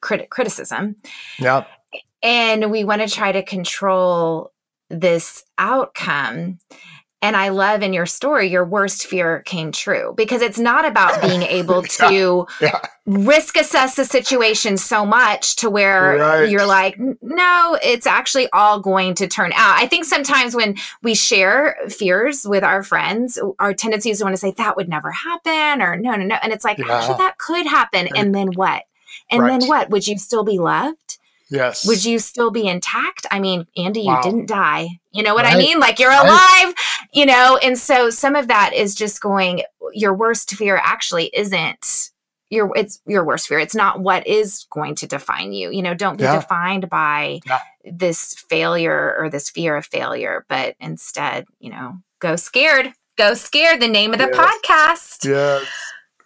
crit- 0.00 0.28
criticism 0.28 0.96
yeah 1.38 1.64
and 2.22 2.70
we 2.70 2.84
want 2.84 3.00
to 3.00 3.08
try 3.08 3.32
to 3.32 3.42
control 3.42 4.52
this 4.90 5.44
outcome 5.56 6.58
and 7.20 7.36
I 7.36 7.48
love 7.48 7.82
in 7.82 7.92
your 7.92 8.06
story, 8.06 8.48
your 8.48 8.64
worst 8.64 9.06
fear 9.06 9.40
came 9.40 9.72
true 9.72 10.14
because 10.16 10.40
it's 10.40 10.58
not 10.58 10.84
about 10.84 11.20
being 11.20 11.42
able 11.48 11.82
to 11.82 12.46
yeah, 12.60 12.68
yeah. 12.72 12.80
risk 13.06 13.56
assess 13.56 13.96
the 13.96 14.04
situation 14.04 14.76
so 14.76 15.04
much 15.04 15.56
to 15.56 15.68
where 15.68 16.16
right. 16.16 16.48
you're 16.48 16.66
like, 16.66 16.96
no, 17.20 17.76
it's 17.82 18.06
actually 18.06 18.48
all 18.52 18.78
going 18.78 19.14
to 19.16 19.26
turn 19.26 19.52
out. 19.54 19.76
I 19.76 19.86
think 19.86 20.04
sometimes 20.04 20.54
when 20.54 20.76
we 21.02 21.14
share 21.14 21.76
fears 21.88 22.46
with 22.46 22.62
our 22.62 22.84
friends, 22.84 23.38
our 23.58 23.74
tendency 23.74 24.10
is 24.10 24.18
to 24.18 24.24
want 24.24 24.34
to 24.34 24.40
say, 24.40 24.52
that 24.52 24.76
would 24.76 24.88
never 24.88 25.10
happen, 25.10 25.82
or 25.82 25.96
no, 25.96 26.14
no, 26.14 26.24
no. 26.24 26.36
And 26.40 26.52
it's 26.52 26.64
like, 26.64 26.78
yeah. 26.78 26.98
actually, 26.98 27.18
that 27.18 27.38
could 27.38 27.66
happen. 27.66 28.08
And 28.14 28.32
then 28.32 28.52
what? 28.54 28.84
And 29.28 29.42
right. 29.42 29.58
then 29.58 29.68
what? 29.68 29.90
Would 29.90 30.06
you 30.06 30.18
still 30.18 30.44
be 30.44 30.58
loved? 30.58 31.18
Yes. 31.50 31.86
Would 31.86 32.04
you 32.04 32.18
still 32.18 32.50
be 32.50 32.66
intact? 32.66 33.26
I 33.30 33.40
mean, 33.40 33.66
Andy, 33.76 34.04
wow. 34.04 34.16
you 34.16 34.22
didn't 34.22 34.48
die. 34.48 35.00
You 35.12 35.22
know 35.22 35.34
what 35.34 35.44
right. 35.44 35.54
I 35.54 35.58
mean? 35.58 35.80
Like 35.80 35.98
you're 35.98 36.12
alive, 36.12 36.28
right. 36.28 36.74
You 37.18 37.26
know? 37.26 37.58
And 37.62 37.76
so 37.76 38.10
some 38.10 38.36
of 38.36 38.46
that 38.46 38.72
is 38.72 38.94
just 38.94 39.20
going, 39.20 39.62
your 39.92 40.14
worst 40.14 40.54
fear 40.54 40.80
actually 40.80 41.30
isn't 41.34 42.10
your 42.50 42.72
it's 42.76 43.00
your 43.06 43.24
worst 43.24 43.48
fear. 43.48 43.58
It's 43.58 43.74
not 43.74 44.00
what 44.00 44.26
is 44.26 44.66
going 44.70 44.94
to 44.96 45.06
define 45.06 45.52
you. 45.52 45.70
You 45.70 45.82
know, 45.82 45.94
don't 45.94 46.16
be 46.16 46.24
yeah. 46.24 46.36
defined 46.36 46.88
by 46.88 47.40
yeah. 47.44 47.58
this 47.84 48.34
failure 48.48 49.16
or 49.18 49.28
this 49.28 49.50
fear 49.50 49.76
of 49.76 49.84
failure, 49.84 50.46
but 50.48 50.76
instead, 50.80 51.44
you 51.58 51.70
know, 51.70 51.98
go 52.20 52.36
scared. 52.36 52.92
Go 53.18 53.34
scared, 53.34 53.80
the 53.80 53.88
name 53.88 54.12
of 54.12 54.18
the 54.18 54.30
yes. 54.32 54.36
podcast. 54.36 55.28
Yes. 55.28 55.66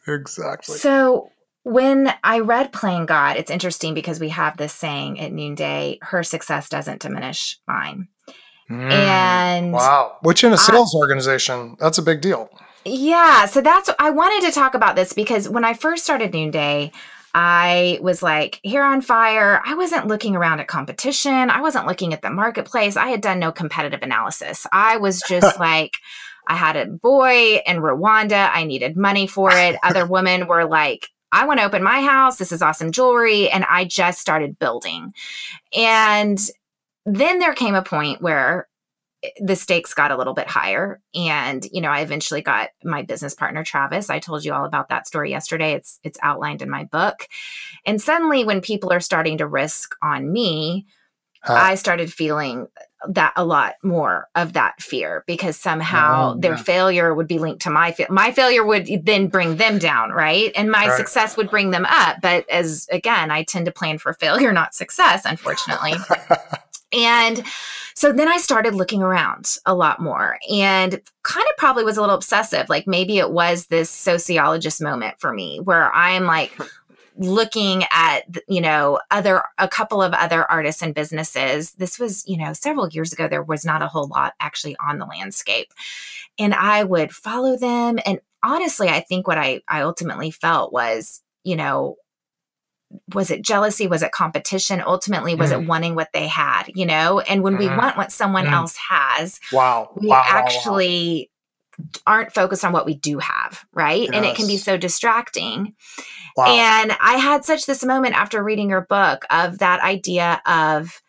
Exactly. 0.07 0.77
So 0.77 1.31
when 1.63 2.13
I 2.23 2.41
read 2.41 2.73
Playing 2.73 3.07
God, 3.07 3.39
it's 3.39 3.51
interesting 3.51 3.95
because 3.95 4.21
we 4.21 4.29
have 4.29 4.59
this 4.59 4.75
saying 4.75 5.19
at 5.19 5.33
noonday 5.33 5.99
her 6.03 6.23
success 6.23 6.69
doesn't 6.69 7.01
diminish 7.01 7.59
mine. 7.67 8.09
Mm, 8.73 8.91
and 8.91 9.73
wow, 9.73 10.17
which 10.23 10.45
in 10.45 10.53
a 10.53 10.57
sales 10.57 10.95
I, 10.95 10.99
organization, 10.99 11.77
that's 11.79 11.99
a 11.99 12.03
big 12.03 12.21
deal. 12.21 12.49
Yeah. 12.85 13.47
So 13.47 13.61
that's, 13.61 13.91
I 13.99 14.11
wanted 14.11 14.47
to 14.47 14.53
talk 14.53 14.75
about 14.75 14.97
this 14.97 15.13
because 15.13 15.49
when 15.49 15.65
I 15.65 15.75
first 15.75 16.05
started 16.05 16.33
Noonday, 16.33 16.93
I 17.35 17.99
was 18.03 18.23
like, 18.23 18.61
here 18.63 18.83
on 18.83 19.01
fire. 19.01 19.63
I 19.65 19.75
wasn't 19.75 20.07
looking 20.07 20.37
around 20.37 20.61
at 20.61 20.69
competition. 20.69 21.51
I 21.51 21.61
wasn't 21.61 21.87
looking 21.87 22.13
at 22.13 22.23
the 22.23 22.31
marketplace. 22.31 22.97
I 22.97 23.09
had 23.09 23.21
done 23.21 23.39
no 23.39 23.53
competitive 23.53 24.03
analysis. 24.03 24.67
I 24.73 24.99
was 24.99 25.23
just 25.29 25.59
like, 25.61 25.97
I 26.47 26.57
had 26.57 26.77
a 26.77 26.87
boy 26.87 27.61
in 27.67 27.79
Rwanda. 27.79 28.51
I 28.53 28.65
needed 28.65 28.97
money 28.97 29.27
for 29.27 29.51
it. 29.53 29.77
Other 29.83 30.07
women 30.09 30.47
were 30.47 30.65
like, 30.65 31.09
I 31.31 31.47
want 31.47 31.61
to 31.61 31.67
open 31.67 31.83
my 31.83 32.03
house. 32.03 32.37
This 32.37 32.53
is 32.53 32.61
awesome 32.61 32.93
jewelry. 32.93 33.49
And 33.49 33.65
I 33.65 33.85
just 33.85 34.21
started 34.21 34.59
building. 34.59 35.15
And 35.75 36.39
then 37.05 37.39
there 37.39 37.55
came 37.55 37.75
a 37.75 37.83
point 37.83 38.23
where 38.23 38.69
eh, 39.23 39.31
the 39.41 39.57
stakes 39.57 39.95
got 39.95 40.11
a 40.11 40.17
little 40.17 40.35
bit 40.35 40.49
higher 40.49 41.01
and 41.15 41.67
you 41.73 41.81
know 41.81 41.91
i 41.91 42.01
eventually 42.01 42.43
got 42.43 42.71
my 42.85 43.03
business 43.03 43.35
partner 43.35 43.65
travis. 43.65 44.11
I 44.11 44.19
told 44.19 44.45
you 44.45 44.53
all 44.53 44.65
about 44.65 44.89
that 44.89 45.07
story 45.07 45.31
yesterday. 45.31 45.73
It's 45.73 45.99
it's 46.05 46.19
outlined 46.23 46.63
in 46.63 46.71
my 46.71 46.85
book. 46.85 47.29
And 47.85 48.01
suddenly 48.01 48.45
when 48.45 48.61
people 48.61 48.93
are 48.93 49.01
starting 49.01 49.39
to 49.39 49.47
risk 49.47 49.95
on 50.03 50.33
me 50.33 50.87
huh. 51.43 51.55
i 51.55 51.75
started 51.75 52.13
feeling 52.13 52.69
that 53.09 53.33
a 53.37 53.45
lot 53.45 53.75
more 53.83 54.29
of 54.35 54.53
that 54.53 54.81
fear 54.81 55.25
because 55.27 55.57
somehow 55.57 56.35
oh, 56.35 56.41
their 56.41 56.57
failure 56.57 57.15
would 57.15 57.27
be 57.27 57.39
linked 57.39 57.63
to 57.63 57.71
my 57.71 57.93
fa- 57.93 58.07
my 58.11 58.31
failure 58.31 58.65
would 58.65 58.89
then 59.05 59.27
bring 59.27 59.57
them 59.57 59.79
down 59.79 60.11
right? 60.11 60.53
And 60.55 60.71
my 60.71 60.87
right. 60.87 60.97
success 60.97 61.37
would 61.37 61.51
bring 61.51 61.71
them 61.71 61.87
up. 61.89 62.19
But 62.23 62.49
as 62.49 62.87
again 62.91 63.31
i 63.31 63.43
tend 63.43 63.67
to 63.67 63.73
plan 63.73 63.99
for 63.99 64.13
failure 64.15 64.53
not 64.53 64.75
success 64.75 65.23
unfortunately 65.25 65.95
and 66.93 67.45
so 67.95 68.13
then 68.13 68.29
i 68.29 68.37
started 68.37 68.75
looking 68.75 69.03
around 69.03 69.59
a 69.67 69.75
lot 69.75 70.01
more 70.01 70.39
and 70.51 71.01
kind 71.23 71.47
of 71.51 71.57
probably 71.57 71.85
was 71.85 71.97
a 71.97 72.01
little 72.01 72.17
obsessive 72.17 72.69
like 72.69 72.87
maybe 72.87 73.19
it 73.19 73.31
was 73.31 73.67
this 73.67 73.91
sociologist 73.91 74.81
moment 74.81 75.15
for 75.19 75.33
me 75.33 75.59
where 75.61 75.93
i'm 75.95 76.25
like 76.25 76.53
looking 77.17 77.85
at 77.91 78.23
you 78.49 78.61
know 78.61 78.99
other 79.11 79.43
a 79.59 79.69
couple 79.69 80.03
of 80.03 80.15
other 80.15 80.51
artists 80.51 80.81
and 80.81 80.95
businesses. 80.95 81.73
This 81.73 81.99
was 81.99 82.27
you 82.27 82.39
know 82.39 82.55
several 82.55 82.89
years 82.89 83.13
ago 83.13 83.29
there 83.29 83.43
was 83.43 83.67
not 83.67 83.83
a 83.83 83.87
whole 83.87 84.09
lot 84.09 84.33
actually 84.41 84.77
on 84.77 84.99
the 84.99 85.05
landscape. 85.05 85.69
And 86.39 86.55
i 86.55 86.85
would 86.85 87.13
follow 87.13 87.59
them. 87.59 87.99
And 88.07 88.21
honestly 88.43 88.89
i 88.89 89.01
think 89.01 89.27
what 89.27 89.39
i 89.39 89.61
i 89.69 89.83
ultimately 89.83 90.31
felt 90.31 90.73
was 90.73 91.23
you 91.45 91.57
know, 91.57 91.97
was 93.15 93.31
it 93.31 93.43
jealousy? 93.43 93.87
Was 93.87 94.03
it 94.03 94.13
competition? 94.13 94.83
Ultimately, 94.85 95.35
was 95.35 95.51
mm. 95.51 95.61
it 95.63 95.69
wanting 95.69 95.95
what 95.95 96.09
they 96.13 96.27
had, 96.27 96.65
you 96.75 96.87
know? 96.87 97.21
And 97.21 97.43
when 97.43 97.55
mm. 97.55 97.61
we 97.61 97.67
mm-hmm. 97.67 97.79
want 97.79 97.97
what 97.97 98.13
someone 98.13 98.47
mm. 98.47 98.53
else 98.53 98.77
has, 98.77 99.41
wow, 99.53 99.91
we 99.97 100.09
wow, 100.09 100.23
actually 100.27 101.31
wow, 101.79 101.85
wow. 101.85 102.15
aren't 102.15 102.35
focused 102.35 102.65
on 102.65 102.73
what 102.73 102.87
we 102.87 102.95
do 102.95 103.19
have, 103.19 103.65
right? 103.73 104.03
Yes. 104.03 104.11
And 104.13 104.25
it 104.25 104.37
can 104.37 104.47
be 104.47 104.57
so 104.57 104.77
distracting. 104.77 105.75
And 106.37 106.97
I 106.99 107.19
had 107.19 107.45
such 107.45 107.67
this 107.67 107.85
moment 107.85 108.15
after 108.15 108.43
reading 108.43 108.71
your 108.71 108.81
book 108.83 109.27
of 109.29 109.59
that 109.59 109.81
idea 109.81 110.41
of 110.47 111.03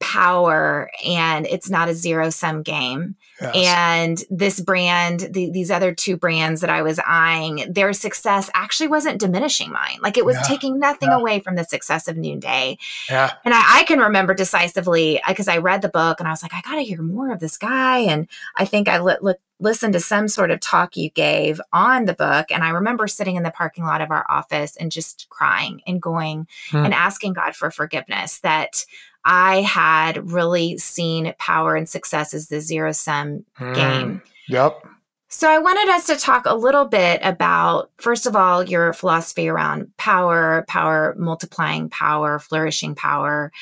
power 0.00 0.90
and 1.04 1.46
it's 1.46 1.68
not 1.68 1.88
a 1.88 1.94
zero 1.94 2.30
sum 2.30 2.62
game. 2.62 3.16
Yes. 3.40 3.54
And 3.54 4.24
this 4.30 4.60
brand, 4.60 5.20
the, 5.20 5.50
these 5.50 5.70
other 5.70 5.94
two 5.94 6.16
brands 6.16 6.60
that 6.60 6.70
I 6.70 6.82
was 6.82 6.98
eyeing, 7.06 7.64
their 7.72 7.92
success 7.92 8.50
actually 8.54 8.88
wasn't 8.88 9.20
diminishing 9.20 9.70
mine. 9.70 9.98
Like 10.02 10.16
it 10.16 10.24
was 10.24 10.36
yeah. 10.36 10.42
taking 10.42 10.78
nothing 10.78 11.10
yeah. 11.10 11.18
away 11.18 11.40
from 11.40 11.54
the 11.54 11.64
success 11.64 12.08
of 12.08 12.16
Noonday. 12.16 12.78
Yeah. 13.08 13.32
And 13.44 13.54
I, 13.54 13.80
I 13.80 13.84
can 13.84 14.00
remember 14.00 14.34
decisively 14.34 15.20
because 15.26 15.48
I 15.48 15.58
read 15.58 15.82
the 15.82 15.88
book 15.88 16.18
and 16.18 16.28
I 16.28 16.32
was 16.32 16.42
like, 16.42 16.54
I 16.54 16.60
got 16.62 16.76
to 16.76 16.84
hear 16.84 17.02
more 17.02 17.32
of 17.32 17.40
this 17.40 17.56
guy. 17.56 17.98
And 17.98 18.28
I 18.56 18.64
think 18.64 18.88
I 18.88 19.00
li- 19.00 19.16
li- 19.20 19.34
listened 19.60 19.92
to 19.92 20.00
some 20.00 20.28
sort 20.28 20.50
of 20.50 20.60
talk 20.60 20.96
you 20.96 21.10
gave 21.10 21.60
on 21.72 22.04
the 22.04 22.14
book. 22.14 22.46
And 22.50 22.62
I 22.62 22.70
remember 22.70 23.06
sitting 23.06 23.36
in 23.36 23.42
the 23.42 23.50
parking 23.50 23.84
lot 23.84 24.00
of 24.00 24.10
our 24.10 24.24
office 24.28 24.76
and 24.76 24.90
just 24.90 25.28
crying 25.30 25.82
and 25.86 26.02
going 26.02 26.46
hmm. 26.70 26.78
and 26.78 26.94
asking 26.94 27.34
God 27.34 27.54
for 27.54 27.70
forgiveness 27.70 28.40
that 28.40 28.84
I 29.28 29.60
had 29.60 30.32
really 30.32 30.78
seen 30.78 31.34
power 31.38 31.76
and 31.76 31.86
success 31.86 32.32
as 32.32 32.48
the 32.48 32.62
zero 32.62 32.92
sum 32.92 33.44
mm, 33.60 33.74
game. 33.74 34.22
Yep. 34.48 34.86
So 35.28 35.50
I 35.50 35.58
wanted 35.58 35.90
us 35.90 36.06
to 36.06 36.16
talk 36.16 36.46
a 36.46 36.54
little 36.54 36.86
bit 36.86 37.20
about, 37.22 37.90
first 37.98 38.24
of 38.26 38.34
all, 38.34 38.64
your 38.64 38.94
philosophy 38.94 39.46
around 39.46 39.94
power, 39.98 40.64
power 40.66 41.14
multiplying 41.18 41.90
power, 41.90 42.38
flourishing 42.38 42.94
power, 42.94 43.52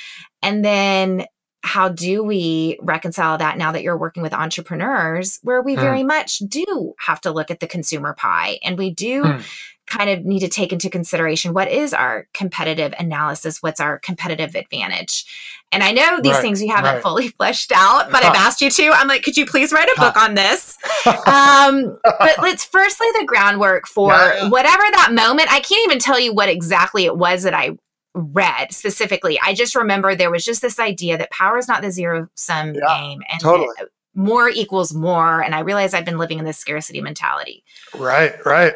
and 0.41 0.65
then 0.65 1.27
how 1.65 1.89
do 1.89 2.23
we 2.23 2.79
reconcile 2.81 3.37
that 3.39 3.59
now 3.59 3.73
that 3.73 3.83
you're 3.83 3.99
working 3.99 4.23
with 4.23 4.33
entrepreneurs 4.33 5.41
where 5.43 5.61
we 5.61 5.75
mm. 5.75 5.81
very 5.81 6.05
much 6.05 6.39
do 6.39 6.95
have 7.01 7.21
to 7.23 7.33
look 7.33 7.51
at 7.51 7.59
the 7.59 7.67
consumer 7.67 8.15
pie 8.15 8.61
and 8.63 8.79
we 8.79 8.91
do 8.91 9.25
mm 9.25 9.43
kind 9.87 10.11
of 10.11 10.25
need 10.25 10.41
to 10.41 10.49
take 10.49 10.73
into 10.73 10.91
consideration 10.91 11.55
what 11.55 11.71
is 11.71 11.95
our 11.95 12.27
competitive 12.35 12.93
analysis 12.99 13.63
what's 13.63 13.81
our 13.81 13.99
competitive 13.99 14.55
advantage. 14.55 15.25
And 15.73 15.83
i 15.83 15.93
know 15.93 16.21
these 16.21 16.33
right, 16.33 16.43
things 16.43 16.63
you 16.63 16.71
haven't 16.71 16.95
right. 16.95 17.03
fully 17.03 17.29
fleshed 17.39 17.73
out 17.73 18.11
but 18.11 18.25
i've 18.25 18.35
asked 18.35 18.61
you 18.61 18.71
to. 18.71 18.91
I'm 18.93 19.09
like 19.09 19.23
could 19.23 19.37
you 19.37 19.47
please 19.47 19.73
write 19.73 19.89
a 19.89 20.01
book 20.01 20.17
on 20.17 20.35
this? 20.35 20.77
Um, 21.27 21.99
but 22.03 22.37
let's 22.41 22.65
first 22.65 23.01
lay 23.01 23.07
the 23.21 23.25
groundwork 23.27 23.87
for 23.87 24.11
yeah, 24.11 24.43
yeah. 24.43 24.49
whatever 24.49 24.83
that 24.93 25.13
moment 25.13 25.53
i 25.53 25.61
can't 25.61 25.85
even 25.85 25.99
tell 25.99 26.19
you 26.19 26.33
what 26.33 26.49
exactly 26.49 27.05
it 27.05 27.17
was 27.17 27.43
that 27.43 27.55
i 27.55 27.77
read 28.17 28.73
specifically. 28.73 29.39
I 29.45 29.55
just 29.55 29.75
remember 29.75 30.15
there 30.15 30.31
was 30.31 30.45
just 30.45 30.63
this 30.63 30.79
idea 30.79 31.19
that 31.19 31.31
power 31.31 31.59
is 31.59 31.69
not 31.69 31.83
the 31.83 31.91
zero 31.91 32.29
sum 32.35 32.75
yeah, 32.75 32.99
game 32.99 33.23
and 33.31 33.41
totally 33.41 33.69
more 34.17 34.49
equals 34.49 34.93
more. 34.93 35.41
And 35.43 35.55
I 35.55 35.61
realized 35.61 35.95
I've 35.95 36.05
been 36.05 36.19
living 36.19 36.39
in 36.39 36.45
this 36.45 36.59
scarcity 36.59 37.01
mentality. 37.01 37.63
Right, 37.95 38.35
right. 38.45 38.75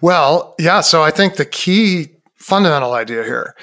Well, 0.00 0.54
yeah. 0.58 0.80
So 0.80 1.02
I 1.02 1.10
think 1.10 1.36
the 1.36 1.44
key 1.44 2.08
fundamental 2.36 2.94
idea 2.94 3.22
here 3.22 3.54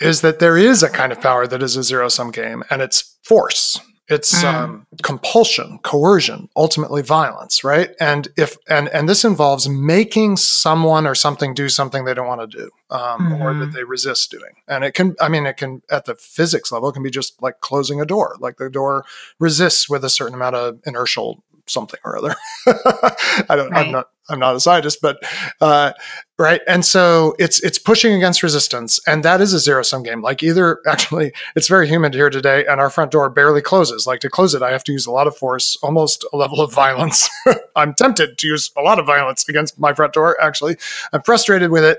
is 0.00 0.22
that 0.22 0.40
there 0.40 0.56
is 0.56 0.82
a 0.82 0.90
kind 0.90 1.12
of 1.12 1.20
power 1.20 1.46
that 1.46 1.62
is 1.62 1.76
a 1.76 1.82
zero 1.82 2.08
sum 2.08 2.30
game, 2.30 2.64
and 2.70 2.82
it's 2.82 3.16
force. 3.24 3.78
It's 4.08 4.42
mm. 4.42 4.52
um, 4.52 4.86
compulsion, 5.02 5.78
coercion, 5.82 6.48
ultimately 6.56 7.02
violence, 7.02 7.62
right? 7.62 7.90
And 8.00 8.28
if 8.36 8.56
and 8.68 8.88
and 8.88 9.08
this 9.08 9.24
involves 9.24 9.68
making 9.68 10.38
someone 10.38 11.06
or 11.06 11.14
something 11.14 11.54
do 11.54 11.68
something 11.68 12.04
they 12.04 12.14
don't 12.14 12.26
want 12.26 12.40
to 12.50 12.58
do, 12.58 12.70
um, 12.90 13.00
mm-hmm. 13.00 13.42
or 13.42 13.54
that 13.54 13.60
mm-hmm. 13.66 13.76
they 13.76 13.84
resist 13.84 14.30
doing. 14.30 14.54
And 14.66 14.82
it 14.84 14.94
can, 14.94 15.14
I 15.20 15.28
mean, 15.28 15.46
it 15.46 15.56
can 15.56 15.82
at 15.90 16.06
the 16.06 16.16
physics 16.16 16.72
level, 16.72 16.88
it 16.88 16.94
can 16.94 17.02
be 17.02 17.10
just 17.10 17.40
like 17.40 17.60
closing 17.60 18.00
a 18.00 18.04
door, 18.04 18.36
like 18.40 18.56
the 18.56 18.68
door 18.68 19.04
resists 19.38 19.88
with 19.88 20.04
a 20.04 20.10
certain 20.10 20.34
amount 20.34 20.56
of 20.56 20.80
inertial 20.84 21.42
something 21.66 22.00
or 22.04 22.16
other. 22.18 22.34
I 22.66 23.56
don't. 23.56 23.70
Right. 23.70 23.86
I'm 23.86 23.92
not. 23.92 24.08
I'm 24.28 24.38
not 24.38 24.54
a 24.54 24.60
scientist, 24.60 25.00
but 25.02 25.18
uh, 25.60 25.92
right. 26.38 26.60
And 26.68 26.84
so 26.84 27.34
it's 27.38 27.60
it's 27.62 27.78
pushing 27.78 28.14
against 28.14 28.42
resistance, 28.42 29.00
and 29.06 29.24
that 29.24 29.40
is 29.40 29.52
a 29.52 29.58
zero 29.58 29.82
sum 29.82 30.02
game. 30.02 30.22
Like 30.22 30.42
either 30.42 30.80
actually, 30.86 31.32
it's 31.56 31.68
very 31.68 31.88
humid 31.88 32.14
here 32.14 32.30
today, 32.30 32.64
and 32.66 32.80
our 32.80 32.90
front 32.90 33.10
door 33.10 33.28
barely 33.30 33.60
closes. 33.60 34.06
Like 34.06 34.20
to 34.20 34.30
close 34.30 34.54
it, 34.54 34.62
I 34.62 34.70
have 34.70 34.84
to 34.84 34.92
use 34.92 35.06
a 35.06 35.10
lot 35.10 35.26
of 35.26 35.36
force, 35.36 35.76
almost 35.82 36.24
a 36.32 36.36
level 36.36 36.60
of 36.60 36.72
violence. 36.72 37.28
I'm 37.76 37.94
tempted 37.94 38.38
to 38.38 38.46
use 38.46 38.70
a 38.76 38.82
lot 38.82 38.98
of 38.98 39.06
violence 39.06 39.48
against 39.48 39.78
my 39.78 39.92
front 39.92 40.12
door. 40.12 40.40
Actually, 40.40 40.76
I'm 41.12 41.22
frustrated 41.22 41.70
with 41.70 41.84
it, 41.84 41.98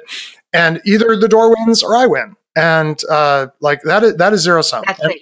and 0.54 0.82
either 0.86 1.16
the 1.18 1.28
door 1.28 1.56
wins 1.56 1.84
or 1.84 1.96
I 1.96 2.06
win. 2.06 2.36
And 2.56 3.02
uh, 3.10 3.48
like 3.60 3.82
that 3.84 4.04
is 4.04 4.16
that 4.18 4.32
is 4.32 4.42
zero 4.42 4.62
sum. 4.62 4.84
That's 4.88 5.00
and, 5.00 5.14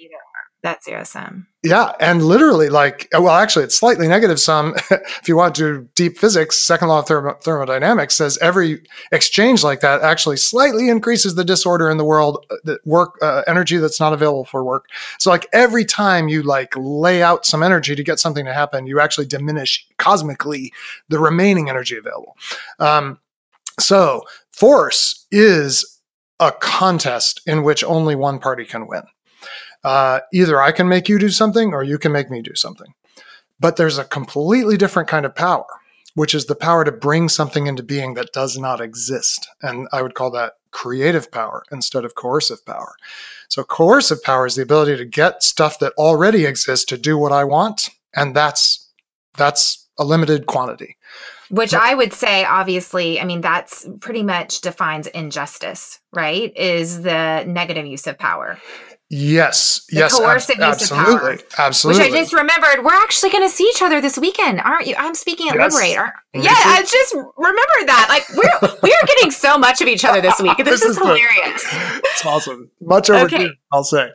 that's 0.62 0.84
zero 0.84 1.02
sum. 1.02 1.48
Yeah, 1.64 1.92
and 1.98 2.24
literally, 2.24 2.68
like, 2.68 3.08
well, 3.12 3.30
actually, 3.30 3.64
it's 3.64 3.74
slightly 3.74 4.06
negative 4.06 4.38
sum. 4.38 4.74
if 4.90 5.28
you 5.28 5.36
want 5.36 5.56
to 5.56 5.62
do 5.80 5.88
deep 5.96 6.18
physics, 6.18 6.56
second 6.56 6.88
law 6.88 7.00
of 7.00 7.06
thermo- 7.06 7.36
thermodynamics 7.42 8.14
says 8.14 8.38
every 8.38 8.82
exchange 9.10 9.64
like 9.64 9.80
that 9.80 10.02
actually 10.02 10.36
slightly 10.36 10.88
increases 10.88 11.34
the 11.34 11.44
disorder 11.44 11.90
in 11.90 11.96
the 11.96 12.04
world, 12.04 12.46
uh, 12.50 12.56
the 12.62 12.78
work 12.84 13.18
uh, 13.22 13.42
energy 13.48 13.76
that's 13.78 13.98
not 13.98 14.12
available 14.12 14.44
for 14.44 14.62
work. 14.62 14.88
So, 15.18 15.30
like, 15.30 15.46
every 15.52 15.84
time 15.84 16.28
you 16.28 16.42
like 16.42 16.74
lay 16.76 17.24
out 17.24 17.44
some 17.44 17.64
energy 17.64 17.96
to 17.96 18.04
get 18.04 18.20
something 18.20 18.44
to 18.44 18.54
happen, 18.54 18.86
you 18.86 19.00
actually 19.00 19.26
diminish 19.26 19.84
cosmically 19.98 20.72
the 21.08 21.18
remaining 21.18 21.68
energy 21.68 21.96
available. 21.96 22.36
Um, 22.78 23.18
so, 23.80 24.22
force 24.52 25.26
is 25.32 26.00
a 26.38 26.52
contest 26.52 27.40
in 27.46 27.64
which 27.64 27.82
only 27.82 28.14
one 28.14 28.38
party 28.38 28.64
can 28.64 28.86
win. 28.86 29.02
Uh, 29.84 30.20
either 30.32 30.60
I 30.60 30.72
can 30.72 30.88
make 30.88 31.08
you 31.08 31.18
do 31.18 31.28
something 31.28 31.72
or 31.72 31.82
you 31.82 31.98
can 31.98 32.12
make 32.12 32.30
me 32.30 32.42
do 32.42 32.54
something. 32.54 32.94
But 33.60 33.76
there's 33.76 33.98
a 33.98 34.04
completely 34.04 34.76
different 34.76 35.08
kind 35.08 35.24
of 35.24 35.34
power, 35.34 35.66
which 36.14 36.34
is 36.34 36.46
the 36.46 36.54
power 36.54 36.84
to 36.84 36.92
bring 36.92 37.28
something 37.28 37.66
into 37.66 37.82
being 37.82 38.14
that 38.14 38.32
does 38.32 38.58
not 38.58 38.80
exist. 38.80 39.48
And 39.60 39.88
I 39.92 40.02
would 40.02 40.14
call 40.14 40.30
that 40.32 40.54
creative 40.70 41.30
power 41.30 41.62
instead 41.70 42.04
of 42.04 42.14
coercive 42.14 42.64
power. 42.66 42.94
So, 43.48 43.62
coercive 43.62 44.22
power 44.22 44.46
is 44.46 44.56
the 44.56 44.62
ability 44.62 44.96
to 44.96 45.04
get 45.04 45.42
stuff 45.42 45.78
that 45.78 45.92
already 45.98 46.44
exists 46.46 46.86
to 46.86 46.98
do 46.98 47.18
what 47.18 47.32
I 47.32 47.44
want. 47.44 47.90
And 48.14 48.34
that's 48.34 48.88
that's 49.36 49.86
a 49.98 50.04
limited 50.04 50.46
quantity. 50.46 50.96
Which 51.50 51.74
I 51.74 51.94
would 51.94 52.14
say, 52.14 52.46
obviously, 52.46 53.20
I 53.20 53.24
mean, 53.24 53.42
that's 53.42 53.86
pretty 54.00 54.22
much 54.22 54.62
defines 54.62 55.06
injustice, 55.08 56.00
right? 56.10 56.50
Is 56.56 57.02
the 57.02 57.44
negative 57.46 57.86
use 57.86 58.06
of 58.06 58.18
power. 58.18 58.58
Yes, 59.14 59.84
the 59.90 59.96
yes, 59.96 60.18
coercive 60.18 60.58
ab- 60.58 60.72
use 60.72 60.90
absolutely, 60.90 61.34
of 61.34 61.48
power, 61.50 61.66
absolutely. 61.66 62.04
Which 62.04 62.12
I 62.12 62.16
just 62.16 62.32
remembered. 62.32 62.82
We're 62.82 62.94
actually 62.94 63.28
going 63.28 63.46
to 63.46 63.54
see 63.54 63.64
each 63.64 63.82
other 63.82 64.00
this 64.00 64.16
weekend, 64.16 64.60
aren't 64.60 64.86
you? 64.86 64.94
I'm 64.96 65.14
speaking 65.14 65.50
at 65.50 65.56
yes. 65.56 65.74
Liberate. 65.74 66.12
Yeah, 66.32 66.50
I 66.54 66.80
just 66.80 67.14
remember 67.14 67.86
that. 67.86 68.06
Like 68.08 68.26
we're 68.30 68.78
we 68.82 68.90
are 68.90 69.06
getting 69.06 69.30
so 69.30 69.58
much 69.58 69.82
of 69.82 69.88
each 69.88 70.06
other 70.06 70.22
this 70.22 70.40
week. 70.40 70.56
This, 70.62 70.80
this 70.80 70.82
is, 70.82 70.96
is, 70.96 70.98
hilarious. 70.98 71.66
It's 72.04 72.24
awesome. 72.24 72.70
Much 72.80 73.10
overdue, 73.10 73.36
okay. 73.36 73.50
I'll 73.72 73.84
say. 73.84 74.12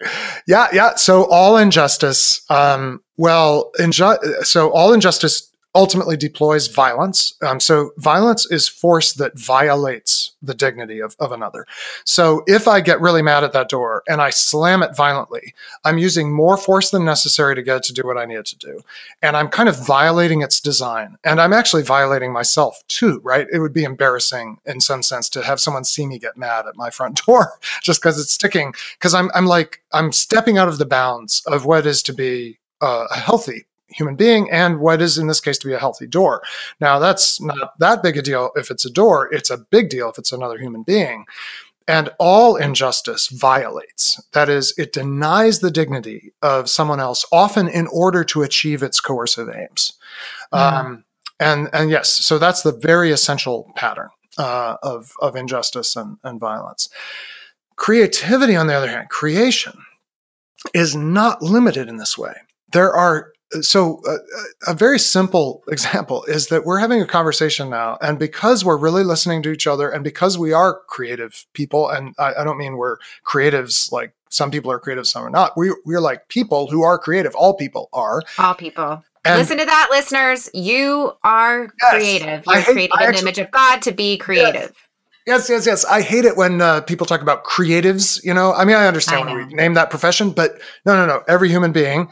Yeah, 0.48 0.68
yeah. 0.74 0.96
So 0.96 1.26
all 1.30 1.58
injustice. 1.58 2.42
Um, 2.50 3.04
well, 3.18 3.72
inju- 3.80 4.46
so 4.46 4.72
all 4.72 4.94
injustice 4.94 5.52
ultimately 5.78 6.18
deploys 6.18 6.66
violence. 6.66 7.36
Um, 7.44 7.60
so 7.60 7.92
violence 7.98 8.50
is 8.50 8.68
force 8.68 9.14
that 9.14 9.38
violates 9.38 10.32
the 10.42 10.56
dignity 10.56 11.00
of, 11.00 11.16
of 11.20 11.32
another. 11.32 11.68
So 12.04 12.44
if 12.48 12.68
I 12.68 12.82
get 12.82 13.00
really 13.00 13.22
mad 13.22 13.44
at 13.44 13.54
that 13.54 13.70
door 13.70 14.02
and 14.10 14.20
I 14.20 14.32
slam 14.32 14.82
it 14.82 14.96
violently, 14.96 15.54
I'm 15.86 16.00
using 16.00 16.34
more 16.34 16.58
force 16.58 16.90
than 16.90 17.06
necessary 17.06 17.54
to 17.54 17.62
get 17.62 17.78
it 17.78 17.84
to 17.84 17.94
do 17.94 18.08
what 18.08 18.18
I 18.18 18.26
need 18.26 18.38
it 18.38 18.48
to 18.48 18.58
do. 18.58 18.82
And 19.22 19.38
I'm 19.38 19.50
kind 19.50 19.70
of 19.70 19.86
violating 19.86 20.42
its 20.42 20.60
design. 20.60 21.16
And 21.24 21.40
I'm 21.40 21.54
actually 21.54 21.84
violating 21.84 22.34
myself 22.34 22.82
too, 22.88 23.22
right? 23.24 23.46
It 23.54 23.60
would 23.60 23.74
be 23.74 23.84
embarrassing 23.84 24.58
in 24.66 24.82
some 24.82 25.04
sense 25.04 25.30
to 25.30 25.44
have 25.44 25.60
someone 25.60 25.84
see 25.84 26.08
me 26.08 26.18
get 26.18 26.38
mad 26.38 26.66
at 26.66 26.76
my 26.76 26.90
front 26.90 27.22
door 27.28 27.52
just 27.84 28.02
because 28.02 28.20
it's 28.20 28.32
sticking. 28.32 28.74
Because 28.98 29.14
I'm, 29.14 29.30
I'm 29.36 29.46
like, 29.46 29.84
I'm 29.94 30.12
stepping 30.12 30.58
out 30.58 30.70
of 30.70 30.80
the 30.80 30.88
bounds 30.88 31.44
of 31.46 31.66
what 31.66 31.86
is 31.86 32.02
to 32.04 32.14
be 32.14 32.58
uh, 32.82 33.06
a 33.12 33.20
healthy 33.20 33.68
human 33.98 34.16
being 34.16 34.50
and 34.52 34.80
what 34.80 35.02
is 35.02 35.18
in 35.18 35.28
this 35.28 35.42
case 35.42 35.58
to 35.58 35.68
be 35.68 35.74
a 35.74 35.80
healthy 35.80 36.08
door. 36.08 36.42
Now, 36.80 37.00
that's 37.00 37.42
not 37.42 37.78
that 37.80 38.04
big 38.04 38.16
a 38.18 38.22
deal 38.22 38.52
if 38.56 38.70
it's 38.72 38.86
a 38.86 38.92
door, 38.92 39.34
it's 39.34 39.50
a 39.50 39.58
big 39.58 39.90
deal 39.90 40.10
if 40.10 40.18
it's 40.18 40.32
another 40.32 40.58
human 40.58 40.84
being. 40.84 41.26
And 41.90 42.10
all 42.20 42.58
injustice 42.58 43.28
violates. 43.30 44.22
That 44.34 44.50
is, 44.50 44.74
it 44.78 44.92
denies 44.92 45.60
the 45.60 45.72
dignity 45.72 46.34
of 46.42 46.70
someone 46.70 47.00
else, 47.00 47.26
often 47.32 47.70
in 47.70 47.88
order 47.88 48.26
to 48.26 48.44
achieve 48.44 48.84
its 48.84 49.00
coercive 49.00 49.50
aims. 49.50 49.94
Mm. 50.54 50.60
Um, 50.60 51.06
and, 51.40 51.70
and 51.72 51.90
yes, 51.90 52.10
so 52.10 52.38
that's 52.40 52.62
the 52.62 52.74
very 52.74 53.12
essential 53.12 53.72
pattern 53.76 54.10
uh, 54.38 54.76
of, 54.84 55.14
of 55.22 55.38
injustice 55.38 55.96
and, 55.96 56.18
and 56.24 56.42
violence. 56.42 56.90
Creativity, 57.78 58.56
on 58.56 58.68
the 58.68 58.74
other 58.74 58.90
hand, 58.90 59.08
creation 59.10 59.74
is 60.74 60.94
not 60.96 61.42
limited 61.42 61.88
in 61.88 61.98
this 61.98 62.18
way. 62.18 62.34
There 62.74 62.92
are 62.92 63.32
so 63.62 64.02
uh, 64.08 64.18
a 64.68 64.74
very 64.74 65.00
simple 65.00 65.64
example 65.70 66.24
is 66.26 66.48
that 66.48 66.66
we're 66.66 66.80
having 66.80 67.02
a 67.02 67.06
conversation 67.06 67.70
now 67.70 67.98
and 68.02 68.20
because 68.20 68.66
we're 68.66 68.78
really 68.78 69.04
listening 69.04 69.42
to 69.44 69.52
each 69.52 69.68
other 69.68 69.90
and 69.90 70.04
because 70.04 70.38
we 70.38 70.54
are 70.54 70.82
creative 70.88 71.46
people 71.54 71.90
and 71.90 72.14
i, 72.20 72.34
I 72.36 72.44
don't 72.44 72.58
mean 72.58 72.78
we're 72.78 72.98
creatives 73.26 73.92
like 73.92 74.14
some 74.30 74.52
people 74.52 74.72
are 74.72 74.80
creative 74.80 75.08
some 75.08 75.24
are 75.24 75.30
not 75.30 75.58
we, 75.58 75.74
we're 75.86 76.02
like 76.02 76.28
people 76.28 76.68
who 76.68 76.84
are 76.84 76.98
creative 76.98 77.36
all 77.36 77.54
people 77.54 77.90
are 77.94 78.22
all 78.38 78.56
people 78.56 79.04
and 79.26 79.40
Listen 79.40 79.58
to 79.58 79.66
that, 79.66 79.90
listeners. 79.92 80.50
You 80.54 81.12
are 81.24 81.74
yes, 81.82 81.92
creative. 81.92 82.44
You're 82.48 82.62
hate, 82.62 82.74
created 82.74 83.02
in 83.02 83.12
the 83.12 83.20
image 83.20 83.40
of 83.40 83.52
God 83.52 83.82
to 83.82 83.92
be 83.92 84.18
creative. 84.18 84.74
Yes, 85.26 85.50
yes, 85.50 85.66
yes. 85.66 85.84
I 85.84 86.02
hate 86.02 86.24
it 86.24 86.38
when 86.38 86.62
uh, 86.62 86.80
people 86.82 87.06
talk 87.06 87.22
about 87.22 87.44
creatives. 87.44 88.24
You 88.24 88.34
know, 88.34 88.54
I 88.54 88.64
mean, 88.64 88.78
I 88.78 88.88
understand 88.88 89.28
I 89.28 89.34
when 89.34 89.48
we 89.48 89.54
name 89.54 89.74
that 89.74 89.90
profession, 89.90 90.32
but 90.32 90.62
no, 90.86 90.96
no, 90.96 91.06
no. 91.06 91.24
Every 91.28 91.50
human 91.50 91.74
being 91.74 92.10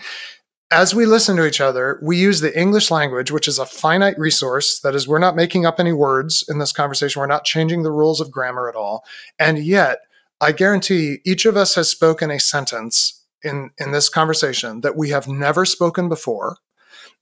as 0.71 0.95
we 0.95 1.05
listen 1.05 1.37
to 1.37 1.45
each 1.45 1.61
other, 1.61 1.99
we 2.01 2.17
use 2.17 2.41
the 2.41 2.57
English 2.59 2.89
language, 2.89 3.31
which 3.31 3.47
is 3.47 3.59
a 3.59 3.65
finite 3.65 4.17
resource. 4.17 4.79
That 4.79 4.95
is, 4.95 5.07
we're 5.07 5.19
not 5.19 5.35
making 5.35 5.65
up 5.65 5.79
any 5.79 5.93
words 5.93 6.43
in 6.49 6.57
this 6.57 6.71
conversation. 6.71 7.19
We're 7.19 7.27
not 7.27 7.45
changing 7.45 7.83
the 7.83 7.91
rules 7.91 8.19
of 8.19 8.31
grammar 8.31 8.67
at 8.67 8.75
all. 8.75 9.05
And 9.37 9.59
yet, 9.59 9.99
I 10.41 10.51
guarantee 10.51 11.19
each 11.23 11.45
of 11.45 11.55
us 11.55 11.75
has 11.75 11.89
spoken 11.89 12.31
a 12.31 12.39
sentence 12.39 13.23
in, 13.43 13.69
in 13.77 13.91
this 13.91 14.09
conversation 14.09 14.81
that 14.81 14.97
we 14.97 15.09
have 15.09 15.27
never 15.27 15.65
spoken 15.65 16.09
before. 16.09 16.57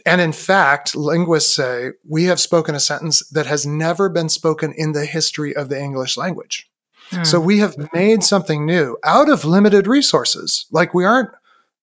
And 0.05 0.19
in 0.19 0.31
fact, 0.31 0.95
linguists 0.95 1.53
say 1.53 1.91
we 2.07 2.25
have 2.25 2.39
spoken 2.39 2.75
a 2.75 2.79
sentence 2.79 3.27
that 3.29 3.45
has 3.45 3.65
never 3.65 4.09
been 4.09 4.29
spoken 4.29 4.73
in 4.75 4.93
the 4.93 5.05
history 5.05 5.55
of 5.55 5.69
the 5.69 5.79
English 5.79 6.17
language. 6.17 6.69
Hmm. 7.09 7.23
So 7.23 7.39
we 7.39 7.59
have 7.59 7.75
made 7.93 8.23
something 8.23 8.65
new 8.65 8.97
out 9.03 9.29
of 9.29 9.45
limited 9.45 9.85
resources. 9.85 10.65
Like 10.71 10.93
we 10.93 11.05
aren't 11.05 11.29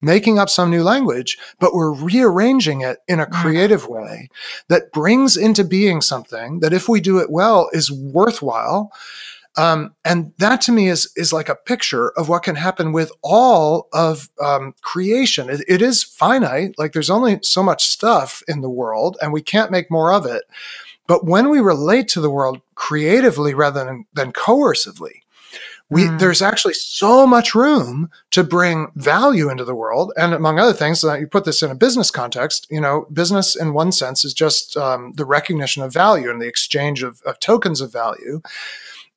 making 0.02 0.38
up 0.38 0.48
some 0.48 0.70
new 0.70 0.82
language, 0.82 1.38
but 1.58 1.74
we're 1.74 1.92
rearranging 1.92 2.80
it 2.80 2.98
in 3.08 3.20
a 3.20 3.26
mm. 3.26 3.32
creative 3.32 3.86
way 3.86 4.28
that 4.68 4.92
brings 4.92 5.36
into 5.36 5.64
being 5.64 6.00
something 6.00 6.60
that, 6.60 6.72
if 6.72 6.88
we 6.88 7.00
do 7.00 7.18
it 7.18 7.30
well, 7.30 7.68
is 7.72 7.90
worthwhile. 7.90 8.92
Um, 9.56 9.94
and 10.04 10.32
that 10.38 10.60
to 10.62 10.72
me 10.72 10.88
is 10.88 11.12
is 11.16 11.32
like 11.32 11.48
a 11.48 11.56
picture 11.56 12.10
of 12.10 12.28
what 12.28 12.44
can 12.44 12.54
happen 12.54 12.92
with 12.92 13.10
all 13.22 13.88
of 13.92 14.30
um, 14.40 14.74
creation. 14.80 15.50
It, 15.50 15.64
it 15.66 15.82
is 15.82 16.04
finite; 16.04 16.78
like 16.78 16.92
there's 16.92 17.10
only 17.10 17.40
so 17.42 17.60
much 17.60 17.88
stuff 17.88 18.44
in 18.46 18.60
the 18.60 18.70
world, 18.70 19.16
and 19.20 19.32
we 19.32 19.42
can't 19.42 19.72
make 19.72 19.90
more 19.90 20.12
of 20.12 20.24
it. 20.24 20.44
But 21.10 21.24
when 21.24 21.48
we 21.48 21.58
relate 21.58 22.06
to 22.10 22.20
the 22.20 22.30
world 22.30 22.60
creatively 22.76 23.52
rather 23.52 23.84
than, 23.84 24.06
than 24.14 24.32
coercively, 24.32 25.22
we, 25.90 26.04
mm. 26.04 26.18
there's 26.18 26.40
actually 26.40 26.74
so 26.74 27.26
much 27.26 27.54
room 27.54 28.10
to 28.30 28.44
bring 28.44 28.92
value 28.94 29.50
into 29.50 29.64
the 29.64 29.74
world. 29.74 30.12
And 30.16 30.32
among 30.32 30.58
other 30.58 30.72
things 30.72 31.02
you 31.02 31.26
put 31.26 31.44
this 31.44 31.62
in 31.62 31.70
a 31.70 31.74
business 31.74 32.10
context 32.10 32.66
you 32.70 32.80
know 32.80 33.06
business 33.12 33.56
in 33.56 33.74
one 33.74 33.92
sense 33.92 34.24
is 34.24 34.32
just 34.32 34.76
um, 34.76 35.12
the 35.16 35.24
recognition 35.24 35.82
of 35.82 35.92
value 35.92 36.30
and 36.30 36.40
the 36.40 36.48
exchange 36.48 37.02
of, 37.02 37.20
of 37.22 37.38
tokens 37.40 37.80
of 37.80 37.92
value. 37.92 38.40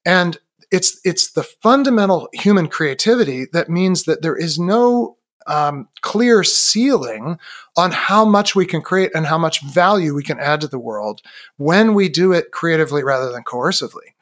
And 0.05 0.37
it's 0.71 0.99
it's 1.05 1.31
the 1.31 1.43
fundamental 1.43 2.27
human 2.33 2.67
creativity 2.67 3.45
that 3.53 3.69
means 3.69 4.03
that 4.03 4.21
there 4.21 4.35
is 4.35 4.57
no 4.57 5.17
um, 5.45 5.87
clear 6.01 6.43
ceiling 6.43 7.37
on 7.75 7.91
how 7.91 8.25
much 8.25 8.55
we 8.55 8.65
can 8.65 8.81
create 8.81 9.11
and 9.13 9.25
how 9.25 9.37
much 9.37 9.61
value 9.61 10.13
we 10.15 10.23
can 10.23 10.39
add 10.39 10.61
to 10.61 10.67
the 10.67 10.79
world 10.79 11.21
when 11.57 11.93
we 11.93 12.07
do 12.09 12.31
it 12.31 12.51
creatively 12.51 13.03
rather 13.03 13.31
than 13.31 13.43
coercively 13.43 14.12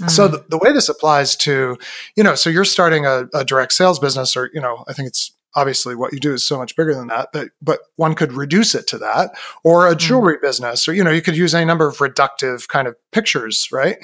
Mm-hmm. 0.00 0.08
So 0.08 0.26
the, 0.26 0.44
the, 0.48 0.58
way 0.58 0.72
this 0.72 0.88
applies 0.88 1.36
to, 1.36 1.76
you 2.16 2.24
know, 2.24 2.34
so 2.34 2.48
you're 2.48 2.64
starting 2.64 3.04
a, 3.04 3.28
a, 3.34 3.44
direct 3.44 3.74
sales 3.74 3.98
business, 3.98 4.36
or 4.36 4.50
you 4.54 4.60
know, 4.60 4.84
I 4.88 4.94
think 4.94 5.06
it's 5.06 5.32
obviously 5.54 5.94
what 5.94 6.12
you 6.12 6.18
do 6.18 6.32
is 6.32 6.42
so 6.42 6.56
much 6.56 6.74
bigger 6.76 6.94
than 6.94 7.08
that, 7.08 7.28
but 7.32 7.48
but 7.60 7.80
one 7.96 8.14
could 8.14 8.32
reduce 8.32 8.74
it 8.74 8.86
to 8.86 8.98
that, 8.98 9.32
or 9.64 9.86
a 9.86 9.90
mm-hmm. 9.90 9.98
jewelry 9.98 10.34
mm-hmm. 10.36 10.46
business, 10.46 10.88
or 10.88 10.94
you 10.94 11.04
know, 11.04 11.10
you 11.10 11.20
could 11.20 11.36
use 11.36 11.54
any 11.54 11.66
number 11.66 11.86
of 11.86 11.98
reductive 11.98 12.68
kind 12.68 12.88
of 12.88 12.96
pictures, 13.10 13.68
right? 13.70 13.98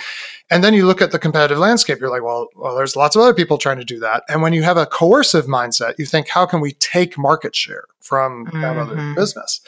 And 0.50 0.62
then 0.62 0.74
you 0.74 0.86
look 0.86 1.00
at 1.00 1.10
the 1.10 1.18
competitive 1.18 1.58
landscape, 1.58 2.00
you're 2.00 2.10
like, 2.10 2.22
well, 2.22 2.48
well, 2.54 2.76
there's 2.76 2.96
lots 2.96 3.16
of 3.16 3.22
other 3.22 3.34
people 3.34 3.56
trying 3.56 3.78
to 3.78 3.84
do 3.84 3.98
that. 4.00 4.24
And 4.28 4.42
when 4.42 4.52
you 4.52 4.62
have 4.62 4.76
a 4.76 4.86
coercive 4.86 5.46
mindset, 5.46 5.98
you 5.98 6.04
think, 6.04 6.28
how 6.28 6.44
can 6.44 6.60
we 6.60 6.72
take 6.72 7.16
market 7.16 7.54
share 7.54 7.84
from 8.00 8.46
mm-hmm. 8.46 8.60
that 8.60 8.76
other 8.76 8.96
mm-hmm. 8.96 9.14
business? 9.14 9.60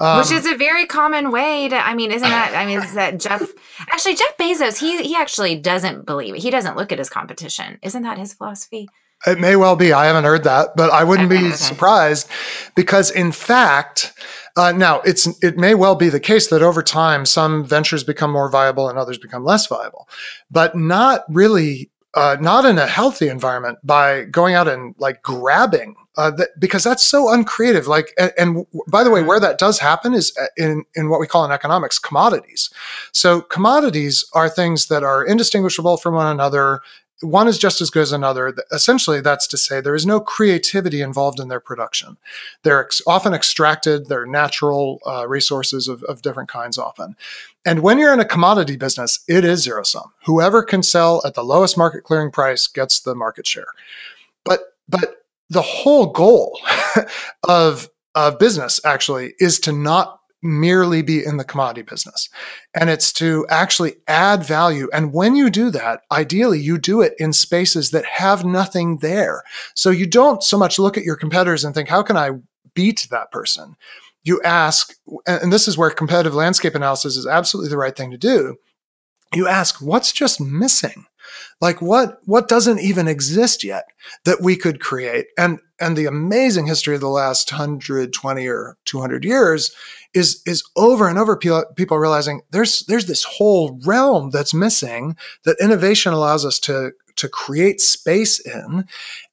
Um, 0.00 0.18
Which 0.18 0.30
is 0.30 0.46
a 0.46 0.56
very 0.56 0.86
common 0.86 1.30
way 1.30 1.68
to. 1.68 1.76
I 1.76 1.94
mean, 1.94 2.10
isn't 2.10 2.28
that? 2.28 2.54
I 2.54 2.64
mean, 2.64 2.82
is 2.82 2.94
that 2.94 3.20
Jeff? 3.20 3.42
Actually, 3.80 4.14
Jeff 4.14 4.36
Bezos. 4.38 4.78
He 4.78 5.02
he 5.02 5.14
actually 5.14 5.56
doesn't 5.56 6.06
believe 6.06 6.34
it. 6.34 6.40
He 6.40 6.50
doesn't 6.50 6.74
look 6.76 6.90
at 6.90 6.98
his 6.98 7.10
competition. 7.10 7.78
Isn't 7.82 8.02
that 8.02 8.16
his 8.16 8.32
philosophy? 8.32 8.88
It 9.26 9.38
may 9.38 9.56
well 9.56 9.76
be. 9.76 9.92
I 9.92 10.06
haven't 10.06 10.24
heard 10.24 10.44
that, 10.44 10.70
but 10.74 10.90
I 10.90 11.04
wouldn't 11.04 11.30
okay, 11.30 11.42
be 11.42 11.48
okay. 11.48 11.56
surprised 11.56 12.30
because, 12.74 13.10
in 13.10 13.32
fact, 13.32 14.14
uh, 14.56 14.72
now 14.72 15.00
it's 15.00 15.26
it 15.42 15.58
may 15.58 15.74
well 15.74 15.94
be 15.94 16.08
the 16.08 16.20
case 16.20 16.48
that 16.48 16.62
over 16.62 16.82
time 16.82 17.26
some 17.26 17.62
ventures 17.62 18.02
become 18.02 18.30
more 18.30 18.50
viable 18.50 18.88
and 18.88 18.98
others 18.98 19.18
become 19.18 19.44
less 19.44 19.66
viable, 19.66 20.08
but 20.50 20.74
not 20.74 21.24
really 21.28 21.90
uh, 22.14 22.36
not 22.40 22.64
in 22.64 22.78
a 22.78 22.86
healthy 22.86 23.28
environment 23.28 23.78
by 23.84 24.24
going 24.24 24.54
out 24.54 24.66
and 24.66 24.94
like 24.98 25.22
grabbing 25.22 25.94
uh, 26.16 26.30
that, 26.32 26.48
because 26.58 26.82
that's 26.82 27.06
so 27.06 27.32
uncreative. 27.32 27.86
Like, 27.86 28.12
and, 28.18 28.32
and, 28.36 28.66
by 28.88 29.04
the 29.04 29.10
way, 29.10 29.22
where 29.22 29.38
that 29.40 29.58
does 29.58 29.78
happen 29.78 30.12
is 30.12 30.36
uh, 30.40 30.46
in 30.56 30.84
in 30.94 31.08
what 31.08 31.20
we 31.20 31.26
call 31.26 31.44
in 31.44 31.52
economics 31.52 31.98
commodities. 31.98 32.70
So 33.12 33.42
commodities 33.42 34.24
are 34.32 34.48
things 34.48 34.88
that 34.88 35.04
are 35.04 35.24
indistinguishable 35.24 35.96
from 35.98 36.14
one 36.14 36.26
another. 36.26 36.80
One 37.22 37.48
is 37.48 37.58
just 37.58 37.80
as 37.80 37.90
good 37.90 38.02
as 38.02 38.12
another. 38.12 38.54
Essentially, 38.72 39.20
that's 39.20 39.46
to 39.48 39.58
say 39.58 39.80
there 39.80 39.94
is 39.94 40.06
no 40.06 40.20
creativity 40.20 41.02
involved 41.02 41.38
in 41.38 41.48
their 41.48 41.60
production. 41.60 42.16
They're 42.62 42.82
ex- 42.82 43.02
often 43.06 43.34
extracted. 43.34 44.08
They're 44.08 44.26
natural 44.26 45.00
uh, 45.06 45.28
resources 45.28 45.86
of, 45.86 46.02
of 46.04 46.22
different 46.22 46.48
kinds, 46.48 46.78
often. 46.78 47.16
And 47.66 47.80
when 47.80 47.98
you're 47.98 48.14
in 48.14 48.20
a 48.20 48.24
commodity 48.24 48.76
business, 48.76 49.20
it 49.28 49.44
is 49.44 49.62
zero 49.62 49.82
sum. 49.82 50.12
Whoever 50.24 50.62
can 50.62 50.82
sell 50.82 51.20
at 51.26 51.34
the 51.34 51.44
lowest 51.44 51.76
market 51.76 52.04
clearing 52.04 52.30
price 52.30 52.66
gets 52.66 53.00
the 53.00 53.14
market 53.14 53.46
share. 53.46 53.68
But 54.44 54.74
but 54.88 55.24
the 55.50 55.62
whole 55.62 56.06
goal 56.06 56.58
of 57.48 57.90
of 58.14 58.38
business 58.38 58.80
actually 58.84 59.34
is 59.38 59.60
to 59.60 59.72
not 59.72 60.19
merely 60.42 61.02
be 61.02 61.24
in 61.24 61.36
the 61.36 61.44
commodity 61.44 61.82
business. 61.82 62.28
And 62.74 62.88
it's 62.88 63.12
to 63.14 63.46
actually 63.48 63.96
add 64.08 64.42
value. 64.42 64.88
And 64.92 65.12
when 65.12 65.36
you 65.36 65.50
do 65.50 65.70
that 65.70 66.02
ideally 66.10 66.60
you 66.60 66.78
do 66.78 67.00
it 67.02 67.14
in 67.18 67.32
spaces 67.32 67.90
that 67.90 68.04
have 68.06 68.44
nothing 68.44 68.98
there. 68.98 69.42
So 69.74 69.90
you 69.90 70.06
don't 70.06 70.42
so 70.42 70.58
much 70.58 70.78
look 70.78 70.96
at 70.96 71.04
your 71.04 71.16
competitors 71.16 71.64
and 71.64 71.74
think 71.74 71.88
how 71.88 72.02
can 72.02 72.16
i 72.16 72.30
beat 72.74 73.06
that 73.10 73.32
person? 73.32 73.76
You 74.22 74.40
ask 74.42 74.94
and 75.26 75.52
this 75.52 75.68
is 75.68 75.76
where 75.76 75.90
competitive 75.90 76.34
landscape 76.34 76.74
analysis 76.74 77.16
is 77.16 77.26
absolutely 77.26 77.70
the 77.70 77.78
right 77.78 77.96
thing 77.96 78.10
to 78.10 78.18
do. 78.18 78.56
You 79.34 79.46
ask 79.46 79.80
what's 79.80 80.12
just 80.12 80.40
missing? 80.40 81.06
Like 81.60 81.82
what 81.82 82.20
what 82.24 82.48
doesn't 82.48 82.80
even 82.80 83.08
exist 83.08 83.62
yet 83.64 83.84
that 84.24 84.40
we 84.40 84.56
could 84.56 84.80
create? 84.80 85.26
And 85.38 85.58
and 85.80 85.96
the 85.96 86.06
amazing 86.06 86.66
history 86.66 86.94
of 86.94 87.00
the 87.00 87.08
last 87.08 87.50
120 87.52 88.46
or 88.46 88.76
200 88.84 89.24
years 89.24 89.70
is 90.14 90.42
is 90.46 90.62
over 90.76 91.08
and 91.08 91.18
over 91.18 91.36
people, 91.36 91.64
people 91.76 91.98
realizing 91.98 92.40
there's 92.50 92.80
there's 92.86 93.06
this 93.06 93.24
whole 93.24 93.78
realm 93.84 94.30
that's 94.30 94.54
missing 94.54 95.16
that 95.44 95.56
innovation 95.60 96.12
allows 96.12 96.44
us 96.44 96.58
to 96.58 96.92
to 97.16 97.28
create 97.28 97.80
space 97.80 98.38
in 98.40 98.84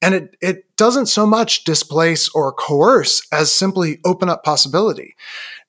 and 0.01 0.13
it 0.13 0.35
it 0.41 0.75
doesn't 0.75 1.05
so 1.05 1.25
much 1.25 1.63
displace 1.63 2.27
or 2.29 2.51
coerce 2.51 3.25
as 3.31 3.51
simply 3.51 3.99
open 4.03 4.29
up 4.29 4.43
possibility 4.43 5.15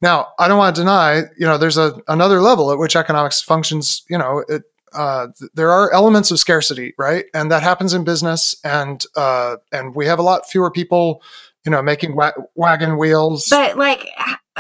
now 0.03 0.27
i 0.39 0.49
don't 0.49 0.59
want 0.59 0.75
to 0.75 0.83
deny 0.83 1.23
you 1.39 1.47
know 1.47 1.57
there's 1.57 1.77
a 1.77 2.01
another 2.09 2.41
level 2.41 2.73
at 2.73 2.79
which 2.79 2.97
economics 2.97 3.41
functions 3.41 4.03
you 4.09 4.19
know 4.19 4.43
it 4.49 4.65
uh, 4.93 5.29
there 5.55 5.71
are 5.71 5.93
elements 5.93 6.31
of 6.31 6.39
scarcity, 6.39 6.95
right? 6.99 7.27
And 7.35 7.51
that 7.51 7.63
happens 7.63 7.95
in 7.95 8.05
business, 8.05 8.57
and 8.65 9.05
uh, 9.17 9.57
and 9.73 9.95
we 9.95 10.07
have 10.07 10.19
a 10.19 10.23
lot 10.23 10.49
fewer 10.49 10.71
people, 10.71 11.23
you 11.65 11.71
know, 11.71 11.83
making 11.83 12.17
wa- 12.17 12.33
wagon 12.55 12.97
wheels. 12.97 13.49
But 13.49 13.77
like, 13.77 14.09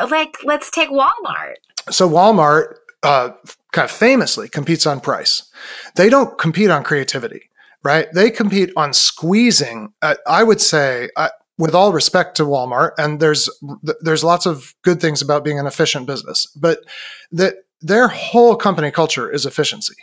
like 0.04 0.36
let's 0.44 0.70
take 0.70 0.90
Walmart. 0.90 1.54
So 1.90 2.08
Walmart, 2.08 2.74
uh, 3.02 3.30
kind 3.72 3.84
of 3.84 3.90
famously, 3.90 4.48
competes 4.48 4.86
on 4.86 5.00
price. 5.00 5.50
They 5.96 6.08
don't 6.08 6.38
compete 6.38 6.70
on 6.70 6.84
creativity, 6.84 7.50
right? 7.82 8.08
They 8.12 8.30
compete 8.30 8.70
on 8.76 8.92
squeezing. 8.92 9.92
Uh, 10.02 10.16
I 10.26 10.42
would 10.42 10.60
say. 10.60 11.10
Uh, 11.16 11.28
with 11.58 11.74
all 11.74 11.92
respect 11.92 12.36
to 12.36 12.44
Walmart, 12.44 12.92
and 12.98 13.18
there's 13.18 13.50
there's 14.00 14.22
lots 14.22 14.46
of 14.46 14.74
good 14.82 15.00
things 15.00 15.20
about 15.20 15.42
being 15.42 15.58
an 15.58 15.66
efficient 15.66 16.06
business, 16.06 16.46
but 16.54 16.84
that 17.32 17.54
their 17.80 18.08
whole 18.08 18.56
company 18.56 18.90
culture 18.90 19.30
is 19.30 19.44
efficiency. 19.44 19.94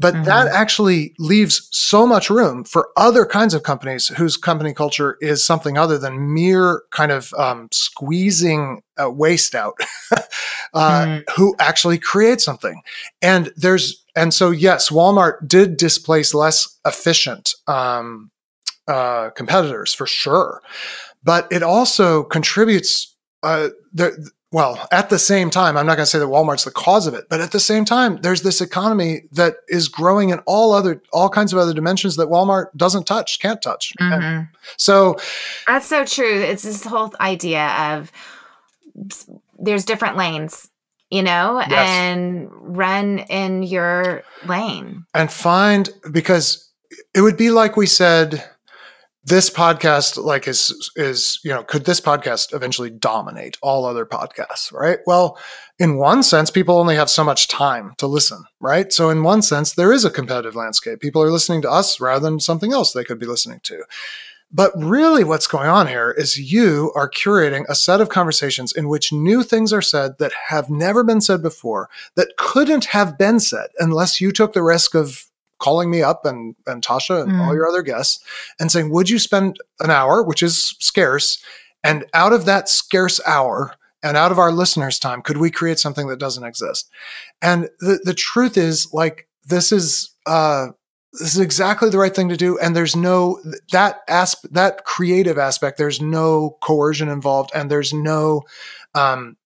But 0.00 0.14
mm-hmm. 0.14 0.24
that 0.24 0.48
actually 0.48 1.14
leaves 1.18 1.68
so 1.70 2.06
much 2.06 2.28
room 2.28 2.64
for 2.64 2.88
other 2.96 3.24
kinds 3.24 3.54
of 3.54 3.62
companies 3.62 4.08
whose 4.08 4.36
company 4.36 4.74
culture 4.74 5.16
is 5.20 5.44
something 5.44 5.78
other 5.78 5.98
than 5.98 6.34
mere 6.34 6.82
kind 6.90 7.12
of 7.12 7.32
um, 7.34 7.68
squeezing 7.70 8.82
uh, 9.00 9.10
waste 9.10 9.54
out, 9.54 9.74
uh, 10.74 11.04
mm. 11.06 11.24
who 11.36 11.54
actually 11.60 11.98
create 11.98 12.40
something. 12.40 12.82
And 13.22 13.52
there's, 13.56 14.04
and 14.16 14.34
so 14.34 14.50
yes, 14.50 14.90
Walmart 14.90 15.46
did 15.46 15.76
displace 15.76 16.34
less 16.34 16.76
efficient 16.84 17.54
um, 17.68 18.32
uh, 18.88 19.30
competitors 19.30 19.94
for 19.94 20.06
sure, 20.06 20.60
but 21.22 21.46
it 21.52 21.62
also 21.62 22.24
contributes 22.24 23.14
uh, 23.44 23.68
there, 23.92 24.16
well, 24.54 24.86
at 24.92 25.10
the 25.10 25.18
same 25.18 25.50
time, 25.50 25.76
I'm 25.76 25.84
not 25.84 25.96
going 25.96 26.04
to 26.04 26.10
say 26.10 26.20
that 26.20 26.28
Walmart's 26.28 26.62
the 26.62 26.70
cause 26.70 27.08
of 27.08 27.14
it, 27.14 27.28
but 27.28 27.40
at 27.40 27.50
the 27.50 27.58
same 27.58 27.84
time, 27.84 28.20
there's 28.22 28.42
this 28.42 28.60
economy 28.60 29.22
that 29.32 29.56
is 29.66 29.88
growing 29.88 30.30
in 30.30 30.38
all 30.46 30.72
other, 30.72 31.02
all 31.12 31.28
kinds 31.28 31.52
of 31.52 31.58
other 31.58 31.74
dimensions 31.74 32.14
that 32.14 32.28
Walmart 32.28 32.66
doesn't 32.76 33.04
touch, 33.04 33.40
can't 33.40 33.60
touch. 33.60 33.92
Mm-hmm. 34.00 34.44
So 34.76 35.16
that's 35.66 35.86
so 35.86 36.04
true. 36.04 36.40
It's 36.40 36.62
this 36.62 36.84
whole 36.84 37.12
idea 37.18 37.66
of 37.66 38.12
there's 39.58 39.84
different 39.84 40.16
lanes, 40.16 40.70
you 41.10 41.24
know, 41.24 41.58
yes. 41.58 41.72
and 41.72 42.48
run 42.52 43.18
in 43.18 43.64
your 43.64 44.22
lane 44.46 45.04
and 45.14 45.32
find 45.32 45.90
because 46.12 46.70
it 47.12 47.22
would 47.22 47.36
be 47.36 47.50
like 47.50 47.76
we 47.76 47.86
said 47.86 48.48
this 49.24 49.48
podcast 49.48 50.22
like 50.22 50.46
is 50.46 50.90
is 50.96 51.40
you 51.42 51.50
know 51.50 51.62
could 51.62 51.84
this 51.84 52.00
podcast 52.00 52.54
eventually 52.54 52.90
dominate 52.90 53.56
all 53.62 53.84
other 53.84 54.04
podcasts 54.04 54.72
right? 54.72 54.98
Well 55.06 55.38
in 55.78 55.96
one 55.96 56.22
sense 56.22 56.50
people 56.50 56.78
only 56.78 56.96
have 56.96 57.10
so 57.10 57.24
much 57.24 57.48
time 57.48 57.94
to 57.98 58.06
listen 58.06 58.44
right? 58.60 58.92
So 58.92 59.10
in 59.10 59.22
one 59.22 59.42
sense 59.42 59.74
there 59.74 59.92
is 59.92 60.04
a 60.04 60.10
competitive 60.10 60.54
landscape. 60.54 61.00
People 61.00 61.22
are 61.22 61.30
listening 61.30 61.62
to 61.62 61.70
us 61.70 62.00
rather 62.00 62.28
than 62.28 62.40
something 62.40 62.72
else 62.72 62.92
they 62.92 63.04
could 63.04 63.18
be 63.18 63.26
listening 63.26 63.60
to. 63.64 63.84
But 64.52 64.72
really 64.76 65.24
what's 65.24 65.48
going 65.48 65.68
on 65.68 65.88
here 65.88 66.12
is 66.12 66.38
you 66.38 66.92
are 66.94 67.10
curating 67.10 67.64
a 67.68 67.74
set 67.74 68.00
of 68.00 68.08
conversations 68.08 68.72
in 68.72 68.88
which 68.88 69.12
new 69.12 69.42
things 69.42 69.72
are 69.72 69.82
said 69.82 70.18
that 70.18 70.32
have 70.48 70.70
never 70.70 71.02
been 71.02 71.20
said 71.20 71.42
before 71.42 71.88
that 72.14 72.36
couldn't 72.36 72.84
have 72.86 73.18
been 73.18 73.40
said 73.40 73.68
unless 73.80 74.20
you 74.20 74.30
took 74.30 74.52
the 74.52 74.62
risk 74.62 74.94
of 74.94 75.26
calling 75.64 75.90
me 75.90 76.02
up 76.02 76.26
and, 76.26 76.54
and 76.66 76.84
Tasha 76.84 77.22
and 77.22 77.32
mm. 77.32 77.40
all 77.40 77.54
your 77.54 77.66
other 77.66 77.82
guests 77.82 78.22
and 78.60 78.70
saying, 78.70 78.90
Would 78.90 79.08
you 79.08 79.18
spend 79.18 79.58
an 79.80 79.90
hour, 79.90 80.22
which 80.22 80.42
is 80.42 80.76
scarce, 80.78 81.42
and 81.82 82.04
out 82.12 82.34
of 82.34 82.44
that 82.44 82.68
scarce 82.68 83.18
hour 83.26 83.74
and 84.02 84.18
out 84.18 84.30
of 84.30 84.38
our 84.38 84.52
listeners' 84.52 84.98
time, 84.98 85.22
could 85.22 85.38
we 85.38 85.50
create 85.50 85.78
something 85.78 86.08
that 86.08 86.18
doesn't 86.18 86.44
exist? 86.44 86.90
And 87.40 87.70
the, 87.80 88.00
the 88.04 88.12
truth 88.12 88.58
is, 88.58 88.92
like, 88.92 89.26
this 89.46 89.72
is 89.72 90.10
uh, 90.26 90.68
this 91.14 91.34
is 91.34 91.40
exactly 91.40 91.90
the 91.90 91.98
right 91.98 92.14
thing 92.14 92.28
to 92.28 92.36
do 92.36 92.58
and 92.58 92.74
there's 92.74 92.96
no 92.96 93.40
that 93.70 94.00
asp- 94.08 94.46
that 94.50 94.84
creative 94.84 95.38
aspect 95.38 95.78
there's 95.78 96.00
no 96.00 96.56
coercion 96.60 97.08
involved 97.08 97.50
and 97.54 97.70
there's 97.70 97.92
no 97.92 98.42
um, 98.94 99.36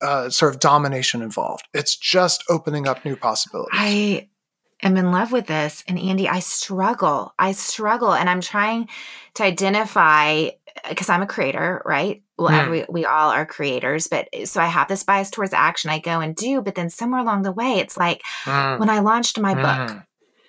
uh, 0.00 0.30
sort 0.30 0.54
of 0.54 0.60
domination 0.60 1.20
involved 1.20 1.68
it's 1.74 1.96
just 1.96 2.42
opening 2.48 2.88
up 2.88 3.04
new 3.04 3.16
possibilities 3.16 3.68
i 3.74 4.26
am 4.82 4.96
in 4.96 5.10
love 5.10 5.32
with 5.32 5.46
this. 5.46 5.84
And 5.86 5.98
Andy, 5.98 6.28
I 6.28 6.40
struggle. 6.40 7.34
I 7.38 7.52
struggle. 7.52 8.14
And 8.14 8.28
I'm 8.28 8.40
trying 8.40 8.88
to 9.34 9.44
identify 9.44 10.50
because 10.88 11.08
I'm 11.08 11.22
a 11.22 11.26
creator, 11.26 11.82
right? 11.84 12.22
Well, 12.36 12.66
mm. 12.66 12.70
we, 12.70 12.84
we 12.88 13.04
all 13.04 13.30
are 13.30 13.44
creators, 13.44 14.06
but 14.06 14.28
so 14.44 14.60
I 14.60 14.66
have 14.66 14.86
this 14.86 15.02
bias 15.02 15.30
towards 15.30 15.52
action. 15.52 15.90
I 15.90 15.98
go 15.98 16.20
and 16.20 16.36
do, 16.36 16.62
but 16.62 16.76
then 16.76 16.88
somewhere 16.88 17.20
along 17.20 17.42
the 17.42 17.52
way, 17.52 17.78
it's 17.78 17.96
like 17.96 18.22
mm. 18.44 18.78
when 18.78 18.88
I 18.88 19.00
launched 19.00 19.40
my 19.40 19.54
book 19.54 19.90
hmm. 19.90 19.98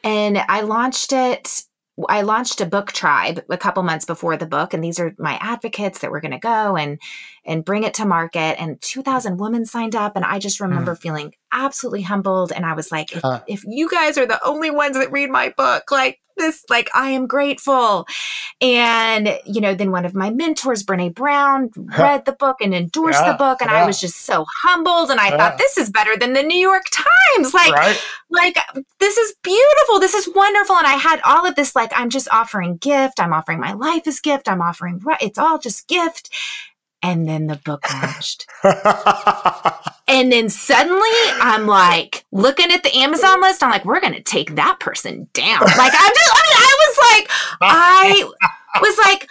and 0.04 0.38
I 0.38 0.62
launched 0.62 1.14
it 1.14 1.64
I 2.08 2.22
launched 2.22 2.62
a 2.62 2.66
book 2.66 2.92
tribe 2.92 3.44
a 3.50 3.58
couple 3.58 3.84
months 3.84 4.06
before 4.06 4.38
the 4.38 4.46
book, 4.46 4.74
and 4.74 4.84
these 4.84 5.00
are 5.00 5.14
my 5.18 5.38
advocates 5.42 6.00
that 6.00 6.12
were 6.12 6.22
going 6.22 6.32
to 6.32 6.40
go 6.40 6.78
and 6.78 7.00
and 7.46 7.66
bring 7.66 7.84
it 7.84 7.94
to 7.96 8.06
market. 8.06 8.60
And 8.60 8.80
2,000 8.82 9.38
women 9.38 9.66
signed 9.66 9.96
up, 9.96 10.16
and 10.16 10.26
I 10.26 10.40
just 10.40 10.60
remember 10.60 10.96
mm. 10.96 11.00
feeling 11.00 11.34
absolutely 11.52 12.04
humbled. 12.04 12.52
And 12.52 12.66
I 12.66 12.74
was 12.74 12.92
like, 12.92 13.16
if, 13.16 13.22
huh. 13.22 13.42
if 13.48 13.64
you 13.66 13.90
guys 13.90 14.18
are 14.18 14.26
the 14.26 14.44
only 14.46 14.72
ones 14.72 14.98
that 14.98 15.12
read 15.12 15.30
my 15.30 15.54
book, 15.58 15.92
like 15.92 16.20
this, 16.40 16.64
like 16.70 16.90
I 16.96 17.12
am 17.12 17.28
grateful. 17.28 18.08
And 18.62 19.38
you 19.46 19.62
know, 19.62 19.76
then 19.76 19.92
one 19.92 20.06
of 20.06 20.16
my 20.16 20.32
mentors, 20.32 20.84
Brene 20.84 21.14
Brown, 21.14 21.70
read 21.98 22.26
the 22.26 22.32
book 22.32 22.58
and 22.62 22.74
endorsed 22.74 23.22
yeah, 23.22 23.32
the 23.32 23.38
book, 23.38 23.62
and 23.62 23.70
yeah. 23.70 23.84
I 23.84 23.86
was 23.86 24.00
just 24.00 24.22
so 24.22 24.46
humbled. 24.64 25.12
And 25.12 25.20
I 25.20 25.30
yeah. 25.30 25.38
thought, 25.38 25.58
this 25.58 25.78
is 25.78 25.90
better 25.90 26.18
than 26.18 26.34
the 26.34 26.44
New 26.44 26.58
York 26.58 26.86
Times. 26.92 27.54
Like, 27.54 27.72
right? 27.72 28.02
like 28.30 28.58
this 29.00 29.18
is 29.18 29.36
beautiful. 29.44 30.00
This 30.00 30.14
is 30.14 30.30
wonderful. 30.34 30.76
And 30.76 30.88
I 30.88 30.94
had 30.94 31.20
all 31.24 31.46
of 31.46 31.56
this, 31.56 31.76
like, 31.76 31.92
I'm 31.96 32.10
just 32.10 32.28
offering 32.32 32.78
gift. 32.78 33.20
I'm 33.20 33.34
offering 33.34 33.60
my 33.60 33.74
life 33.74 34.08
as 34.08 34.20
gift. 34.20 34.50
I'm 34.50 34.62
offering. 34.62 35.02
It's 35.22 35.38
all 35.38 35.60
just 35.60 35.88
gift. 35.88 36.34
And 37.02 37.28
then 37.28 37.48
the 37.48 37.56
book 37.56 37.86
launched. 37.94 38.46
and 40.08 40.32
then 40.32 40.50
suddenly 40.50 41.10
I'm 41.40 41.66
like 41.66 42.26
looking 42.32 42.72
at 42.72 42.84
the 42.84 42.96
Amazon 42.98 43.42
list. 43.42 43.64
I'm 43.64 43.72
like, 43.72 43.86
we're 43.86 44.02
going 44.02 44.14
to 44.14 44.22
take 44.22 44.56
that 44.56 44.80
person 44.80 45.28
down. 45.34 45.62
Like, 45.62 45.94
I'm 45.94 46.14
just, 46.14 46.32
I 46.34 46.42
mean, 46.44 46.58
I 46.58 46.76
was 46.80 46.98
like, 47.12 47.32
I 47.62 48.80
was 48.82 48.98
like, 49.06 49.30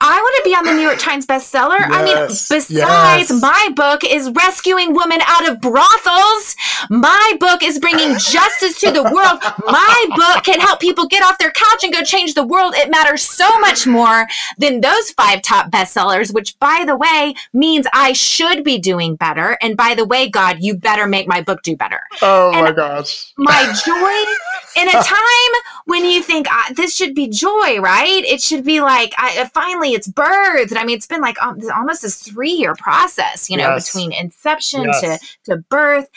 I 0.00 0.16
want 0.16 0.36
to 0.36 0.48
be 0.48 0.54
on 0.54 0.64
the 0.64 0.74
New 0.74 0.86
York 0.86 0.98
Times 1.00 1.26
bestseller. 1.26 1.78
Yes, 1.78 1.90
I 1.90 2.04
mean, 2.04 2.26
besides, 2.28 2.70
yes. 2.70 3.42
my 3.42 3.70
book 3.74 4.04
is 4.04 4.30
rescuing 4.30 4.94
women 4.94 5.18
out 5.26 5.48
of 5.48 5.60
brothels. 5.60 6.54
My 6.88 7.36
book 7.40 7.64
is 7.64 7.80
bringing 7.80 8.12
justice 8.12 8.78
to 8.80 8.92
the 8.92 9.02
world. 9.02 9.40
My 9.66 10.06
book 10.14 10.44
can 10.44 10.60
help 10.60 10.78
people 10.78 11.08
get 11.08 11.24
off 11.24 11.38
their 11.38 11.50
couch 11.50 11.82
and 11.82 11.92
go 11.92 12.02
change 12.02 12.34
the 12.34 12.46
world. 12.46 12.74
It 12.76 12.92
matters 12.92 13.22
so 13.22 13.58
much 13.58 13.88
more 13.88 14.28
than 14.56 14.82
those 14.82 15.10
five 15.10 15.42
top 15.42 15.72
bestsellers, 15.72 16.32
which, 16.32 16.56
by 16.60 16.84
the 16.86 16.94
way, 16.94 17.34
means 17.52 17.88
I 17.92 18.12
should 18.12 18.62
be 18.62 18.78
doing 18.78 19.16
better. 19.16 19.58
And 19.60 19.76
by 19.76 19.96
the 19.96 20.04
way, 20.04 20.28
God, 20.28 20.58
you 20.60 20.76
better 20.76 21.08
make 21.08 21.26
my 21.26 21.42
book 21.42 21.62
do 21.62 21.76
better. 21.76 22.02
Oh 22.22 22.52
and 22.52 22.66
my 22.66 22.72
gosh. 22.72 23.32
My 23.36 23.64
joy 23.84 24.80
in 24.80 24.88
a 24.88 24.92
time 25.02 25.52
when 25.86 26.04
you 26.04 26.22
think 26.22 26.46
ah, 26.48 26.70
this 26.76 26.94
should 26.94 27.16
be 27.16 27.28
joy, 27.28 27.80
right? 27.80 28.22
It 28.24 28.40
should 28.40 28.62
be 28.62 28.80
like, 28.80 29.12
I 29.18 29.50
finally 29.52 29.87
finally 29.88 29.96
it's 29.96 30.08
birthed. 30.08 30.76
I 30.76 30.84
mean, 30.84 30.96
it's 30.96 31.06
been 31.06 31.20
like 31.20 31.40
um, 31.42 31.58
almost 31.74 32.04
a 32.04 32.08
three 32.08 32.52
year 32.52 32.74
process, 32.74 33.48
you 33.50 33.56
know, 33.56 33.74
yes. 33.74 33.86
between 33.86 34.12
inception 34.12 34.84
yes. 34.84 35.00
to 35.00 35.18
to 35.50 35.56
birth. 35.68 36.08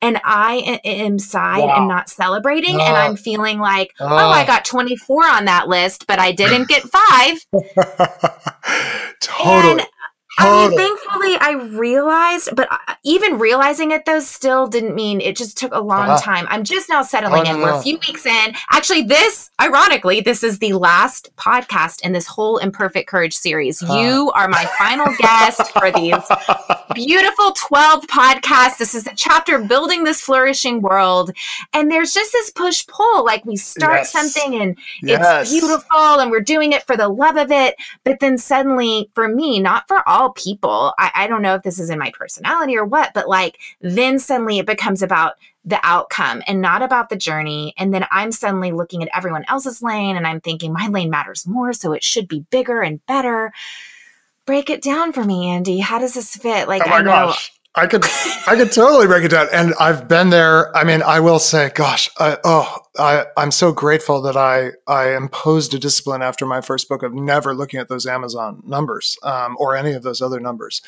And 0.00 0.20
I 0.24 0.80
am 0.84 1.18
sad 1.18 1.58
wow. 1.58 1.76
and 1.76 1.88
not 1.88 2.08
celebrating, 2.08 2.76
uh, 2.76 2.84
and 2.84 2.96
I'm 2.96 3.16
feeling 3.16 3.58
like, 3.58 3.92
uh, 3.98 4.04
oh, 4.04 4.30
I 4.30 4.46
got 4.46 4.64
24 4.64 5.26
on 5.26 5.46
that 5.46 5.66
list, 5.66 6.06
but 6.06 6.20
I 6.20 6.30
didn't 6.30 6.68
get 6.68 6.84
five. 6.84 7.44
totally. 9.20 9.72
And 9.72 9.80
I 10.38 10.68
mean, 10.68 10.78
thankfully, 10.78 11.36
I 11.40 11.52
realized, 11.76 12.50
but 12.54 12.68
uh, 12.70 12.94
even 13.02 13.38
realizing 13.38 13.90
it 13.90 14.04
though 14.04 14.20
still 14.20 14.66
didn't 14.66 14.94
mean 14.94 15.20
it 15.20 15.36
just 15.36 15.58
took 15.58 15.74
a 15.74 15.80
long 15.80 16.08
uh-huh. 16.08 16.20
time. 16.20 16.46
I'm 16.48 16.64
just 16.64 16.88
now 16.88 17.02
settling 17.02 17.46
oh, 17.46 17.50
in. 17.50 17.58
No, 17.58 17.64
We're 17.64 17.78
a 17.78 17.82
few 17.82 17.98
weeks 18.06 18.24
in. 18.24 18.54
Actually, 18.70 19.02
this, 19.02 19.50
ironically, 19.60 20.20
this 20.20 20.42
is 20.42 20.58
the 20.58 20.74
last 20.74 21.34
podcast 21.36 22.02
in 22.02 22.12
this 22.12 22.26
whole 22.26 22.58
Imperfect 22.58 23.08
Courage 23.08 23.36
series. 23.36 23.82
Uh. 23.82 23.94
You 23.94 24.30
are 24.34 24.48
my 24.48 24.64
final 24.78 25.06
guest 25.18 25.72
for 25.72 25.90
these 25.90 26.14
beautiful 26.94 27.52
12 27.52 28.06
podcasts. 28.06 28.78
This 28.78 28.94
is 28.94 29.04
the 29.04 29.12
chapter 29.16 29.58
building 29.58 30.04
this 30.04 30.20
flourishing 30.20 30.80
world. 30.80 31.32
And 31.72 31.90
there's 31.90 32.14
just 32.14 32.32
this 32.32 32.50
push 32.50 32.86
pull. 32.86 33.24
Like 33.24 33.44
we 33.44 33.56
start 33.56 34.00
yes. 34.00 34.12
something 34.12 34.60
and 34.60 34.78
yes. 35.02 35.42
it's 35.42 35.50
beautiful 35.50 36.20
and 36.20 36.30
we're 36.30 36.40
doing 36.40 36.72
it 36.72 36.84
for 36.84 36.96
the 36.96 37.08
love 37.08 37.36
of 37.36 37.50
it. 37.50 37.74
But 38.04 38.20
then 38.20 38.38
suddenly, 38.38 39.10
for 39.14 39.28
me, 39.28 39.60
not 39.60 39.88
for 39.88 40.08
all 40.08 40.27
people. 40.32 40.94
I, 40.98 41.10
I 41.14 41.26
don't 41.26 41.42
know 41.42 41.54
if 41.54 41.62
this 41.62 41.78
is 41.78 41.90
in 41.90 41.98
my 41.98 42.10
personality 42.10 42.76
or 42.76 42.84
what, 42.84 43.12
but 43.14 43.28
like 43.28 43.58
then 43.80 44.18
suddenly 44.18 44.58
it 44.58 44.66
becomes 44.66 45.02
about 45.02 45.34
the 45.64 45.80
outcome 45.82 46.42
and 46.46 46.60
not 46.60 46.82
about 46.82 47.08
the 47.08 47.16
journey. 47.16 47.74
And 47.76 47.92
then 47.92 48.06
I'm 48.10 48.32
suddenly 48.32 48.72
looking 48.72 49.02
at 49.02 49.10
everyone 49.14 49.44
else's 49.48 49.82
lane 49.82 50.16
and 50.16 50.26
I'm 50.26 50.40
thinking 50.40 50.72
my 50.72 50.88
lane 50.88 51.10
matters 51.10 51.46
more, 51.46 51.72
so 51.72 51.92
it 51.92 52.02
should 52.02 52.28
be 52.28 52.46
bigger 52.50 52.80
and 52.80 53.04
better. 53.06 53.52
Break 54.46 54.70
it 54.70 54.80
down 54.80 55.12
for 55.12 55.24
me, 55.24 55.50
Andy. 55.50 55.78
How 55.78 55.98
does 55.98 56.14
this 56.14 56.34
fit? 56.34 56.68
Like, 56.68 56.82
oh 56.86 56.90
I 56.90 57.02
know. 57.02 57.10
Gosh. 57.10 57.52
I 57.74 57.86
could, 57.86 58.04
I 58.46 58.56
could 58.56 58.72
totally 58.72 59.06
break 59.06 59.24
it 59.24 59.28
down, 59.28 59.46
and 59.52 59.72
I've 59.78 60.08
been 60.08 60.30
there. 60.30 60.76
I 60.76 60.84
mean, 60.84 61.02
I 61.02 61.20
will 61.20 61.38
say, 61.38 61.70
gosh, 61.74 62.10
I, 62.18 62.36
oh, 62.42 62.76
I, 62.98 63.26
I'm 63.36 63.52
so 63.52 63.72
grateful 63.72 64.20
that 64.22 64.36
I, 64.36 64.70
I 64.88 65.14
imposed 65.14 65.74
a 65.74 65.78
discipline 65.78 66.22
after 66.22 66.44
my 66.44 66.60
first 66.60 66.88
book 66.88 67.02
of 67.02 67.14
never 67.14 67.54
looking 67.54 67.78
at 67.78 67.88
those 67.88 68.06
Amazon 68.06 68.62
numbers 68.66 69.16
um, 69.22 69.56
or 69.60 69.76
any 69.76 69.92
of 69.92 70.02
those 70.02 70.20
other 70.20 70.40
numbers, 70.40 70.82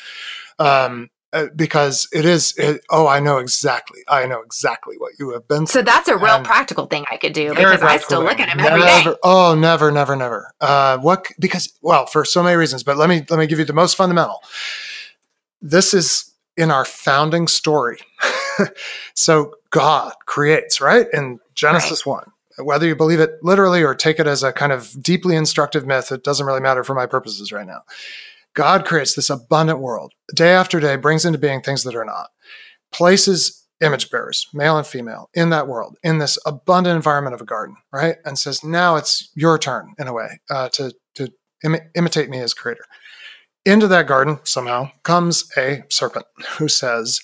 um, 0.59 1.09
uh, 1.31 1.45
because 1.55 2.09
it 2.11 2.25
is. 2.25 2.53
It, 2.57 2.81
oh, 2.89 3.07
I 3.07 3.21
know 3.21 3.37
exactly. 3.37 4.01
I 4.09 4.25
know 4.25 4.41
exactly 4.41 4.97
what 4.97 5.13
you 5.17 5.29
have 5.31 5.47
been. 5.47 5.67
So 5.67 5.81
that's 5.81 6.09
a 6.09 6.17
real 6.17 6.35
and 6.35 6.45
practical 6.45 6.87
thing 6.87 7.05
I 7.09 7.15
could 7.15 7.31
do 7.31 7.55
because 7.55 7.81
I 7.81 7.97
still 7.99 8.21
look 8.21 8.39
at 8.41 8.49
them 8.49 8.59
every 8.59 8.81
never, 8.81 9.11
day. 9.11 9.17
Oh, 9.23 9.55
never, 9.55 9.91
never, 9.91 10.17
never. 10.17 10.51
Uh, 10.59 10.97
what? 10.97 11.27
Because 11.39 11.71
well, 11.81 12.05
for 12.05 12.25
so 12.25 12.43
many 12.43 12.57
reasons. 12.57 12.83
But 12.83 12.97
let 12.97 13.07
me 13.07 13.23
let 13.29 13.39
me 13.39 13.47
give 13.47 13.59
you 13.59 13.65
the 13.65 13.71
most 13.71 13.95
fundamental. 13.95 14.43
This 15.61 15.93
is 15.93 16.30
in 16.57 16.71
our 16.71 16.85
founding 16.85 17.47
story. 17.47 17.97
so 19.15 19.53
God 19.69 20.13
creates, 20.25 20.81
right? 20.81 21.07
In 21.13 21.39
Genesis 21.55 22.05
right. 22.05 22.25
1. 22.57 22.65
Whether 22.65 22.87
you 22.87 22.95
believe 22.95 23.19
it 23.19 23.31
literally 23.41 23.81
or 23.81 23.95
take 23.95 24.19
it 24.19 24.27
as 24.27 24.43
a 24.43 24.51
kind 24.51 24.71
of 24.71 24.91
deeply 25.01 25.35
instructive 25.35 25.85
myth, 25.87 26.11
it 26.11 26.23
doesn't 26.23 26.45
really 26.45 26.59
matter 26.59 26.83
for 26.83 26.93
my 26.93 27.05
purposes 27.05 27.51
right 27.51 27.65
now. 27.65 27.81
God 28.53 28.85
creates 28.85 29.15
this 29.15 29.29
abundant 29.29 29.79
world, 29.79 30.13
day 30.35 30.51
after 30.51 30.79
day, 30.79 30.97
brings 30.97 31.23
into 31.23 31.39
being 31.39 31.61
things 31.61 31.83
that 31.83 31.95
are 31.95 32.05
not, 32.05 32.29
places 32.91 33.65
image 33.79 34.11
bearers, 34.11 34.47
male 34.53 34.77
and 34.77 34.85
female, 34.85 35.29
in 35.33 35.49
that 35.49 35.67
world, 35.67 35.97
in 36.03 36.19
this 36.19 36.37
abundant 36.45 36.95
environment 36.95 37.33
of 37.33 37.41
a 37.41 37.45
garden, 37.45 37.75
right? 37.91 38.17
And 38.25 38.37
says, 38.37 38.63
now 38.63 38.97
it's 38.97 39.31
your 39.33 39.57
turn, 39.57 39.93
in 39.97 40.07
a 40.07 40.13
way, 40.13 40.39
uh, 40.49 40.69
to, 40.69 40.93
to 41.15 41.31
Im- 41.63 41.77
imitate 41.95 42.29
me 42.29 42.39
as 42.39 42.53
creator 42.53 42.85
into 43.65 43.87
that 43.87 44.07
garden 44.07 44.39
somehow 44.43 44.91
comes 45.03 45.49
a 45.57 45.83
serpent 45.89 46.25
who 46.57 46.67
says, 46.67 47.21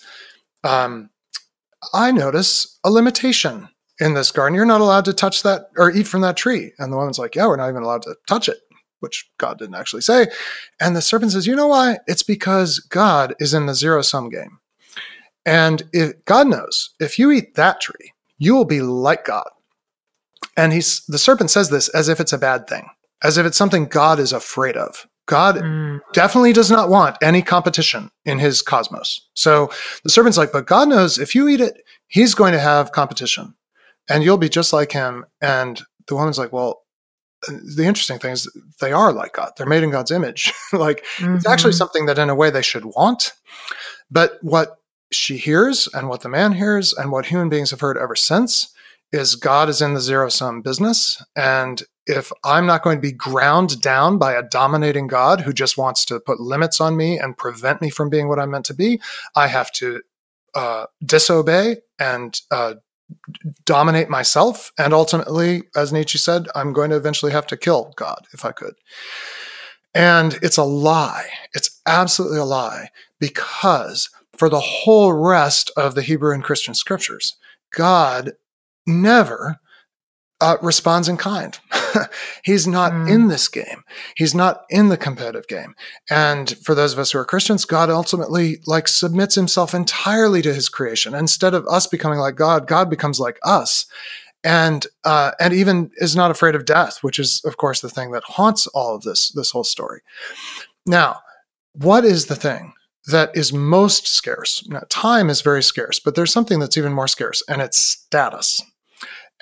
um, 0.63 1.09
I 1.93 2.11
notice 2.11 2.79
a 2.83 2.91
limitation 2.91 3.69
in 3.99 4.13
this 4.13 4.31
garden. 4.31 4.55
You're 4.55 4.65
not 4.65 4.81
allowed 4.81 5.05
to 5.05 5.13
touch 5.13 5.43
that 5.43 5.69
or 5.77 5.91
eat 5.91 6.07
from 6.07 6.21
that 6.21 6.38
tree. 6.38 6.71
And 6.77 6.91
the 6.91 6.97
woman's 6.97 7.19
like, 7.19 7.35
Yeah, 7.35 7.47
we're 7.47 7.55
not 7.55 7.69
even 7.69 7.83
allowed 7.83 8.03
to 8.03 8.15
touch 8.27 8.49
it, 8.49 8.59
which 8.99 9.29
God 9.38 9.57
didn't 9.59 9.75
actually 9.75 10.01
say. 10.01 10.27
And 10.79 10.95
the 10.95 11.01
serpent 11.01 11.31
says, 11.31 11.47
You 11.47 11.55
know 11.55 11.67
why? 11.67 11.99
It's 12.07 12.23
because 12.23 12.79
God 12.79 13.35
is 13.39 13.53
in 13.53 13.65
the 13.65 13.75
zero 13.75 14.01
sum 14.01 14.29
game. 14.29 14.59
And 15.45 15.83
if 15.93 16.25
God 16.25 16.47
knows, 16.47 16.89
if 16.99 17.17
you 17.17 17.31
eat 17.31 17.55
that 17.55 17.79
tree, 17.79 18.11
you 18.38 18.53
will 18.53 18.65
be 18.65 18.81
like 18.81 19.25
God. 19.25 19.49
And 20.57 20.73
he's 20.73 21.05
the 21.05 21.17
serpent 21.17 21.51
says 21.51 21.69
this 21.69 21.88
as 21.89 22.09
if 22.09 22.19
it's 22.19 22.33
a 22.33 22.38
bad 22.38 22.67
thing, 22.67 22.88
as 23.23 23.38
if 23.38 23.45
it's 23.45 23.57
something 23.57 23.85
God 23.85 24.19
is 24.19 24.33
afraid 24.33 24.75
of. 24.75 25.07
God 25.28 25.57
mm. 25.57 25.99
definitely 26.13 26.53
does 26.53 26.71
not 26.71 26.89
want 26.89 27.17
any 27.21 27.41
competition 27.41 28.09
in 28.25 28.39
his 28.39 28.61
cosmos. 28.61 29.21
So 29.34 29.69
the 30.03 30.09
serpent's 30.09 30.38
like, 30.38 30.51
but 30.51 30.65
God 30.65 30.88
knows 30.88 31.19
if 31.19 31.36
you 31.36 31.47
eat 31.47 31.61
it, 31.61 31.84
he's 32.07 32.34
going 32.34 32.53
to 32.53 32.59
have 32.59 32.93
competition 32.93 33.53
and 34.09 34.23
you'll 34.23 34.38
be 34.38 34.49
just 34.49 34.73
like 34.73 34.91
him. 34.91 35.25
And 35.41 35.82
the 36.07 36.15
woman's 36.15 36.39
like, 36.39 36.53
well, 36.53 36.82
the 37.47 37.86
interesting 37.86 38.19
thing 38.19 38.32
is 38.32 38.51
they 38.80 38.93
are 38.93 39.13
like 39.13 39.34
God. 39.34 39.51
They're 39.57 39.67
made 39.67 39.84
in 39.84 39.91
God's 39.91 40.11
image. 40.11 40.53
like 40.73 41.05
mm-hmm. 41.17 41.36
it's 41.36 41.45
actually 41.45 41.71
mm-hmm. 41.71 41.78
something 41.78 42.05
that 42.07 42.17
in 42.17 42.30
a 42.30 42.36
way 42.36 42.49
they 42.49 42.61
should 42.61 42.86
want. 42.86 43.34
But 44.09 44.39
what 44.41 44.80
she 45.11 45.38
hears 45.38 45.88
and 45.93 46.09
what 46.09 46.21
the 46.21 46.30
man 46.30 46.53
hears 46.53 46.93
and 46.93 47.11
what 47.11 47.25
human 47.25 47.49
beings 47.49 47.71
have 47.71 47.82
heard 47.82 47.97
ever 47.97 48.15
since 48.15 48.73
is 49.12 49.36
God 49.36 49.70
is 49.70 49.82
in 49.82 49.93
the 49.93 50.01
zero 50.01 50.30
sum 50.30 50.62
business. 50.62 51.24
And 51.36 51.82
if 52.05 52.32
I'm 52.43 52.66
not 52.66 52.84
going 52.84 52.97
to 52.97 53.01
be 53.01 53.12
ground 53.12 53.82
down 53.82 54.18
by 54.18 54.34
a 54.34 54.43
dominating 54.43 55.08
God 55.08 55.41
who 55.41 55.53
just 55.53 55.78
wants 55.78 56.05
to 56.05 56.20
put 56.20 56.39
limits 56.39 56.80
on 56.80 56.95
me 56.97 57.18
and 57.18 57.38
prevent 57.38 57.82
me 57.82 57.89
from 57.89 58.10
being 58.10 58.28
what 58.28 58.39
I'm 58.39 58.51
meant 58.51 58.66
to 58.66 58.74
be, 58.74 58.99
I 59.36 59.47
have 59.47 59.72
to 59.74 60.01
uh, 60.55 60.86
disobey 61.05 61.78
and 61.99 62.39
uh, 62.51 62.76
dominate 63.66 64.10
myself. 64.10 64.72
And 64.78 64.93
ultimately, 64.93 65.64
as 65.76 65.93
Nietzsche 65.93 66.18
said, 66.18 66.47
I'm 66.55 66.74
going 66.74 66.89
to 66.89 66.97
eventually 66.97 67.32
have 67.32 67.47
to 67.47 67.58
kill 67.58 67.93
God 67.95 68.26
if 68.34 68.45
I 68.45 68.51
could. 68.51 68.74
And 69.93 70.38
it's 70.41 70.58
a 70.58 70.64
lie. 70.64 71.28
It's 71.53 71.82
absolutely 71.86 72.39
a 72.39 72.45
lie 72.45 72.89
because 73.20 74.10
for 74.34 74.49
the 74.49 74.60
whole 74.60 75.14
rest 75.14 75.72
of 75.76 75.95
the 75.95 76.01
Hebrew 76.01 76.34
and 76.34 76.43
Christian 76.43 76.74
scriptures, 76.74 77.36
God 77.74 78.34
never 78.88 79.59
uh, 80.39 80.57
responds 80.61 81.09
in 81.09 81.17
kind. 81.17 81.57
he's 82.43 82.67
not 82.67 82.91
mm. 82.91 83.09
in 83.09 83.27
this 83.27 83.47
game. 83.47 83.83
He's 84.15 84.35
not 84.35 84.65
in 84.69 84.89
the 84.89 84.97
competitive 84.97 85.47
game. 85.47 85.73
And 86.09 86.55
for 86.63 86.75
those 86.75 86.93
of 86.93 86.99
us 86.99 87.11
who 87.11 87.19
are 87.19 87.25
Christians, 87.25 87.65
God 87.65 87.89
ultimately 87.89 88.59
like 88.67 88.88
submits 88.88 89.35
himself 89.35 89.73
entirely 89.73 90.41
to 90.43 90.53
his 90.53 90.69
creation. 90.69 91.15
Instead 91.15 91.53
of 91.53 91.67
us 91.67 91.88
becoming 91.88 92.19
like 92.19 92.35
God, 92.35 92.67
God 92.67 92.89
becomes 92.89 93.19
like 93.19 93.39
us. 93.43 93.85
And 94.43 94.85
uh, 95.03 95.31
and 95.39 95.51
even 95.51 95.89
is 95.97 96.15
not 96.15 96.29
afraid 96.29 96.53
of 96.53 96.63
death, 96.63 96.99
which 97.01 97.17
is 97.17 97.41
of 97.43 97.57
course 97.57 97.81
the 97.81 97.89
thing 97.89 98.11
that 98.11 98.23
haunts 98.23 98.67
all 98.67 98.95
of 98.95 99.01
this 99.01 99.31
this 99.31 99.49
whole 99.49 99.63
story. 99.63 100.01
Now, 100.85 101.19
what 101.73 102.05
is 102.05 102.27
the 102.27 102.35
thing 102.35 102.73
that 103.07 103.35
is 103.35 103.51
most 103.51 104.07
scarce? 104.07 104.65
Now, 104.69 104.83
time 104.89 105.29
is 105.31 105.41
very 105.41 105.63
scarce, 105.63 105.99
but 105.99 106.13
there's 106.13 106.31
something 106.31 106.59
that's 106.59 106.77
even 106.77 106.93
more 106.93 107.07
scarce, 107.07 107.41
and 107.49 107.61
it's 107.61 107.79
status. 107.79 108.61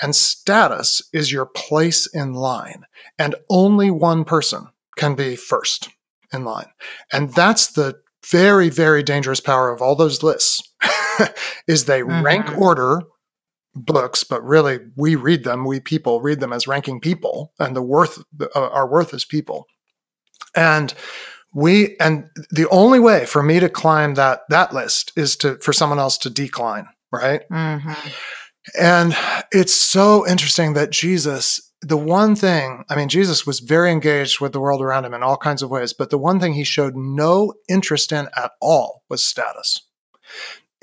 And 0.02 0.16
status 0.16 1.02
is 1.14 1.32
your 1.32 1.46
place 1.46 2.06
in 2.08 2.34
line. 2.34 2.86
And 3.18 3.36
only 3.50 3.92
one 3.92 4.26
person 4.26 4.68
can 4.98 5.16
be 5.16 5.36
first 5.36 5.90
in 6.34 6.44
line. 6.44 6.68
And 7.12 7.34
that's 7.34 7.68
the 7.68 8.00
very, 8.30 8.70
very 8.70 9.04
dangerous 9.04 9.40
power 9.40 9.72
of 9.72 9.82
all 9.82 9.96
those 9.96 10.24
lists 10.24 10.62
is 11.68 11.86
they 11.86 12.02
mm-hmm. 12.02 12.26
rank 12.26 12.58
order 12.58 13.04
books, 13.76 14.24
but 14.24 14.44
really 14.44 14.80
we 14.96 15.16
read 15.16 15.44
them, 15.44 15.66
we 15.66 15.80
people 15.80 16.22
read 16.22 16.40
them 16.40 16.54
as 16.54 16.68
ranking 16.68 17.00
people 17.00 17.54
and 17.60 17.76
the 17.76 17.82
worth, 17.82 18.24
uh, 18.42 18.48
our 18.70 18.88
worth 18.88 19.14
as 19.14 19.26
people. 19.26 19.68
And 20.56 20.94
we, 21.54 21.96
and 22.00 22.30
the 22.52 22.68
only 22.70 23.00
way 23.00 23.26
for 23.26 23.44
me 23.44 23.60
to 23.60 23.70
climb 23.70 24.16
that, 24.16 24.42
that 24.50 24.74
list 24.74 25.12
is 25.16 25.36
to, 25.38 25.58
for 25.58 25.74
someone 25.74 26.00
else 26.00 26.18
to 26.20 26.30
decline, 26.30 26.88
right? 27.12 27.42
Mm-hmm. 27.50 28.10
And 28.74 29.16
it's 29.52 29.74
so 29.74 30.28
interesting 30.28 30.74
that 30.74 30.90
Jesus, 30.90 31.72
the 31.82 31.98
one 31.98 32.36
thing, 32.36 32.84
I 32.90 32.96
mean, 32.96 33.10
Jesus 33.10 33.46
was 33.46 33.60
very 33.60 33.92
engaged 33.92 34.40
with 34.40 34.54
the 34.54 34.60
world 34.60 34.82
around 34.82 35.06
him 35.06 35.14
in 35.14 35.24
all 35.24 35.38
kinds 35.38 35.62
of 35.62 35.70
ways, 35.70 35.94
but 35.94 36.10
the 36.10 36.18
one 36.18 36.40
thing 36.40 36.54
he 36.54 36.64
showed 36.64 36.96
no 36.96 37.54
interest 37.70 38.12
in 38.12 38.28
at 38.36 38.52
all 38.62 39.04
was 39.10 39.22
status. 39.22 39.82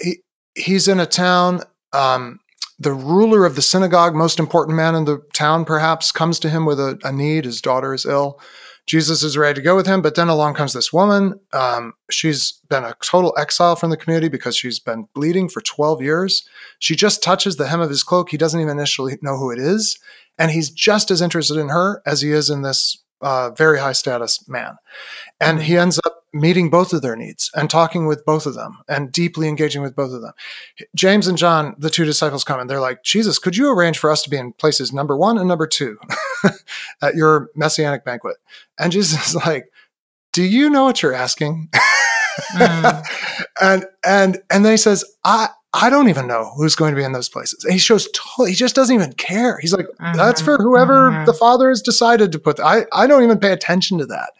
He, 0.00 0.18
he's 0.54 0.86
in 0.88 1.00
a 1.00 1.06
town. 1.06 1.62
Um, 1.92 2.38
the 2.78 2.92
ruler 2.92 3.44
of 3.44 3.54
the 3.54 3.62
synagogue, 3.62 4.14
most 4.14 4.38
important 4.38 4.76
man 4.76 4.94
in 4.94 5.04
the 5.04 5.18
town, 5.32 5.64
perhaps, 5.64 6.12
comes 6.12 6.38
to 6.40 6.50
him 6.50 6.64
with 6.64 6.80
a, 6.80 6.98
a 7.04 7.12
need. 7.12 7.44
His 7.44 7.60
daughter 7.60 7.94
is 7.94 8.06
ill. 8.06 8.40
Jesus 8.86 9.22
is 9.22 9.36
ready 9.36 9.54
to 9.54 9.62
go 9.62 9.76
with 9.76 9.86
him, 9.86 10.02
but 10.02 10.16
then 10.16 10.28
along 10.28 10.54
comes 10.54 10.72
this 10.72 10.92
woman. 10.92 11.38
Um, 11.52 11.94
she's 12.10 12.60
been 12.68 12.84
a 12.84 12.96
total 13.00 13.34
exile 13.38 13.76
from 13.76 13.90
the 13.90 13.96
community 13.96 14.28
because 14.28 14.56
she's 14.56 14.80
been 14.80 15.06
bleeding 15.14 15.48
for 15.48 15.60
12 15.60 16.02
years. 16.02 16.46
She 16.80 16.96
just 16.96 17.22
touches 17.22 17.56
the 17.56 17.68
hem 17.68 17.80
of 17.80 17.90
his 17.90 18.02
cloak. 18.02 18.30
He 18.30 18.36
doesn't 18.36 18.60
even 18.60 18.76
initially 18.76 19.18
know 19.22 19.36
who 19.36 19.50
it 19.50 19.58
is. 19.58 19.98
And 20.38 20.50
he's 20.50 20.70
just 20.70 21.10
as 21.10 21.22
interested 21.22 21.58
in 21.58 21.68
her 21.68 22.02
as 22.06 22.22
he 22.22 22.32
is 22.32 22.50
in 22.50 22.62
this 22.62 22.98
uh, 23.20 23.50
very 23.50 23.78
high 23.78 23.92
status 23.92 24.46
man. 24.48 24.76
And 25.40 25.62
he 25.62 25.76
ends 25.76 26.00
up 26.04 26.21
meeting 26.32 26.70
both 26.70 26.92
of 26.92 27.02
their 27.02 27.16
needs 27.16 27.50
and 27.54 27.68
talking 27.68 28.06
with 28.06 28.24
both 28.24 28.46
of 28.46 28.54
them 28.54 28.78
and 28.88 29.12
deeply 29.12 29.48
engaging 29.48 29.82
with 29.82 29.94
both 29.94 30.12
of 30.12 30.22
them. 30.22 30.32
James 30.94 31.26
and 31.26 31.36
John, 31.36 31.74
the 31.78 31.90
two 31.90 32.04
disciples, 32.04 32.44
come 32.44 32.60
and 32.60 32.68
they're 32.68 32.80
like, 32.80 33.02
Jesus, 33.02 33.38
could 33.38 33.56
you 33.56 33.70
arrange 33.70 33.98
for 33.98 34.10
us 34.10 34.22
to 34.22 34.30
be 34.30 34.38
in 34.38 34.52
places 34.54 34.92
number 34.92 35.16
one 35.16 35.38
and 35.38 35.48
number 35.48 35.66
two 35.66 35.98
at 37.02 37.14
your 37.14 37.50
messianic 37.54 38.04
banquet? 38.04 38.36
And 38.78 38.92
Jesus 38.92 39.28
is 39.28 39.34
like, 39.34 39.70
Do 40.32 40.42
you 40.42 40.70
know 40.70 40.84
what 40.84 41.02
you're 41.02 41.14
asking? 41.14 41.68
mm. 42.52 43.04
and 43.60 43.86
and 44.04 44.38
and 44.50 44.64
then 44.64 44.72
he 44.72 44.78
says, 44.78 45.04
I 45.24 45.48
I 45.74 45.88
don't 45.88 46.08
even 46.08 46.26
know 46.26 46.52
who's 46.56 46.74
going 46.74 46.92
to 46.92 46.96
be 46.96 47.04
in 47.04 47.12
those 47.12 47.30
places. 47.30 47.64
And 47.64 47.72
he 47.72 47.78
shows 47.78 48.06
totally, 48.12 48.50
he 48.50 48.56
just 48.56 48.74
doesn't 48.74 48.94
even 48.94 49.14
care. 49.14 49.58
He's 49.58 49.72
like, 49.72 49.86
that's 50.14 50.42
for 50.42 50.58
mm-hmm. 50.58 50.64
whoever 50.64 51.10
mm-hmm. 51.10 51.24
the 51.24 51.32
father 51.32 51.70
has 51.70 51.80
decided 51.80 52.30
to 52.32 52.38
put. 52.38 52.60
I, 52.60 52.84
I 52.92 53.06
don't 53.06 53.22
even 53.22 53.38
pay 53.38 53.52
attention 53.52 53.96
to 53.98 54.06
that. 54.06 54.32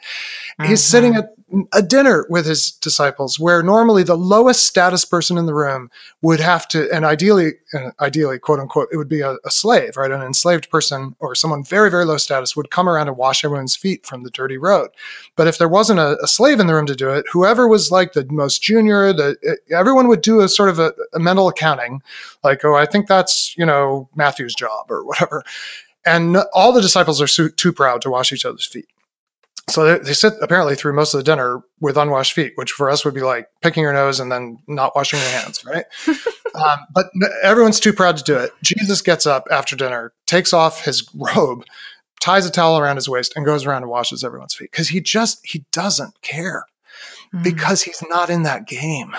Mm-hmm. 0.61 0.70
He's 0.70 0.82
sitting 0.82 1.14
at 1.16 1.30
a 1.72 1.82
dinner 1.82 2.26
with 2.30 2.46
his 2.46 2.70
disciples 2.70 3.38
where 3.38 3.62
normally 3.62 4.03
the 4.03 4.16
lowest 4.16 4.64
status 4.64 5.05
person 5.05 5.36
in 5.36 5.46
the 5.46 5.55
room 5.55 5.90
would 6.22 6.40
have 6.40 6.66
to 6.68 6.90
and 6.92 7.05
ideally 7.05 7.53
uh, 7.74 7.90
ideally 8.00 8.38
quote 8.38 8.59
unquote 8.59 8.88
it 8.90 8.96
would 8.96 9.09
be 9.09 9.20
a, 9.20 9.36
a, 9.44 9.50
slave 9.50 9.96
right? 9.96 10.11
An 10.11 10.22
enslaved 10.22 10.70
person 10.70 11.14
or 11.20 11.34
someone 11.34 11.62
very 11.62 11.90
very 11.90 12.05
low 12.05 12.16
status 12.16 12.57
would 12.57 12.70
come 12.70 12.88
around 12.88 13.09
and 13.09 13.16
wash 13.16 13.44
everyone's 13.44 13.76
feet 13.76 14.07
from 14.07 14.22
the 14.22 14.30
dirty 14.30 14.57
road. 14.57 14.90
But 15.36 15.46
if 15.46 15.59
there 15.59 15.68
wasn't 15.68 16.00
a, 16.00 16.18
a 16.22 16.26
slave 16.26 16.59
in 16.59 16.66
the 16.66 16.74
room 16.74 16.86
to 16.86 16.96
do 16.96 17.11
it 17.11 17.26
whoever 17.30 17.68
was 17.68 17.90
like 17.90 18.12
the 18.14 18.24
most 18.30 18.62
junior 18.62 19.12
the 19.12 19.59
everyone 19.70 20.09
would 20.09 20.22
do 20.22 20.40
a 20.40 20.48
sort 20.48 20.70
of 20.70 20.78
a, 20.78 20.94
a 21.12 21.18
mental 21.18 21.48
accounting 21.48 22.03
like 22.42 22.64
oh 22.64 22.74
i 22.74 22.86
think 22.86 23.07
that's 23.07 23.57
you 23.59 23.66
know 23.66 24.09
matthew's 24.14 24.55
job 24.55 24.90
or 24.90 25.05
whatever. 25.05 25.44
And 26.05 26.38
all 26.53 26.72
the 26.72 26.80
disciples 26.80 27.20
are 27.20 27.48
too 27.48 27.72
proud 27.72 28.03
to 28.03 28.11
wash 28.11 28.32
each 28.32 28.44
other's 28.44 28.66
feet 28.66 28.88
so 29.70 29.84
they, 29.84 29.98
they, 30.04 30.12
sit 30.12 30.34
apparently 30.42 30.74
through 30.74 30.94
most 30.94 31.14
of 31.14 31.18
the 31.18 31.24
dinner 31.24 31.62
with 31.80 31.96
unwashed 31.96 32.32
feet, 32.32 32.52
which 32.56 32.72
for 32.72 32.90
us 32.90 33.04
would 33.04 33.14
be 33.14 33.22
like 33.22 33.46
picking 33.62 33.82
your 33.82 33.92
nose 33.92 34.18
and 34.18 34.30
then 34.30 34.58
not 34.66 34.94
washing 34.96 35.20
your 35.20 35.28
hands, 35.28 35.64
right? 35.64 35.84
um, 36.54 36.78
but 36.92 37.06
everyone's 37.42 37.80
too 37.80 37.92
proud 37.92 38.16
to 38.16 38.24
do 38.24 38.36
it. 38.36 38.50
Jesus 38.62 39.02
gets 39.02 39.26
up 39.26 39.46
after 39.50 39.76
dinner, 39.76 40.12
takes 40.26 40.52
off 40.52 40.84
his 40.84 41.08
robe, 41.14 41.64
ties 42.20 42.44
a 42.44 42.50
towel 42.50 42.78
around 42.78 42.96
his 42.96 43.08
waist, 43.08 43.34
and 43.36 43.46
goes 43.46 43.64
around 43.64 43.82
and 43.82 43.90
washes 43.90 44.24
everyone's 44.24 44.54
feet 44.54 44.70
because 44.70 44.88
he 44.88 45.00
just 45.00 45.40
he 45.44 45.64
doesn't 45.70 46.20
care 46.22 46.66
mm. 47.32 47.42
because 47.42 47.82
he's 47.82 48.02
not 48.10 48.30
in 48.30 48.42
that 48.42 48.66
game. 48.66 49.14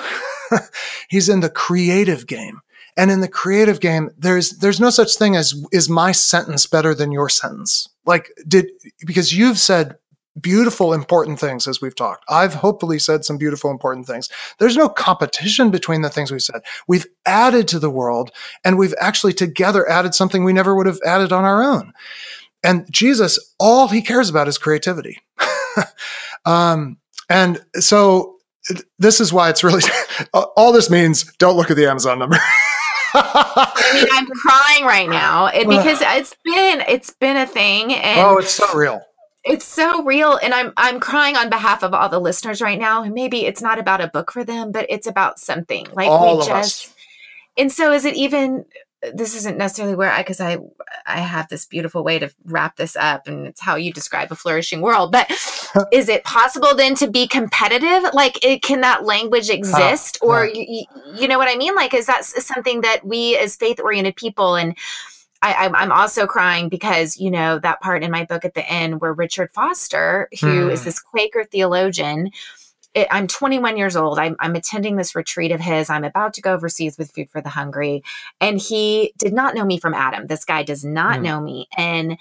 he's 1.09 1.29
in 1.29 1.39
the 1.39 1.49
creative 1.49 2.27
game. 2.27 2.59
And 2.95 3.09
in 3.09 3.21
the 3.21 3.27
creative 3.27 3.79
game, 3.79 4.11
there's 4.17 4.51
there's 4.51 4.79
no 4.79 4.91
such 4.91 5.15
thing 5.15 5.35
as 5.35 5.55
is 5.71 5.89
my 5.89 6.11
sentence 6.11 6.67
better 6.67 6.93
than 6.93 7.11
your 7.11 7.29
sentence. 7.29 7.89
Like 8.05 8.29
did 8.47 8.69
because 9.05 9.33
you've 9.35 9.57
said 9.57 9.97
beautiful, 10.39 10.93
important 10.93 11.39
things 11.39 11.67
as 11.67 11.81
we've 11.81 11.95
talked. 11.95 12.25
I've 12.29 12.53
hopefully 12.53 12.99
said 12.99 13.23
some 13.25 13.37
beautiful, 13.37 13.69
important 13.69 14.07
things. 14.07 14.29
There's 14.59 14.77
no 14.77 14.89
competition 14.89 15.69
between 15.69 16.01
the 16.01 16.09
things 16.09 16.31
we 16.31 16.39
said. 16.39 16.61
We've 16.87 17.05
added 17.25 17.67
to 17.69 17.79
the 17.79 17.89
world 17.89 18.31
and 18.63 18.77
we've 18.77 18.95
actually 18.99 19.33
together 19.33 19.87
added 19.89 20.15
something 20.15 20.43
we 20.43 20.53
never 20.53 20.75
would 20.75 20.87
have 20.87 20.99
added 21.05 21.31
on 21.31 21.43
our 21.43 21.63
own. 21.63 21.93
And 22.63 22.91
Jesus, 22.91 23.53
all 23.59 23.87
he 23.87 24.01
cares 24.01 24.29
about 24.29 24.47
is 24.47 24.57
creativity. 24.57 25.19
um, 26.45 26.97
and 27.29 27.63
so 27.75 28.37
this 28.97 29.19
is 29.19 29.33
why 29.33 29.49
it's 29.49 29.63
really, 29.63 29.83
all 30.33 30.71
this 30.71 30.89
means 30.89 31.31
don't 31.33 31.57
look 31.57 31.69
at 31.69 31.77
the 31.77 31.87
Amazon 31.87 32.19
number. 32.19 32.37
I 33.15 33.91
mean, 33.93 34.07
I'm 34.11 34.25
crying 34.25 34.85
right 34.85 35.09
now 35.09 35.51
because 35.51 35.99
it's 36.01 36.35
been 36.43 36.83
it's 36.87 37.11
been 37.11 37.37
a 37.37 37.45
thing. 37.45 37.93
And 37.93 38.19
oh, 38.19 38.39
it's 38.39 38.55
so 38.55 38.65
real 38.73 39.03
it's 39.45 39.65
so 39.65 40.03
real 40.03 40.37
and 40.41 40.53
i'm 40.53 40.71
i'm 40.77 40.99
crying 40.99 41.35
on 41.35 41.49
behalf 41.49 41.83
of 41.83 41.93
all 41.93 42.09
the 42.09 42.19
listeners 42.19 42.61
right 42.61 42.79
now. 42.79 43.03
And 43.03 43.13
maybe 43.13 43.45
it's 43.45 43.61
not 43.61 43.79
about 43.79 44.01
a 44.01 44.07
book 44.07 44.31
for 44.31 44.43
them 44.43 44.71
but 44.71 44.85
it's 44.89 45.07
about 45.07 45.39
something. 45.39 45.87
Like 45.93 46.09
All 46.09 46.39
we 46.39 46.45
just 46.45 46.87
us. 46.87 46.95
and 47.57 47.71
so 47.71 47.91
is 47.91 48.05
it 48.05 48.15
even 48.15 48.65
this 49.13 49.35
isn't 49.35 49.57
necessarily 49.57 49.95
where 49.95 50.11
i 50.11 50.19
because 50.19 50.39
i 50.39 50.57
i 51.05 51.19
have 51.19 51.49
this 51.49 51.65
beautiful 51.65 52.05
way 52.05 52.19
to 52.19 52.31
wrap 52.45 52.77
this 52.77 52.95
up 52.95 53.27
and 53.27 53.47
it's 53.47 53.59
how 53.59 53.75
you 53.75 53.91
describe 53.91 54.31
a 54.31 54.35
flourishing 54.35 54.79
world 54.79 55.11
but 55.11 55.29
is 55.91 56.07
it 56.09 56.23
possible 56.23 56.75
then 56.75 56.95
to 56.95 57.09
be 57.09 57.27
competitive? 57.27 58.13
Like 58.13 58.43
it, 58.43 58.61
can 58.61 58.81
that 58.81 59.05
language 59.05 59.49
uh, 59.49 59.53
exist? 59.53 60.17
Or 60.21 60.45
yeah. 60.45 60.53
you, 60.53 60.65
you, 60.67 61.21
you 61.21 61.27
know 61.27 61.37
what 61.37 61.49
i 61.49 61.55
mean? 61.55 61.75
Like 61.75 61.93
is 61.93 62.05
that 62.07 62.25
something 62.25 62.81
that 62.81 63.05
we 63.05 63.37
as 63.37 63.55
faith 63.55 63.79
oriented 63.79 64.15
people 64.15 64.55
and 64.55 64.77
I, 65.43 65.53
I'm- 65.65 65.75
I'm 65.75 65.91
also 65.91 66.25
crying 66.25 66.69
because 66.69 67.17
you 67.17 67.29
know 67.29 67.59
that 67.59 67.81
part 67.81 68.01
in 68.03 68.09
my 68.11 68.25
book 68.25 68.45
at 68.45 68.55
the 68.55 68.67
end 68.67 69.01
where 69.01 69.13
Richard 69.13 69.51
Foster, 69.53 70.29
who 70.41 70.69
is 70.69 70.79
Hmm. 70.81 70.85
this 70.85 70.99
Quaker 70.99 71.43
theologian, 71.43 72.31
it, 72.95 73.07
I'm 73.11 73.27
21 73.27 73.75
years 73.75 73.95
old. 73.95 74.19
I'm, 74.19 74.35
I'm 74.39 74.55
attending 74.55 74.95
this 74.97 75.15
retreat 75.15 75.51
of 75.51 75.59
his. 75.59 75.89
I'm 75.89 76.03
about 76.03 76.33
to 76.35 76.41
go 76.41 76.53
overseas 76.53 76.97
with 76.97 77.11
Food 77.11 77.29
for 77.31 77.41
the 77.41 77.49
Hungry, 77.49 78.03
and 78.39 78.59
he 78.59 79.13
did 79.17 79.33
not 79.33 79.55
know 79.55 79.65
me 79.65 79.79
from 79.79 79.93
Adam. 79.95 80.27
This 80.27 80.45
guy 80.45 80.63
does 80.63 80.85
not 80.85 81.17
Hmm. 81.17 81.23
know 81.23 81.41
me, 81.41 81.67
and 81.77 82.17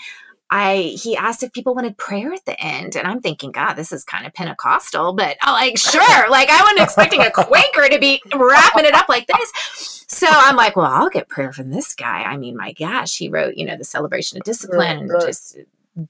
I 0.50 0.94
he 1.02 1.16
asked 1.16 1.42
if 1.42 1.52
people 1.52 1.74
wanted 1.74 1.96
prayer 1.96 2.32
at 2.32 2.44
the 2.44 2.58
end, 2.60 2.96
and 2.96 3.06
I'm 3.06 3.20
thinking, 3.22 3.52
God, 3.52 3.74
this 3.74 3.92
is 3.92 4.04
kind 4.04 4.26
of 4.26 4.34
Pentecostal, 4.34 5.12
but 5.14 5.36
I'm 5.42 5.52
like, 5.54 5.78
sure. 5.78 6.28
like 6.30 6.50
I 6.50 6.60
wasn't 6.62 6.80
expecting 6.80 7.20
a 7.20 7.30
Quaker 7.34 7.88
to 7.88 7.98
be 7.98 8.20
wrapping 8.34 8.84
it 8.84 8.94
up 8.94 9.08
like 9.08 9.26
this. 9.28 10.01
So 10.12 10.26
I'm 10.28 10.56
like, 10.56 10.76
well, 10.76 10.92
I'll 10.92 11.08
get 11.08 11.30
prayer 11.30 11.54
from 11.54 11.70
this 11.70 11.94
guy. 11.94 12.22
I 12.22 12.36
mean, 12.36 12.54
my 12.54 12.72
gosh, 12.72 13.16
he 13.16 13.30
wrote, 13.30 13.54
you 13.56 13.64
know, 13.64 13.78
the 13.78 13.84
celebration 13.84 14.36
of 14.36 14.44
discipline 14.44 15.08
right. 15.08 15.22
just 15.22 15.56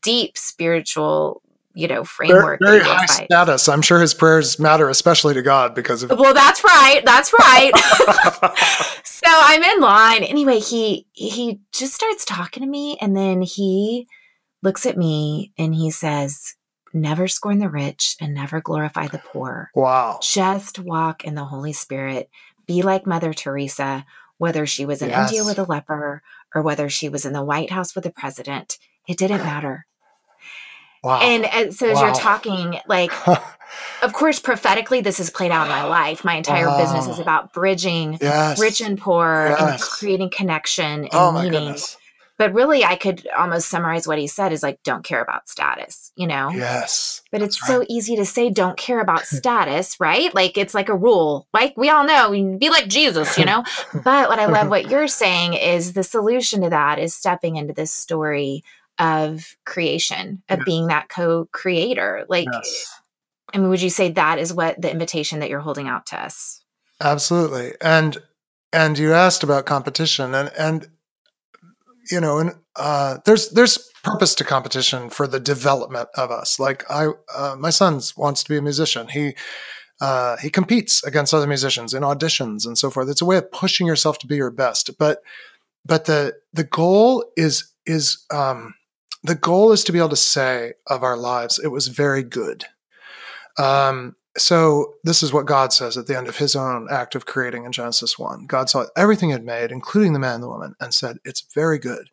deep 0.02 0.36
spiritual, 0.36 1.40
you 1.74 1.86
know, 1.86 2.02
framework. 2.02 2.58
that 2.58 2.66
very 2.66 2.80
high 2.80 3.06
status. 3.06 3.68
I'm 3.68 3.80
sure 3.80 4.00
his 4.00 4.12
prayers 4.12 4.58
matter, 4.58 4.88
especially 4.88 5.34
to 5.34 5.42
God, 5.42 5.76
because 5.76 6.02
of. 6.02 6.10
Well, 6.10 6.34
that's 6.34 6.64
right. 6.64 7.00
That's 7.04 7.32
right. 7.32 7.70
so 9.04 9.26
I'm 9.28 9.62
in 9.62 9.80
line. 9.80 10.24
Anyway, 10.24 10.58
he 10.58 11.06
he 11.12 11.60
just 11.70 11.94
starts 11.94 12.24
talking 12.24 12.64
to 12.64 12.68
me 12.68 12.98
and 13.00 13.16
then 13.16 13.40
he 13.40 14.08
looks 14.62 14.84
at 14.84 14.98
me 14.98 15.52
and 15.56 15.76
he 15.76 15.92
says, 15.92 16.56
"Never 16.92 17.28
scorn 17.28 17.60
the 17.60 17.70
rich 17.70 18.16
and 18.20 18.34
never 18.34 18.60
glorify 18.60 19.06
the 19.06 19.18
poor. 19.18 19.70
wow. 19.76 20.18
Just 20.20 20.80
walk 20.80 21.22
in 21.22 21.36
the 21.36 21.44
Holy 21.44 21.72
Spirit. 21.72 22.28
Be 22.72 22.82
like 22.82 23.06
Mother 23.06 23.34
Teresa, 23.34 24.06
whether 24.38 24.66
she 24.66 24.86
was 24.86 25.02
in 25.02 25.10
India 25.10 25.44
with 25.44 25.58
a 25.58 25.64
leper 25.64 26.22
or 26.54 26.62
whether 26.62 26.88
she 26.88 27.08
was 27.08 27.26
in 27.26 27.32
the 27.32 27.44
White 27.44 27.70
House 27.70 27.94
with 27.94 28.04
the 28.04 28.10
president. 28.10 28.78
It 29.06 29.18
didn't 29.18 29.42
matter." 29.42 29.86
Wow. 31.02 31.20
And, 31.20 31.44
and 31.44 31.74
so 31.74 31.90
as 31.90 32.00
you're 32.00 32.14
talking, 32.14 32.78
like 32.86 33.10
of 34.02 34.12
course, 34.12 34.38
prophetically, 34.38 35.00
this 35.00 35.18
has 35.18 35.30
played 35.30 35.50
out 35.50 35.64
in 35.64 35.70
my 35.70 35.84
life. 35.88 36.24
My 36.24 36.36
entire 36.36 36.68
business 36.78 37.08
is 37.08 37.18
about 37.18 37.52
bridging 37.52 38.18
yes. 38.20 38.60
rich 38.60 38.80
and 38.80 38.98
poor 38.98 39.56
and 39.58 39.80
creating 39.80 40.30
connection 40.30 41.04
and 41.04 41.10
oh 41.12 41.32
meaning. 41.32 41.50
goodness. 41.50 41.96
But 42.42 42.54
really, 42.54 42.84
I 42.84 42.96
could 42.96 43.24
almost 43.38 43.68
summarize 43.68 44.08
what 44.08 44.18
he 44.18 44.26
said 44.26 44.52
is 44.52 44.64
like, 44.64 44.82
don't 44.82 45.04
care 45.04 45.22
about 45.22 45.48
status, 45.48 46.10
you 46.16 46.26
know? 46.26 46.50
Yes. 46.50 47.22
But 47.30 47.40
it's 47.40 47.56
that's 47.60 47.68
so 47.68 47.84
easy 47.88 48.16
to 48.16 48.24
say, 48.24 48.50
don't 48.50 48.76
care 48.76 48.98
about 48.98 49.26
status, 49.26 50.00
right? 50.00 50.34
Like 50.34 50.58
it's 50.58 50.74
like 50.74 50.88
a 50.88 50.96
rule. 50.96 51.46
Like 51.54 51.76
we 51.76 51.88
all 51.88 52.04
know, 52.04 52.32
be 52.58 52.68
like 52.68 52.88
Jesus, 52.88 53.38
you 53.38 53.44
know? 53.44 53.62
but 54.04 54.28
what 54.28 54.40
I 54.40 54.46
love 54.46 54.68
what 54.68 54.90
you're 54.90 55.06
saying 55.06 55.54
is 55.54 55.92
the 55.92 56.02
solution 56.02 56.62
to 56.62 56.70
that 56.70 56.98
is 56.98 57.14
stepping 57.14 57.54
into 57.54 57.74
this 57.74 57.92
story 57.92 58.64
of 58.98 59.54
creation, 59.64 60.42
of 60.48 60.58
Yes. 60.58 60.64
being 60.66 60.86
that 60.88 61.08
co 61.08 61.48
creator. 61.52 62.26
Like, 62.28 62.48
Yes. 62.52 62.98
I 63.54 63.58
mean, 63.58 63.68
would 63.68 63.82
you 63.82 63.90
say 63.90 64.10
that 64.10 64.40
is 64.40 64.52
what 64.52 64.82
the 64.82 64.90
invitation 64.90 65.38
that 65.38 65.48
you're 65.48 65.60
holding 65.60 65.86
out 65.86 66.06
to 66.06 66.20
us? 66.20 66.60
Absolutely. 67.00 67.74
And 67.80 68.18
and 68.72 68.98
you 68.98 69.12
asked 69.12 69.44
about 69.44 69.64
competition 69.64 70.34
and 70.34 70.50
and 70.58 70.88
you 72.12 72.20
know 72.20 72.38
and 72.38 72.52
uh 72.76 73.18
there's 73.24 73.50
there's 73.50 73.92
purpose 74.02 74.34
to 74.34 74.44
competition 74.44 75.08
for 75.08 75.26
the 75.26 75.40
development 75.40 76.08
of 76.16 76.30
us. 76.30 76.58
Like 76.58 76.84
I 76.90 77.08
uh, 77.34 77.56
my 77.58 77.70
son 77.70 78.00
wants 78.16 78.42
to 78.42 78.48
be 78.48 78.58
a 78.58 78.62
musician. 78.62 79.08
He 79.08 79.34
uh, 80.00 80.36
he 80.38 80.50
competes 80.50 81.04
against 81.04 81.32
other 81.32 81.46
musicians 81.46 81.94
in 81.94 82.02
auditions 82.02 82.66
and 82.66 82.76
so 82.76 82.90
forth. 82.90 83.08
It's 83.08 83.22
a 83.22 83.24
way 83.26 83.36
of 83.36 83.52
pushing 83.52 83.86
yourself 83.86 84.18
to 84.18 84.26
be 84.26 84.36
your 84.36 84.50
best. 84.50 84.98
But 84.98 85.22
but 85.86 86.06
the 86.06 86.34
the 86.52 86.64
goal 86.64 87.24
is 87.36 87.70
is 87.86 88.24
um, 88.32 88.74
the 89.22 89.36
goal 89.36 89.72
is 89.72 89.84
to 89.84 89.92
be 89.92 89.98
able 89.98 90.08
to 90.10 90.16
say 90.16 90.74
of 90.88 91.02
our 91.02 91.16
lives, 91.16 91.60
it 91.62 91.68
was 91.68 91.86
very 91.88 92.24
good. 92.24 92.64
Um, 93.58 94.16
so 94.36 94.94
this 95.04 95.22
is 95.22 95.32
what 95.32 95.46
God 95.46 95.72
says 95.72 95.96
at 95.96 96.06
the 96.06 96.16
end 96.16 96.26
of 96.28 96.36
his 96.38 96.56
own 96.56 96.88
act 96.90 97.14
of 97.14 97.26
creating 97.26 97.64
in 97.64 97.72
Genesis 97.72 98.18
1. 98.18 98.46
God 98.46 98.70
saw 98.70 98.86
everything 98.96 99.28
he 99.28 99.32
had 99.34 99.44
made, 99.44 99.70
including 99.70 100.12
the 100.12 100.18
man 100.18 100.34
and 100.36 100.42
the 100.42 100.48
woman, 100.48 100.74
and 100.80 100.94
said, 100.94 101.18
It's 101.24 101.44
very 101.54 101.78
good. 101.78 102.08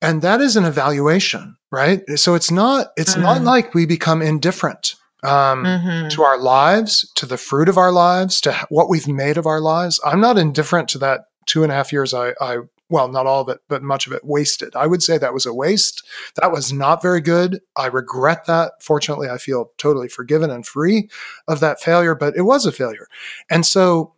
And 0.00 0.22
that 0.22 0.40
is 0.40 0.56
an 0.56 0.64
evaluation, 0.64 1.56
right? 1.70 2.02
So 2.16 2.34
it's 2.34 2.50
not, 2.50 2.88
it's 2.96 3.16
not 3.16 3.40
Mm. 3.40 3.44
like 3.44 3.74
we 3.74 3.86
become 3.86 4.20
indifferent 4.22 4.94
um, 5.24 5.64
Mm-hmm. 5.64 6.08
to 6.08 6.22
our 6.22 6.38
lives, 6.38 7.08
to 7.14 7.26
the 7.26 7.36
fruit 7.36 7.68
of 7.68 7.78
our 7.78 7.92
lives, 7.92 8.40
to 8.42 8.52
what 8.70 8.88
we've 8.88 9.06
made 9.06 9.36
of 9.38 9.46
our 9.46 9.60
lives. 9.60 10.00
I'm 10.04 10.20
not 10.20 10.38
indifferent 10.38 10.88
to 10.90 10.98
that 10.98 11.20
two 11.46 11.62
and 11.62 11.70
a 11.70 11.74
half 11.74 11.92
years 11.92 12.12
I, 12.14 12.34
I 12.40 12.58
well, 12.92 13.08
not 13.08 13.26
all 13.26 13.40
of 13.40 13.48
it, 13.48 13.58
but 13.68 13.82
much 13.82 14.06
of 14.06 14.12
it 14.12 14.24
wasted. 14.24 14.76
I 14.76 14.86
would 14.86 15.02
say 15.02 15.16
that 15.18 15.32
was 15.34 15.46
a 15.46 15.54
waste. 15.54 16.06
That 16.36 16.52
was 16.52 16.72
not 16.72 17.00
very 17.02 17.22
good. 17.22 17.58
I 17.76 17.86
regret 17.86 18.44
that. 18.46 18.74
Fortunately, 18.80 19.28
I 19.30 19.38
feel 19.38 19.72
totally 19.78 20.08
forgiven 20.08 20.50
and 20.50 20.66
free 20.66 21.08
of 21.48 21.60
that 21.60 21.80
failure, 21.80 22.14
but 22.14 22.36
it 22.36 22.42
was 22.42 22.66
a 22.66 22.70
failure. 22.72 23.06
And 23.50 23.64
so 23.66 24.12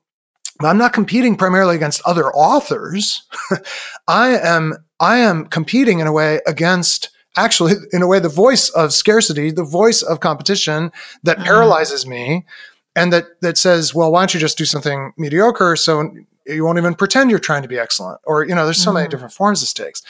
I'm 0.61 0.77
not 0.77 0.93
competing 0.93 1.37
primarily 1.37 1.77
against 1.77 2.03
other 2.05 2.33
authors. 2.33 3.23
I 4.09 4.39
am 4.39 4.75
I 5.01 5.19
am 5.19 5.47
competing 5.47 6.01
in 6.01 6.07
a 6.07 6.13
way 6.13 6.41
against 6.47 7.11
actually 7.37 7.75
in 7.93 8.03
a 8.03 8.07
way 8.07 8.19
the 8.19 8.29
voice 8.29 8.69
of 8.71 8.93
scarcity, 8.93 9.51
the 9.51 9.65
voice 9.65 10.03
of 10.03 10.21
competition 10.21 10.91
that 11.23 11.39
Mhm. 11.39 11.45
paralyzes 11.45 12.07
me 12.07 12.45
and 12.97 13.13
that 13.13 13.41
that 13.41 13.57
says, 13.59 13.95
well, 13.95 14.11
why 14.13 14.21
don't 14.21 14.35
you 14.35 14.41
just 14.41 14.59
do 14.59 14.65
something 14.65 15.13
mediocre 15.17 15.77
so 15.77 16.11
you 16.47 16.65
won't 16.65 16.79
even 16.79 16.95
pretend 16.95 17.31
you're 17.31 17.39
trying 17.39 17.63
to 17.63 17.69
be 17.69 17.79
excellent 17.79 18.21
or 18.25 18.45
you 18.45 18.55
know 18.55 18.65
there's 18.65 18.83
so 18.83 18.93
many 18.93 19.07
Mhm. 19.07 19.11
different 19.11 19.33
forms 19.33 19.61
this 19.61 19.73
takes 19.73 20.03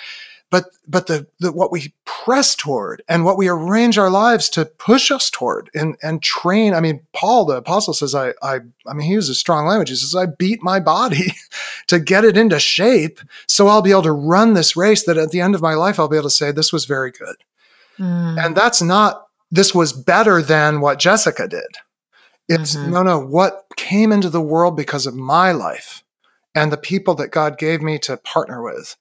but 0.51 0.67
but 0.87 1.07
the, 1.07 1.27
the 1.41 1.51
what 1.53 1.73
we 1.73 1.93
press 2.05 2.55
toward 2.55 3.03
and 3.09 3.25
what 3.25 3.37
we 3.39 3.49
arrange 3.49 3.99
our 3.99 4.11
lives 4.11 4.49
to 4.51 4.65
push 4.65 5.11
us 5.11 5.31
toward 5.31 5.71
and 5.75 5.97
and 6.03 6.23
train 6.23 6.75
i 6.75 6.81
mean 6.81 7.01
paul 7.13 7.45
the 7.45 7.57
apostle 7.57 7.95
says 7.95 8.15
i 8.15 8.33
i 8.43 8.61
i 8.87 8.93
mean 8.95 9.07
he 9.07 9.13
uses 9.13 9.39
strong 9.39 9.67
language 9.67 9.89
he 9.91 9.97
says 9.97 10.15
i 10.15 10.27
beat 10.27 10.63
my 10.63 10.79
body 10.79 11.33
to 11.87 11.99
get 11.99 12.25
it 12.25 12.37
into 12.37 12.59
shape 12.59 13.21
so 13.49 13.69
i'll 13.69 13.83
be 13.83 13.91
able 13.91 14.03
to 14.03 14.13
run 14.13 14.53
this 14.55 14.77
race 14.77 15.05
that 15.05 15.17
at 15.19 15.31
the 15.31 15.41
end 15.41 15.55
of 15.55 15.63
my 15.63 15.75
life 15.75 15.99
i'll 15.99 16.09
be 16.09 16.17
able 16.17 16.29
to 16.29 16.35
say 16.35 16.51
this 16.53 16.73
was 16.73 16.85
very 16.85 17.11
good 17.11 17.37
Mm. 17.99 18.45
and 18.45 18.57
that's 18.57 18.83
not 18.83 19.29
this 19.53 19.73
was 19.75 19.93
better 19.93 20.43
than 20.43 20.81
what 20.81 20.99
jessica 20.99 21.47
did 21.49 21.63
it's 22.49 22.77
Mhm. 22.77 22.89
no 22.91 23.03
no 23.03 23.19
what 23.19 23.65
came 23.77 24.13
into 24.13 24.29
the 24.29 24.41
world 24.41 24.77
because 24.77 25.07
of 25.07 25.15
my 25.15 25.53
life 25.53 26.03
and 26.55 26.73
the 26.73 26.77
people 26.77 27.15
that 27.15 27.31
god 27.31 27.59
gave 27.59 27.83
me 27.83 27.99
to 27.99 28.17
partner 28.19 28.63
with 28.63 28.97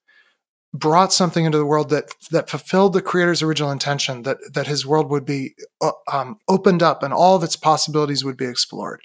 brought 0.73 1.13
something 1.13 1.45
into 1.45 1.57
the 1.57 1.65
world 1.65 1.89
that 1.89 2.05
that 2.31 2.49
fulfilled 2.49 2.93
the 2.93 3.01
creator's 3.01 3.43
original 3.43 3.71
intention 3.71 4.23
that 4.23 4.37
that 4.53 4.67
his 4.67 4.85
world 4.85 5.09
would 5.09 5.25
be 5.25 5.53
uh, 5.81 5.91
um, 6.11 6.37
opened 6.47 6.81
up 6.81 7.03
and 7.03 7.13
all 7.13 7.35
of 7.35 7.43
its 7.43 7.55
possibilities 7.55 8.23
would 8.25 8.37
be 8.37 8.45
explored. 8.45 9.01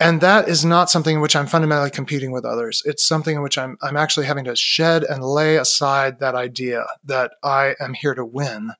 And 0.00 0.20
that 0.20 0.48
is 0.48 0.64
not 0.64 0.90
something 0.90 1.16
in 1.16 1.20
which 1.22 1.36
i'm 1.36 1.46
fundamentally 1.46 1.90
competing 1.90 2.32
with 2.32 2.44
others. 2.44 2.82
It's 2.84 3.02
something 3.02 3.36
in 3.36 3.42
which 3.42 3.56
i'm 3.56 3.78
i'm 3.82 3.96
actually 3.96 4.26
having 4.26 4.44
to 4.44 4.56
shed 4.56 5.04
and 5.04 5.24
lay 5.24 5.56
aside 5.56 6.18
that 6.20 6.34
idea 6.34 6.84
that 7.04 7.32
i 7.42 7.74
am 7.80 7.94
here 7.94 8.14
to 8.14 8.24
win 8.24 8.72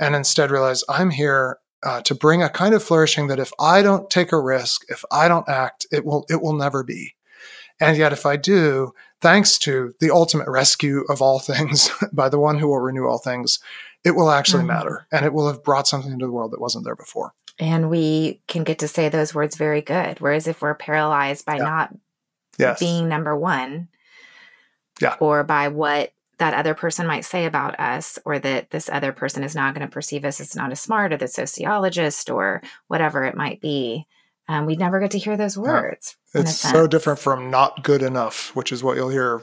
and 0.00 0.16
instead 0.16 0.50
realize 0.50 0.82
i'm 0.88 1.10
here 1.10 1.58
uh, 1.84 2.00
to 2.00 2.14
bring 2.14 2.42
a 2.42 2.48
kind 2.48 2.74
of 2.74 2.82
flourishing 2.82 3.28
that 3.28 3.38
if 3.38 3.52
i 3.60 3.82
don't 3.82 4.10
take 4.10 4.32
a 4.32 4.40
risk 4.40 4.82
if 4.88 5.04
i 5.12 5.28
don't 5.28 5.48
act 5.48 5.86
it 5.92 6.04
will 6.04 6.24
it 6.30 6.40
will 6.40 6.54
never 6.54 6.82
be 6.82 7.14
and 7.80 7.96
yet 7.96 8.12
if 8.12 8.24
i 8.26 8.36
do 8.36 8.92
thanks 9.20 9.58
to 9.58 9.94
the 10.00 10.10
ultimate 10.10 10.48
rescue 10.48 11.02
of 11.08 11.22
all 11.22 11.38
things 11.38 11.90
by 12.12 12.28
the 12.28 12.38
one 12.38 12.58
who 12.58 12.68
will 12.68 12.80
renew 12.80 13.06
all 13.06 13.16
things, 13.18 13.58
it 14.04 14.10
will 14.10 14.30
actually 14.30 14.62
Mhm. 14.64 14.66
matter 14.68 15.06
and 15.10 15.24
it 15.24 15.32
will 15.32 15.46
have 15.46 15.64
brought 15.64 15.88
something 15.88 16.12
into 16.12 16.26
the 16.26 16.32
world 16.32 16.52
that 16.52 16.60
wasn't 16.60 16.84
there 16.84 16.94
before. 16.96 17.32
And 17.58 17.88
we 17.88 18.42
can 18.48 18.64
get 18.64 18.78
to 18.80 18.88
say 18.88 19.08
those 19.08 19.34
words 19.34 19.56
very 19.56 19.80
good. 19.80 20.20
Whereas 20.20 20.46
if 20.46 20.60
we're 20.60 20.74
paralyzed 20.74 21.46
by 21.46 21.56
Yeah. 21.56 21.62
not 21.64 21.94
Yes. 22.58 22.78
being 22.80 23.08
number 23.08 23.34
one, 23.34 23.88
Yeah. 25.00 25.16
or 25.20 25.42
by 25.42 25.68
what 25.68 26.12
that 26.38 26.52
other 26.54 26.74
person 26.74 27.06
might 27.06 27.24
say 27.24 27.46
about 27.46 27.78
us, 27.80 28.18
or 28.26 28.38
that 28.40 28.70
this 28.70 28.88
other 28.90 29.12
person 29.12 29.42
is 29.44 29.54
not 29.54 29.74
going 29.74 29.86
to 29.86 29.92
perceive 29.92 30.24
us 30.24 30.40
as 30.40 30.54
not 30.54 30.70
as 30.72 30.80
smart, 30.80 31.12
or 31.12 31.16
the 31.16 31.28
sociologist, 31.28 32.28
or 32.28 32.60
whatever 32.88 33.24
it 33.24 33.36
might 33.36 33.60
be, 33.60 34.06
um, 34.48 34.66
we'd 34.66 34.78
never 34.78 35.00
get 35.00 35.10
to 35.12 35.18
hear 35.18 35.36
those 35.36 35.56
words. 35.56 36.16
a 36.34 36.40
it's 36.40 36.56
so 36.56 36.86
different 36.86 37.18
from 37.18 37.50
not 37.50 37.82
good 37.82 38.02
enough, 38.02 38.54
which 38.54 38.72
is 38.72 38.82
what 38.82 38.96
you'll 38.96 39.08
hear 39.08 39.42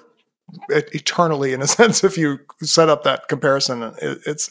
eternally 0.69 1.53
in 1.53 1.61
a 1.61 1.67
sense 1.79 2.03
if 2.03 2.17
you 2.17 2.39
set 2.61 2.89
up 2.89 3.03
that 3.03 3.27
comparison. 3.27 3.83
It, 3.83 4.19
it's 4.25 4.49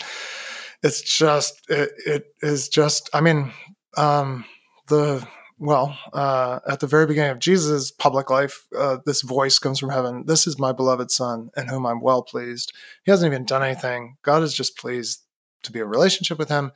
it's 0.82 1.02
just 1.02 1.60
it, 1.68 1.90
it 2.06 2.34
is 2.42 2.68
just 2.68 3.10
i 3.12 3.20
mean 3.20 3.52
um 3.96 4.44
the 4.88 5.26
well 5.58 5.96
uh 6.12 6.60
at 6.68 6.80
the 6.80 6.86
very 6.86 7.06
beginning 7.06 7.30
of 7.30 7.38
jesus 7.38 7.90
public 7.90 8.30
life 8.30 8.66
uh, 8.76 8.98
this 9.04 9.22
voice 9.22 9.58
comes 9.58 9.78
from 9.78 9.90
heaven. 9.90 10.24
This 10.26 10.46
is 10.46 10.58
my 10.58 10.72
beloved 10.72 11.10
son 11.10 11.50
in 11.56 11.68
whom 11.68 11.86
i'm 11.86 12.00
well 12.00 12.22
pleased. 12.22 12.72
He 13.04 13.10
hasn't 13.10 13.30
even 13.30 13.44
done 13.44 13.62
anything. 13.62 14.16
God 14.22 14.42
is 14.42 14.54
just 14.54 14.78
pleased 14.78 15.22
to 15.64 15.72
be 15.72 15.80
a 15.80 15.84
relationship 15.84 16.38
with 16.38 16.48
him 16.48 16.72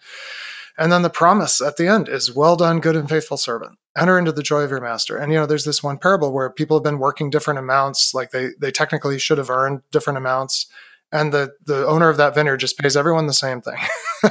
and 0.79 0.91
then 0.91 1.03
the 1.03 1.11
promise 1.11 1.61
at 1.61 1.77
the 1.77 1.87
end 1.87 2.09
is 2.09 2.35
well 2.35 2.57
done 2.57 2.81
good 2.81 2.97
and 2.97 3.09
faithful 3.09 3.37
servant 3.37 3.79
enter 3.97 4.19
into 4.19 4.33
the 4.33 4.43
joy 4.43 4.63
of 4.63 4.71
your 4.71 4.81
master 4.81 5.17
and 5.17 5.33
you 5.33 5.39
know 5.39 5.47
there's 5.47 5.65
this 5.65 5.83
one 5.83 5.99
parable 5.99 6.33
where 6.33 6.51
people 6.51 6.77
have 6.77 6.85
been 6.85 6.99
working 6.99 7.31
different 7.31 7.59
amounts 7.59 8.15
like 8.15 8.31
they 8.31 8.51
they 8.61 8.71
technically 8.71 9.19
should 9.19 9.39
have 9.39 9.51
earned 9.51 9.83
different 9.91 10.17
amounts 10.17 10.67
and 11.15 11.33
the 11.33 11.55
the 11.65 11.87
owner 11.87 12.11
of 12.11 12.17
that 12.19 12.35
vineyard 12.35 12.59
just 12.59 12.77
pays 12.77 12.97
everyone 12.97 13.27
the 13.27 13.33
same 13.33 13.63
thing. 13.63 13.79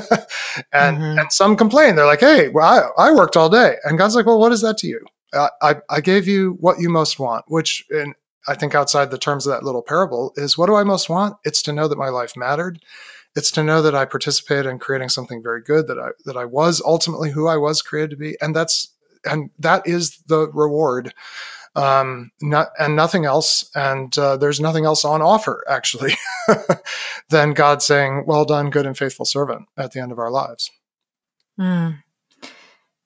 and 0.72 0.98
mm-hmm. 0.98 1.20
and 1.20 1.32
some 1.32 1.56
complain. 1.56 1.96
They're 1.96 2.06
like, 2.06 2.20
"Hey, 2.20 2.50
well, 2.50 2.94
I, 2.98 3.08
I 3.08 3.12
worked 3.12 3.38
all 3.38 3.50
day," 3.50 3.78
and 3.86 3.98
God's 3.98 4.16
like, 4.16 4.26
"Well, 4.26 4.40
what 4.40 4.52
is 4.52 4.62
that 4.62 4.78
to 4.80 4.88
you? 4.88 5.04
I, 5.34 5.50
I, 5.62 5.76
I 5.90 6.02
gave 6.02 6.28
you 6.28 6.58
what 6.60 6.80
you 6.80 6.90
most 6.90 7.20
want." 7.20 7.46
Which, 7.48 7.86
in, 7.90 8.14
I 8.48 8.56
think, 8.56 8.76
outside 8.76 9.10
the 9.10 9.18
terms 9.18 9.48
of 9.48 9.54
that 9.54 9.64
little 9.64 9.82
parable, 9.82 10.34
is 10.36 10.58
what 10.58 10.68
do 10.68 10.76
I 10.76 10.84
most 10.84 11.10
want? 11.10 11.38
It's 11.46 11.62
to 11.64 11.74
know 11.74 11.88
that 11.88 11.98
my 11.98 12.10
life 12.10 12.36
mattered. 12.36 12.80
It's 13.36 13.52
to 13.52 13.64
know 13.64 13.82
that 13.82 13.96
I 13.96 14.06
participated 14.06 14.68
in 14.68 14.80
creating 14.80 15.10
something 15.10 15.42
very 15.42 15.62
good. 15.62 15.88
That 15.88 16.00
I 16.00 16.10
that 16.26 16.38
I 16.38 16.46
was 16.46 16.82
ultimately 16.86 17.32
who 17.32 17.48
I 17.48 17.58
was 17.58 17.82
created 17.82 18.12
to 18.12 18.18
be, 18.18 18.38
and 18.42 18.56
that's 18.56 18.94
and 19.26 19.50
that 19.60 19.88
is 19.88 20.18
the 20.28 20.50
reward 20.52 21.14
um, 21.76 22.32
not, 22.42 22.70
and 22.80 22.96
nothing 22.96 23.26
else. 23.26 23.70
And 23.76 24.16
uh, 24.18 24.38
there's 24.38 24.60
nothing 24.60 24.86
else 24.86 25.04
on 25.04 25.22
offer, 25.22 25.64
actually, 25.68 26.14
than 27.30 27.54
God 27.54 27.82
saying, 27.82 28.26
Well 28.28 28.46
done, 28.46 28.70
good 28.70 28.86
and 28.86 28.98
faithful 28.98 29.26
servant, 29.26 29.68
at 29.78 29.92
the 29.92 30.00
end 30.00 30.12
of 30.12 30.20
our 30.20 30.32
lives. 30.32 30.72
Mm. 31.60 32.04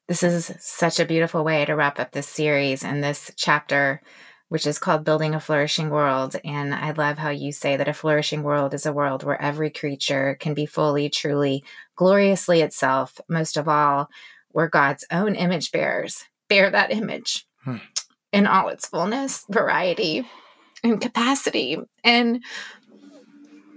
This 0.07 0.23
is 0.23 0.53
such 0.59 0.99
a 0.99 1.05
beautiful 1.05 1.43
way 1.43 1.65
to 1.65 1.75
wrap 1.75 1.99
up 1.99 2.11
this 2.11 2.27
series 2.27 2.83
and 2.83 3.03
this 3.03 3.31
chapter, 3.35 4.01
which 4.49 4.67
is 4.67 4.79
called 4.79 5.03
Building 5.03 5.35
a 5.35 5.39
Flourishing 5.39 5.89
World. 5.89 6.35
And 6.43 6.73
I 6.73 6.91
love 6.91 7.17
how 7.17 7.29
you 7.29 7.51
say 7.51 7.77
that 7.77 7.87
a 7.87 7.93
flourishing 7.93 8.43
world 8.43 8.73
is 8.73 8.85
a 8.85 8.93
world 8.93 9.23
where 9.23 9.41
every 9.41 9.69
creature 9.69 10.37
can 10.39 10.53
be 10.53 10.65
fully, 10.65 11.09
truly, 11.09 11.63
gloriously 11.95 12.61
itself, 12.61 13.19
most 13.27 13.57
of 13.57 13.67
all, 13.67 14.09
where 14.49 14.69
God's 14.69 15.05
own 15.11 15.35
image 15.35 15.71
bearers 15.71 16.23
bear 16.47 16.69
that 16.69 16.91
image. 16.91 17.45
Hmm 17.63 17.77
in 18.31 18.47
all 18.47 18.69
its 18.69 18.87
fullness, 18.87 19.45
variety, 19.49 20.27
and 20.83 21.01
capacity. 21.01 21.77
And 22.03 22.43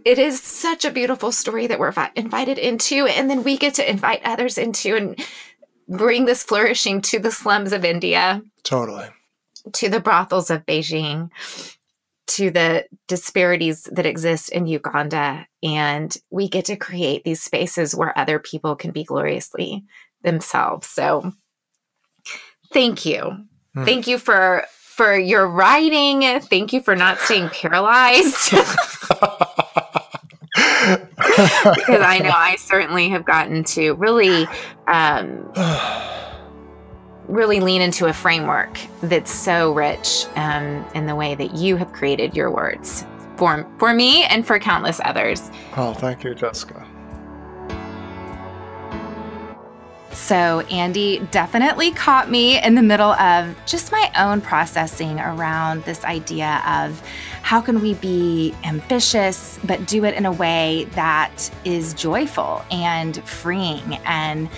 it 0.05 0.19
is 0.19 0.43
such 0.43 0.85
a 0.85 0.91
beautiful 0.91 1.33
story 1.33 1.67
that 1.67 1.79
we're 1.79 1.95
invited 2.17 2.59
into, 2.59 3.07
and 3.07 3.29
then 3.29 3.43
we 3.43 3.57
get 3.57 3.75
to 3.75 3.91
invite 3.91 4.23
others 4.25 4.59
into 4.59 4.97
and 4.97 5.19
bring 5.89 6.25
this 6.25 6.43
flourishing 6.43 7.01
to 7.03 7.19
the 7.19 7.33
slums 7.33 7.73
of 7.73 7.85
India. 7.85 8.43
Totally. 8.63 9.09
To 9.75 9.89
the 9.89 10.01
brothels 10.01 10.51
of 10.51 10.67
Beijing, 10.67 11.31
to 12.29 12.51
the 12.51 12.87
disparities 13.09 13.89
that 13.93 14.07
exist 14.07 14.51
in 14.51 14.67
Uganda. 14.67 15.47
And 15.63 16.17
we 16.31 16.49
get 16.49 16.67
to 16.67 16.77
create 16.77 17.25
these 17.25 17.43
spaces 17.43 17.95
where 17.95 18.17
other 18.19 18.39
people 18.39 18.77
can 18.77 18.91
be 18.93 19.05
gloriously 19.05 19.85
themselves. 20.23 20.87
So 20.87 21.33
thank 22.73 23.05
you 23.05 23.47
Hmm. 23.75 23.85
Thank 23.85 24.07
you 24.07 24.19
for 24.19 24.65
for 24.71 25.17
your 25.17 25.49
writing. 25.49 26.41
Thank 26.41 26.73
you 26.73 26.83
for 26.83 26.97
not 26.97 27.19
staying 27.19 27.49
paralyzed. 27.53 28.51
because 30.57 32.01
I 32.01 32.19
know 32.23 32.33
I 32.35 32.57
certainly 32.59 33.11
have 33.11 33.25
gotten 33.25 33.65
to 33.65 33.95
really 33.95 34.49
um, 34.87 35.53
really 37.31 37.61
lean 37.61 37.81
into 37.81 38.07
a 38.07 38.13
framework 38.13 38.79
that's 39.03 39.31
so 39.31 39.73
rich 39.73 40.27
um, 40.37 40.85
in 40.95 41.07
the 41.07 41.15
way 41.15 41.35
that 41.35 41.55
you 41.55 41.77
have 41.77 41.93
created 41.93 42.37
your 42.37 42.51
words 42.51 43.05
for 43.37 43.67
for 43.79 43.95
me 43.95 44.25
and 44.25 44.47
for 44.47 44.59
countless 44.59 45.01
others. 45.05 45.51
Oh, 45.77 45.95
thank 45.95 46.25
you, 46.25 46.35
Jessica. 46.35 46.87
So, 50.13 50.61
Andy 50.71 51.27
definitely 51.31 51.93
caught 51.93 52.31
me 52.31 52.63
in 52.63 52.75
the 52.75 52.83
middle 52.83 53.13
of 53.13 53.57
just 53.65 53.91
my 53.91 54.11
own 54.19 54.41
processing 54.41 55.19
around 55.19 55.83
this 55.85 56.05
idea 56.05 56.63
of 56.67 57.01
how 57.43 57.61
can 57.61 57.81
we 57.81 57.95
be 57.95 58.55
ambitious, 58.65 59.59
but 59.65 59.87
do 59.87 60.05
it 60.05 60.15
in 60.15 60.27
a 60.27 60.33
way 60.33 60.87
that 60.93 61.51
is 61.65 61.95
joyful 61.95 62.63
and 62.71 63.17
freeing. 63.27 63.95
And 64.05 64.51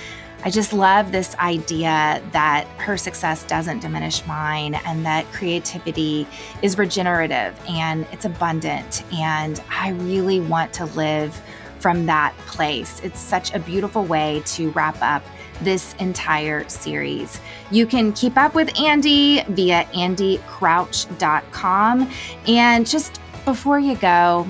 I 0.44 0.50
just 0.50 0.72
love 0.72 1.12
this 1.12 1.36
idea 1.36 2.20
that 2.32 2.66
her 2.78 2.96
success 2.96 3.44
doesn't 3.44 3.78
diminish 3.78 4.26
mine 4.26 4.74
and 4.74 5.06
that 5.06 5.24
creativity 5.32 6.26
is 6.62 6.76
regenerative 6.76 7.56
and 7.68 8.08
it's 8.10 8.24
abundant. 8.24 9.04
And 9.12 9.62
I 9.70 9.90
really 9.90 10.40
want 10.40 10.72
to 10.74 10.86
live 10.86 11.40
from 11.78 12.06
that 12.06 12.36
place. 12.38 12.98
It's 13.04 13.20
such 13.20 13.54
a 13.54 13.60
beautiful 13.60 14.04
way 14.04 14.42
to 14.46 14.70
wrap 14.70 15.00
up 15.00 15.22
this 15.60 15.94
entire 16.00 16.68
series. 16.68 17.38
You 17.70 17.86
can 17.86 18.12
keep 18.12 18.36
up 18.36 18.54
with 18.54 18.76
Andy 18.80 19.44
via 19.48 19.84
andycrouch.com. 19.92 22.10
And 22.48 22.84
just 22.84 23.20
before 23.44 23.78
you 23.78 23.94
go, 23.96 24.48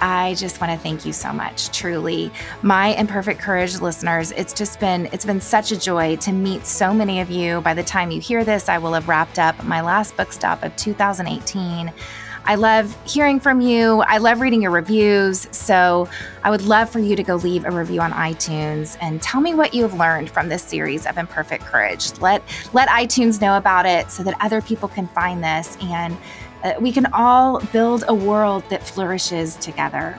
I 0.00 0.34
just 0.34 0.60
want 0.60 0.72
to 0.72 0.78
thank 0.78 1.04
you 1.04 1.12
so 1.12 1.32
much, 1.32 1.76
truly. 1.76 2.30
My 2.62 2.88
imperfect 2.88 3.40
courage 3.40 3.80
listeners, 3.80 4.32
it's 4.32 4.52
just 4.52 4.78
been 4.78 5.06
it's 5.12 5.24
been 5.24 5.40
such 5.40 5.72
a 5.72 5.78
joy 5.78 6.16
to 6.16 6.32
meet 6.32 6.66
so 6.66 6.94
many 6.94 7.20
of 7.20 7.30
you. 7.30 7.60
By 7.62 7.74
the 7.74 7.82
time 7.82 8.10
you 8.10 8.20
hear 8.20 8.44
this, 8.44 8.68
I 8.68 8.78
will 8.78 8.92
have 8.92 9.08
wrapped 9.08 9.38
up 9.38 9.62
my 9.64 9.80
last 9.80 10.16
book 10.16 10.32
stop 10.32 10.62
of 10.62 10.74
2018. 10.76 11.92
I 12.48 12.54
love 12.54 12.96
hearing 13.04 13.40
from 13.40 13.60
you. 13.60 14.00
I 14.00 14.16
love 14.16 14.40
reading 14.40 14.62
your 14.62 14.70
reviews. 14.70 15.46
So 15.54 16.08
I 16.42 16.50
would 16.50 16.62
love 16.62 16.88
for 16.88 16.98
you 16.98 17.14
to 17.14 17.22
go 17.22 17.34
leave 17.36 17.66
a 17.66 17.70
review 17.70 18.00
on 18.00 18.10
iTunes 18.12 18.96
and 19.02 19.20
tell 19.20 19.42
me 19.42 19.52
what 19.52 19.74
you 19.74 19.82
have 19.82 19.92
learned 19.92 20.30
from 20.30 20.48
this 20.48 20.62
series 20.62 21.04
of 21.04 21.18
Imperfect 21.18 21.62
Courage. 21.64 22.18
Let 22.20 22.42
let 22.72 22.88
iTunes 22.88 23.42
know 23.42 23.58
about 23.58 23.84
it 23.84 24.10
so 24.10 24.22
that 24.22 24.34
other 24.40 24.62
people 24.62 24.88
can 24.88 25.08
find 25.08 25.44
this 25.44 25.76
and 25.82 26.16
uh, 26.62 26.74
we 26.80 26.92
can 26.92 27.06
all 27.12 27.60
build 27.72 28.04
a 28.08 28.14
world 28.14 28.64
that 28.70 28.86
flourishes 28.86 29.56
together. 29.56 30.18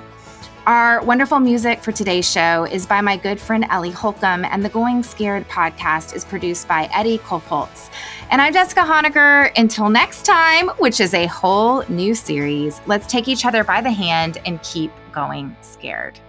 Our 0.66 1.02
wonderful 1.04 1.40
music 1.40 1.82
for 1.82 1.92
today's 1.92 2.30
show 2.30 2.66
is 2.66 2.86
by 2.86 3.02
my 3.02 3.18
good 3.18 3.40
friend 3.40 3.66
Ellie 3.70 3.90
Holcomb, 3.90 4.46
and 4.46 4.64
the 4.64 4.70
Going 4.70 5.02
Scared 5.02 5.48
podcast 5.48 6.16
is 6.16 6.24
produced 6.24 6.68
by 6.68 6.88
Eddie 6.94 7.18
Kolfoltz. 7.18 7.90
And 8.30 8.40
I'm 8.40 8.54
Jessica 8.54 8.82
Honegger. 8.82 9.52
Until 9.58 9.90
next 9.90 10.26
time, 10.26 10.70
which 10.78 11.00
is 11.00 11.16
a 11.16 11.26
whole 11.26 11.84
new 11.90 12.14
series, 12.14 12.82
let's 12.86 13.08
take 13.08 13.28
each 13.28 13.46
other 13.46 13.64
by 13.64 13.82
the 13.82 13.92
hand 13.92 14.38
and 14.46 14.62
keep 14.62 14.92
going 15.12 15.56
scared. 15.62 16.20